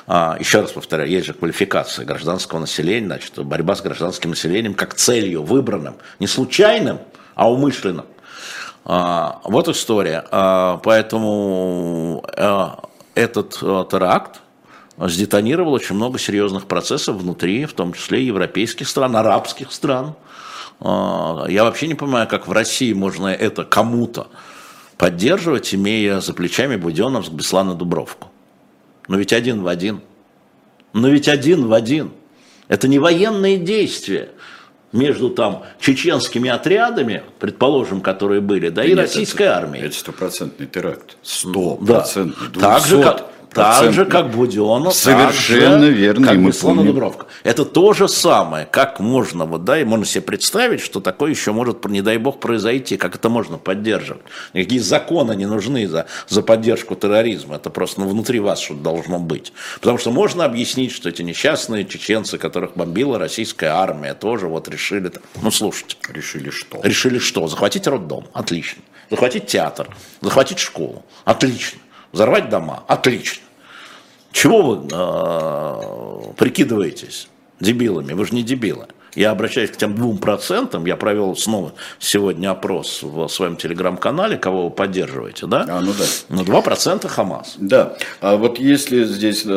А, 0.07 0.35
еще 0.39 0.61
раз 0.61 0.71
повторяю, 0.71 1.11
есть 1.11 1.27
же 1.27 1.35
квалификация 1.35 2.03
гражданского 2.03 2.57
населения, 2.57 3.05
значит, 3.05 3.37
борьба 3.37 3.75
с 3.75 3.81
гражданским 3.81 4.31
населением 4.31 4.73
как 4.73 4.95
целью 4.95 5.43
выбранным, 5.43 5.97
не 6.17 6.25
случайным, 6.25 7.01
а 7.35 7.51
умышленным. 7.51 8.07
А, 8.83 9.41
вот 9.43 9.67
история. 9.67 10.25
А, 10.31 10.77
поэтому 10.77 12.25
а, 12.35 12.79
этот 13.13 13.59
а, 13.61 13.85
теракт 13.85 14.41
сдетонировал 15.07 15.73
очень 15.73 15.95
много 15.95 16.19
серьезных 16.19 16.65
процессов 16.67 17.15
внутри, 17.17 17.65
в 17.65 17.73
том 17.73 17.93
числе 17.93 18.23
европейских 18.25 18.87
стран, 18.87 19.15
арабских 19.15 19.71
стран. 19.71 20.15
А, 20.79 21.45
Я 21.47 21.63
вообще 21.63 21.87
не 21.87 21.95
понимаю, 21.95 22.27
как 22.27 22.47
в 22.47 22.51
России 22.51 22.93
можно 22.93 23.27
это 23.27 23.63
кому-то 23.63 24.27
поддерживать, 24.97 25.73
имея 25.73 26.19
за 26.19 26.33
плечами 26.33 26.75
Буденновск, 26.75 27.31
Беслан 27.31 27.71
и 27.71 27.75
Дубровку. 27.75 28.29
Но 29.07 29.17
ведь 29.17 29.33
один 29.33 29.63
в 29.63 29.67
один. 29.67 30.01
Но 30.93 31.07
ведь 31.09 31.27
один 31.27 31.67
в 31.67 31.73
один. 31.73 32.11
Это 32.67 32.87
не 32.87 32.99
военные 32.99 33.57
действия. 33.57 34.29
между 34.93 35.29
там 35.29 35.63
чеченскими 35.79 36.49
отрядами, 36.49 37.23
предположим, 37.39 38.01
которые 38.01 38.41
были, 38.41 38.67
да, 38.67 38.83
и 38.83 38.89
Нет, 38.89 38.97
российской 38.97 39.43
это- 39.43 39.57
армией. 39.59 39.85
Это 39.85 39.95
стопроцентный 39.95 40.67
теракт. 40.67 41.15
Да. 41.15 42.03
Стопроцентный. 42.03 42.59
Так 42.61 42.85
же, 42.85 43.01
как, 43.01 43.31
так 43.53 43.93
же, 43.93 44.03
200%. 44.03 44.05
как 44.05 44.31
Буденов. 44.31 44.93
Совершенно 44.93 45.85
же, 45.85 45.91
верно, 45.91 46.27
Как 46.27 46.35
и 46.35 46.39
мы 46.39 46.49
Беслан 46.49 46.73
и 46.73 46.77
помним. 46.77 46.93
Дубровка. 46.93 47.25
Это 47.43 47.65
то 47.65 47.93
же 47.93 48.07
самое, 48.07 48.65
как 48.65 48.99
можно, 48.99 49.45
вот, 49.45 49.63
да, 49.63 49.79
и 49.79 49.83
можно 49.83 50.05
себе 50.05 50.21
представить, 50.21 50.81
что 50.81 50.99
такое 50.99 51.31
еще 51.31 51.51
может, 51.51 51.85
не 51.85 52.01
дай 52.01 52.17
бог, 52.17 52.39
произойти, 52.39 52.97
как 52.97 53.15
это 53.15 53.29
можно 53.29 53.57
поддерживать. 53.57 54.23
Никакие 54.53 54.81
законы 54.81 55.35
не 55.35 55.45
нужны 55.45 55.87
за, 55.87 56.05
за 56.27 56.41
поддержку 56.41 56.95
терроризма, 56.95 57.55
это 57.55 57.69
просто 57.69 58.01
ну, 58.01 58.09
внутри 58.09 58.39
вас 58.39 58.59
что-то 58.59 58.81
должно 58.81 59.19
быть. 59.19 59.53
Потому 59.79 59.97
что 59.97 60.11
можно 60.11 60.45
объяснить, 60.45 60.91
что 60.91 61.09
эти 61.09 61.21
несчастные 61.21 61.85
чеченцы, 61.85 62.37
которых 62.37 62.75
бомбила 62.75 63.17
российская 63.17 63.69
армия, 63.69 64.13
тоже 64.13 64.47
вот 64.47 64.69
решили, 64.69 65.11
ну 65.41 65.51
слушайте, 65.51 65.95
Решили 66.11 66.49
что? 66.49 66.79
Решили 66.83 67.19
что? 67.19 67.47
Захватить 67.47 67.87
роддом. 67.87 68.27
Отлично. 68.33 68.81
Захватить 69.09 69.47
театр. 69.47 69.89
Захватить 70.21 70.59
школу. 70.59 71.03
Отлично. 71.25 71.79
Взорвать 72.11 72.49
дома. 72.49 72.83
Отлично. 72.87 73.43
Чего 74.31 74.61
вы 74.61 74.87
э, 74.91 76.33
прикидываетесь 76.37 77.27
дебилами? 77.59 78.13
Вы 78.13 78.25
же 78.25 78.33
не 78.33 78.43
дебилы. 78.43 78.87
Я 79.15 79.31
обращаюсь 79.31 79.71
к 79.71 79.77
тем 79.77 79.95
двум 79.95 80.17
процентам. 80.17 80.85
Я 80.85 80.95
провел 80.95 81.35
снова 81.35 81.73
сегодня 81.99 82.51
опрос 82.51 83.03
в 83.03 83.27
своем 83.27 83.57
телеграм-канале, 83.57 84.37
кого 84.37 84.65
вы 84.65 84.71
поддерживаете, 84.71 85.47
да? 85.47 85.65
А, 85.67 85.81
ну 85.81 85.91
да. 85.97 86.05
Ну, 86.29 86.43
2% 86.43 87.07
Хамас. 87.07 87.55
Да, 87.57 87.97
а 88.21 88.37
вот 88.37 88.57
если 88.57 89.03
здесь 89.03 89.43
э, 89.45 89.49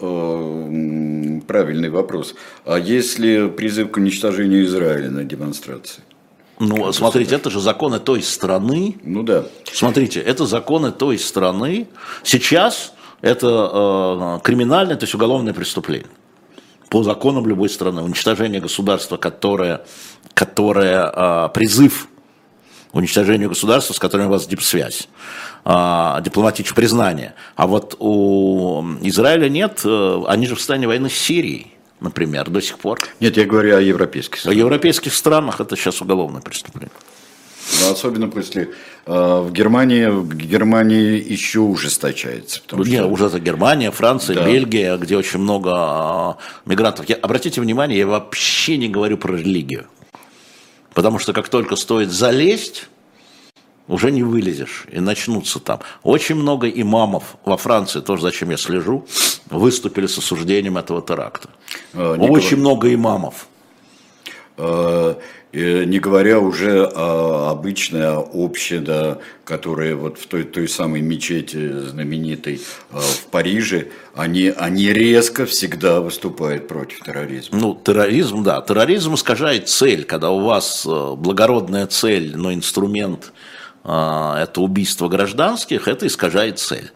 э, 0.00 1.40
правильный 1.46 1.90
вопрос, 1.90 2.34
а 2.64 2.78
если 2.78 3.48
призыв 3.48 3.92
к 3.92 3.96
уничтожению 3.96 4.64
Израиля 4.64 5.10
на 5.10 5.24
демонстрации? 5.24 6.02
Ну, 6.58 6.92
смотрите, 6.92 7.34
это 7.34 7.50
же 7.50 7.60
законы 7.60 7.98
той 7.98 8.22
страны, 8.22 8.96
Ну 9.02 9.22
да. 9.22 9.44
Смотрите, 9.70 10.20
это 10.20 10.46
законы 10.46 10.90
той 10.90 11.18
страны. 11.18 11.88
Сейчас 12.22 12.94
это 13.20 14.38
э, 14.38 14.40
криминальное, 14.42 14.96
то 14.96 15.04
есть 15.04 15.14
уголовное 15.14 15.52
преступление. 15.52 16.08
По 16.88 17.02
законам 17.02 17.46
любой 17.46 17.68
страны. 17.68 18.02
Уничтожение 18.02 18.60
государства, 18.60 19.16
которое, 19.16 19.84
которое 20.34 21.12
э, 21.14 21.48
призыв 21.52 22.08
уничтожению 22.92 23.50
государства, 23.50 23.92
с 23.92 23.98
которым 23.98 24.28
у 24.28 24.30
вас 24.30 24.46
дипсвязь, 24.46 25.08
а, 25.64 26.20
дипломатическое 26.22 26.76
признание. 26.76 27.34
А 27.54 27.66
вот 27.66 27.96
у 27.98 28.82
Израиля 29.02 29.48
нет, 29.48 29.82
э, 29.84 30.22
они 30.26 30.46
же 30.46 30.54
в 30.54 30.58
состоянии 30.58 30.86
войны 30.86 31.10
с 31.10 31.14
Сирией, 31.14 31.75
например, 32.00 32.50
до 32.50 32.60
сих 32.60 32.78
пор. 32.78 33.00
Нет, 33.20 33.36
я 33.36 33.44
говорю 33.44 33.76
о 33.76 33.80
европейских 33.80 34.40
странах. 34.40 34.58
европейских 34.58 35.14
странах 35.14 35.60
это 35.60 35.76
сейчас 35.76 36.00
уголовное 36.00 36.40
преступление. 36.42 36.90
Но 37.82 37.90
особенно 37.90 38.28
после 38.28 38.70
э, 39.06 39.40
в 39.40 39.50
Германии, 39.52 40.06
в 40.06 40.34
Германии 40.36 41.20
еще 41.20 41.60
ужесточается. 41.60 42.60
Потому 42.62 42.84
Не, 42.84 42.98
что- 42.98 43.06
уже 43.08 43.26
это 43.26 43.40
Германия, 43.40 43.90
Франция, 43.90 44.36
Да. 44.36 44.46
Бельгия, 44.46 44.96
где 44.98 45.16
очень 45.16 45.40
много 45.40 45.70
а, 45.74 46.36
мигрантов. 46.64 47.08
Я, 47.08 47.16
обратите 47.16 47.60
внимание, 47.60 47.98
я 47.98 48.06
вообще 48.06 48.76
не 48.76 48.88
говорю 48.88 49.18
про 49.18 49.34
религию. 49.34 49.86
Потому 50.94 51.18
что 51.18 51.32
как 51.32 51.48
только 51.48 51.74
стоит 51.76 52.10
залезть, 52.12 52.88
уже 53.88 54.10
не 54.10 54.22
вылезешь, 54.22 54.84
и 54.90 55.00
начнутся 55.00 55.58
там. 55.60 55.80
Очень 56.02 56.36
много 56.36 56.68
имамов 56.68 57.36
во 57.44 57.56
Франции, 57.56 58.00
тоже 58.00 58.22
зачем 58.22 58.50
я 58.50 58.56
слежу, 58.56 59.06
выступили 59.50 60.06
с 60.06 60.18
осуждением 60.18 60.78
этого 60.78 61.02
теракта. 61.02 61.48
А, 61.96 62.14
Николай- 62.16 62.30
Очень 62.30 62.58
много 62.58 62.92
имамов. 62.92 63.48
Э, 64.58 65.14
э, 65.52 65.84
не 65.84 65.98
говоря 65.98 66.38
уже 66.40 66.84
о 66.86 67.50
обычной 67.50 68.14
община, 68.16 69.18
которая 69.44 69.94
вот 69.94 70.18
в 70.18 70.26
той, 70.28 70.44
той 70.44 70.66
самой 70.68 71.02
мечети 71.02 71.72
знаменитой 71.72 72.60
э, 72.92 72.98
в 72.98 73.26
Париже, 73.26 73.88
они, 74.14 74.48
они 74.56 74.92
резко 74.92 75.44
всегда 75.44 76.00
выступают 76.00 76.68
против 76.68 77.00
терроризма. 77.04 77.58
Ну, 77.58 77.74
терроризм, 77.82 78.42
да. 78.42 78.62
Терроризм 78.62 79.14
искажает 79.14 79.68
цель, 79.68 80.04
когда 80.04 80.30
у 80.30 80.40
вас 80.40 80.86
э, 80.86 81.14
благородная 81.16 81.86
цель, 81.86 82.34
но 82.36 82.52
инструмент 82.54 83.32
э, 83.84 83.88
это 84.42 84.60
убийство 84.62 85.08
гражданских, 85.08 85.86
это 85.86 86.06
искажает 86.06 86.58
цель. 86.58 86.90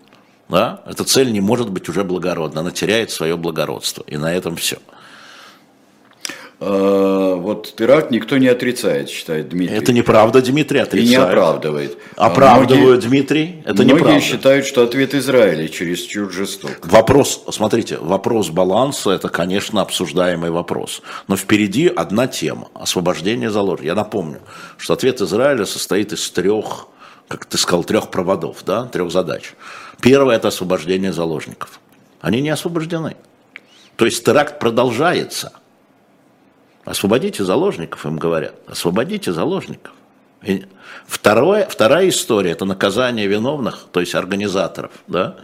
Да? 0.51 0.83
Эта 0.87 1.05
цель 1.05 1.31
не 1.33 1.41
может 1.41 1.71
быть 1.71 1.89
уже 1.89 2.03
благородна, 2.05 2.61
она 2.61 2.71
теряет 2.73 3.11
свое 3.11 3.37
благородство. 3.37 4.05
И 4.07 4.17
на 4.17 4.35
этом 4.35 4.57
все. 4.57 4.79
Э, 6.63 7.35
Вот 7.39 7.75
теракт 7.77 8.11
никто 8.11 8.37
не 8.37 8.49
отрицает, 8.49 9.09
считает 9.09 9.49
Дмитрий. 9.49 9.77
Это 9.77 9.93
неправда, 9.93 10.43
Дмитрий 10.43 10.79
И 10.81 10.83
отрицает. 10.83 11.09
не 11.09 11.15
оправдывает. 11.17 11.97
А 12.17 12.27
Оправдывают, 12.27 13.05
многие- 13.05 13.09
Дмитрий, 13.09 13.63
это 13.65 13.83
многие 13.83 13.95
неправда. 13.95 14.21
считают, 14.21 14.67
что 14.67 14.83
ответ 14.83 15.15
Израиля 15.15 15.69
чересчур 15.69 16.31
жесток. 16.31 16.73
Вопрос, 16.83 17.45
смотрите, 17.51 17.97
вопрос 17.97 18.51
баланса– 18.51 19.11
это, 19.13 19.29
конечно, 19.31 19.81
обсуждаемый 19.81 20.51
вопрос. 20.51 21.01
Но 21.29 21.37
впереди 21.37 21.87
одна 21.89 22.27
тема– 22.27 22.69
освобождение 22.75 23.51
заложников. 23.51 23.87
Я 23.87 23.95
напомню, 23.95 24.41
что 24.77 24.93
ответ 24.93 25.21
Израиля 25.23 25.65
состоит 25.65 26.13
из 26.13 26.31
трех, 26.31 26.89
как 27.29 27.47
ты 27.47 27.57
сказал, 27.57 27.85
трех 27.85 28.11
проводов, 28.11 28.65
да, 28.67 28.85
трех 28.85 29.11
задач. 29.11 29.55
Первое– 30.01 30.37
это 30.37 30.49
освобождение 30.49 31.13
заложников. 31.13 31.81
Они 32.21 32.41
не 32.41 32.51
освобождены. 32.51 33.17
То 33.97 34.07
есть 34.07 34.25
теракт 34.25 34.59
продолжается. 34.59 35.53
Освободите 36.85 37.45
заложников, 37.45 38.07
им 38.07 38.17
говорят. 38.17 38.55
Освободите 38.67 39.33
заложников. 39.33 39.93
И 40.43 40.65
второе, 41.07 41.67
вторая 41.69 42.09
история– 42.09 42.51
это 42.53 42.65
наказание 42.65 43.27
виновных, 43.27 43.87
то 43.93 44.01
есть 44.01 44.15
организаторов. 44.15 44.91
Да? 45.07 45.37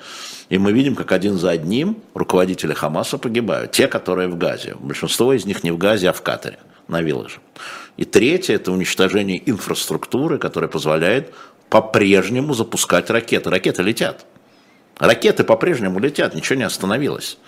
И 0.48 0.58
мы 0.58 0.72
видим, 0.72 0.94
как 0.94 1.12
один 1.12 1.36
за 1.36 1.50
одним 1.50 2.02
руководители 2.14 2.72
Хамаса 2.72 3.18
погибают. 3.18 3.72
Те, 3.72 3.88
которые 3.88 4.28
в 4.28 4.38
Газе. 4.38 4.74
Большинство 4.78 5.34
из 5.34 5.44
них 5.44 5.64
не 5.64 5.70
в 5.70 5.76
Газе, 5.76 6.08
а 6.08 6.12
в 6.14 6.22
Катаре, 6.22 6.58
на 6.88 7.02
Виллаже. 7.02 7.40
И 7.98 8.04
третье– 8.04 8.54
это 8.56 8.72
уничтожение 8.72 9.42
инфраструктуры, 9.50 10.38
которая 10.38 10.70
позволяет 10.70 11.34
по-прежнему 11.68 12.54
запускать 12.54 13.10
ракеты. 13.10 13.50
Ракеты 13.50 13.82
летят. 13.82 14.24
Ракеты 14.98 15.44
по-прежнему 15.44 15.98
летят, 15.98 16.34
ничего 16.34 16.58
не 16.58 16.64
остановилось. 16.64 17.38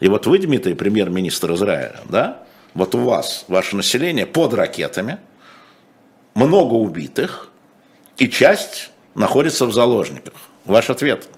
И 0.00 0.08
вот 0.08 0.26
вы, 0.26 0.38
Дмитрий, 0.38 0.74
премьер-министр 0.74 1.54
Израиля, 1.54 2.00
да? 2.08 2.44
Вот 2.74 2.94
у 2.94 2.98
вас, 2.98 3.44
ваше 3.48 3.74
население 3.74 4.26
под 4.26 4.54
ракетами, 4.54 5.18
много 6.34 6.74
убитых, 6.74 7.50
и 8.16 8.28
часть 8.28 8.90
находится 9.14 9.66
в 9.66 9.72
заложниках. 9.72 10.34
Ваш 10.64 10.90
ответ. 10.90 11.28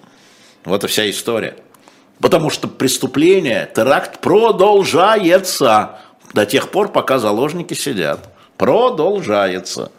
Вот 0.64 0.84
и 0.84 0.86
вся 0.88 1.08
история. 1.08 1.56
Потому 2.20 2.50
что 2.50 2.68
преступление, 2.68 3.70
теракт 3.74 4.20
продолжается 4.20 5.98
до 6.34 6.44
тех 6.44 6.70
пор, 6.70 6.92
пока 6.92 7.18
заложники 7.18 7.72
сидят. 7.72 8.28
Продолжается. 8.58 9.90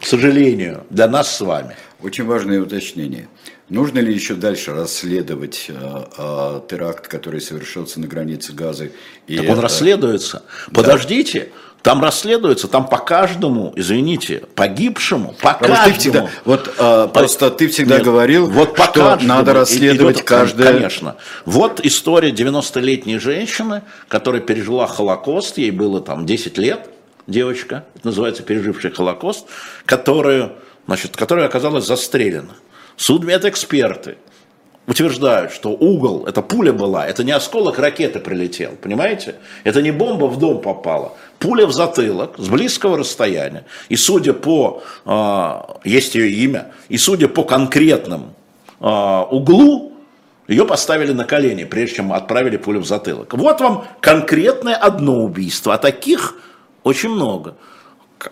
К 0.00 0.06
сожалению, 0.06 0.84
для 0.90 1.08
нас 1.08 1.36
с 1.36 1.40
вами. 1.40 1.74
Очень 2.00 2.26
важное 2.26 2.60
уточнение. 2.60 3.28
Нужно 3.68 3.98
ли 3.98 4.14
еще 4.14 4.34
дальше 4.34 4.72
расследовать 4.72 5.66
э, 5.68 5.74
э, 6.16 6.60
теракт, 6.70 7.06
который 7.06 7.40
совершился 7.40 8.00
на 8.00 8.06
границе 8.06 8.52
Газы? 8.54 8.92
И 9.26 9.36
Так 9.36 9.44
он 9.46 9.52
это- 9.52 9.62
расследуется. 9.62 10.42
Подождите, 10.72 11.50
там 11.82 12.02
расследуется, 12.02 12.66
там 12.66 12.88
по 12.88 12.96
каждому, 12.96 13.74
извините, 13.76 14.42
погибшему, 14.54 15.34
по 15.40 15.52
Потому 15.52 15.74
что 15.74 15.84
ты 15.84 15.90
каждому. 15.92 15.98
всегда, 15.98 16.28
вот 16.46 16.74
э, 16.78 17.08
просто 17.12 17.50
ты 17.50 17.68
всегда 17.68 17.96
Нет, 17.96 18.04
говорил, 18.04 18.46
вот 18.46 18.74
по 18.74 18.84
что 18.84 18.92
каждому. 19.04 19.28
надо 19.28 19.52
расследовать 19.52 20.16
тут, 20.16 20.24
каждое. 20.24 20.72
Конечно. 20.72 21.16
Вот 21.44 21.80
история 21.84 22.30
90-летней 22.30 23.18
женщины, 23.18 23.82
которая 24.08 24.40
пережила 24.40 24.86
Холокост, 24.86 25.58
ей 25.58 25.70
было 25.72 26.00
там 26.00 26.24
10 26.24 26.56
лет, 26.56 26.88
девочка, 27.26 27.84
это 27.96 28.06
называется 28.06 28.42
пережившая 28.42 28.92
Холокост, 28.92 29.46
которую, 29.84 30.52
значит, 30.86 31.16
которая 31.18 31.44
оказалась 31.46 31.84
застрелена. 31.86 32.54
Судмедэксперты 32.98 34.16
утверждают, 34.88 35.52
что 35.52 35.70
угол, 35.70 36.26
это 36.26 36.42
пуля 36.42 36.72
была, 36.72 37.06
это 37.06 37.22
не 37.22 37.30
осколок 37.30 37.78
ракеты 37.78 38.18
прилетел, 38.18 38.72
понимаете? 38.82 39.36
Это 39.62 39.82
не 39.82 39.92
бомба 39.92 40.24
в 40.24 40.38
дом 40.38 40.60
попала. 40.60 41.12
Пуля 41.38 41.66
в 41.66 41.72
затылок 41.72 42.34
с 42.38 42.48
близкого 42.48 42.98
расстояния. 42.98 43.64
И 43.88 43.96
судя 43.96 44.32
по, 44.32 44.82
а, 45.04 45.78
есть 45.84 46.16
ее 46.16 46.30
имя, 46.30 46.72
и 46.88 46.98
судя 46.98 47.28
по 47.28 47.44
конкретным 47.44 48.32
а, 48.80 49.24
углу, 49.30 49.92
ее 50.48 50.64
поставили 50.64 51.12
на 51.12 51.24
колени, 51.24 51.64
прежде 51.64 51.96
чем 51.96 52.12
отправили 52.12 52.56
пулю 52.56 52.80
в 52.80 52.86
затылок. 52.86 53.32
Вот 53.34 53.60
вам 53.60 53.84
конкретное 54.00 54.74
одно 54.74 55.22
убийство, 55.22 55.74
а 55.74 55.78
таких 55.78 56.34
очень 56.82 57.10
много. 57.10 57.54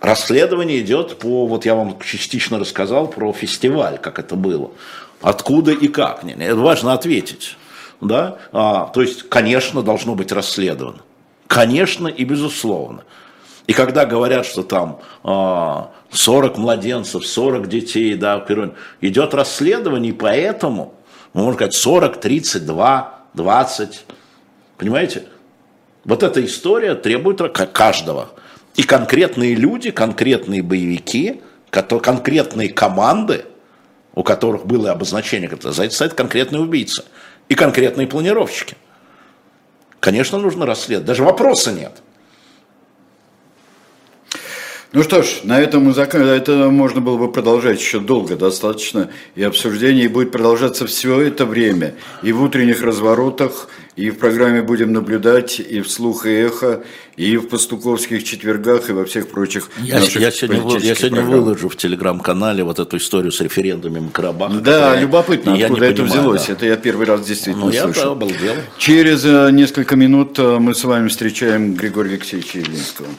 Расследование 0.01 0.81
идет 0.81 1.17
по, 1.19 1.47
вот 1.47 1.65
я 1.65 1.75
вам 1.75 1.99
частично 1.99 2.59
рассказал 2.59 3.07
про 3.07 3.31
фестиваль, 3.31 3.97
как 3.97 4.19
это 4.19 4.35
было. 4.35 4.71
Откуда 5.21 5.71
и 5.71 5.87
как. 5.87 6.23
Это 6.23 6.55
важно 6.55 6.93
ответить. 6.93 7.57
Да? 8.01 8.37
А, 8.51 8.87
то 8.87 9.01
есть, 9.01 9.27
конечно, 9.29 9.81
должно 9.81 10.15
быть 10.15 10.31
расследовано. 10.31 10.99
Конечно 11.47 12.07
и 12.07 12.23
безусловно. 12.25 13.03
И 13.65 13.73
когда 13.73 14.05
говорят, 14.05 14.45
что 14.45 14.63
там 14.63 14.99
а, 15.23 15.91
40 16.11 16.57
младенцев, 16.57 17.25
40 17.25 17.67
детей, 17.67 18.15
да, 18.15 18.45
идет 19.01 19.33
расследование, 19.33 20.11
и 20.11 20.15
поэтому, 20.15 20.93
можно 21.33 21.53
сказать, 21.53 21.73
40, 21.73 22.19
32, 22.19 23.19
20, 23.33 24.05
понимаете? 24.77 25.25
Вот 26.05 26.23
эта 26.23 26.43
история 26.45 26.95
требует 26.95 27.41
каждого. 27.73 28.29
И 28.77 28.83
конкретные 28.83 29.55
люди, 29.55 29.91
конкретные 29.91 30.61
боевики, 30.61 31.41
конкретные 31.71 32.69
команды, 32.69 33.45
у 34.13 34.23
которых 34.23 34.65
было 34.65 34.91
обозначение, 34.91 35.49
за 35.59 35.83
это 35.83 35.93
стоит 35.93 36.13
конкретные 36.13 36.61
убийцы 36.61 37.03
и 37.49 37.55
конкретные 37.55 38.07
планировщики. 38.07 38.77
Конечно, 39.99 40.37
нужно 40.37 40.65
расследовать. 40.65 41.07
Даже 41.07 41.23
вопроса 41.23 41.71
нет. 41.71 41.91
Ну 44.97 45.03
что 45.03 45.21
ж, 45.21 45.41
на 45.43 45.61
этом 45.61 45.83
мы 45.83 45.93
зак... 45.93 46.15
это 46.15 46.71
можно 46.71 47.01
было 47.01 47.17
бы 47.17 47.31
продолжать 47.31 47.79
еще 47.79 47.99
долго 47.99 48.35
достаточно, 48.35 49.11
и 49.35 49.43
обсуждение 49.43 50.09
будет 50.09 50.31
продолжаться 50.31 50.87
все 50.87 51.21
это 51.21 51.45
время, 51.45 51.93
и 52.23 52.31
в 52.31 52.41
утренних 52.41 52.81
разворотах, 52.81 53.69
и 53.95 54.09
в 54.09 54.17
программе 54.17 54.63
будем 54.63 54.93
наблюдать, 54.93 55.59
и 55.59 55.81
в 55.81 55.91
слух 55.91 56.25
и 56.25 56.31
эхо, 56.31 56.83
и 57.15 57.37
в 57.37 57.47
пастуковских 57.47 58.23
четвергах, 58.23 58.89
и 58.89 58.93
во 58.93 59.05
всех 59.05 59.29
прочих 59.29 59.69
я, 59.83 59.99
наших 59.99 60.19
я 60.19 60.31
сегодня, 60.31 60.79
я 60.79 60.95
сегодня 60.95 61.21
выложу 61.21 61.69
в 61.69 61.75
телеграм-канале 61.75 62.63
вот 62.63 62.79
эту 62.79 62.97
историю 62.97 63.31
с 63.31 63.39
референдумами 63.39 64.09
Карабаха. 64.09 64.55
Да, 64.61 64.99
любопытно, 64.99 65.53
откуда 65.53 65.85
это 65.85 66.01
понимаю, 66.01 66.21
взялось. 66.21 66.47
Да. 66.47 66.53
Это 66.53 66.65
я 66.65 66.75
первый 66.75 67.05
раз 67.05 67.23
действительно 67.23 67.65
ну, 67.65 67.71
слышал. 67.71 68.03
Я 68.03 68.11
обалдел. 68.13 68.55
Через 68.79 69.23
э, 69.25 69.51
несколько 69.51 69.95
минут 69.95 70.39
э, 70.39 70.57
мы 70.57 70.73
с 70.73 70.83
вами 70.83 71.07
встречаем 71.07 71.75
Григория 71.75 72.15
Алексеевича 72.15 72.57
Явлинского. 72.57 73.09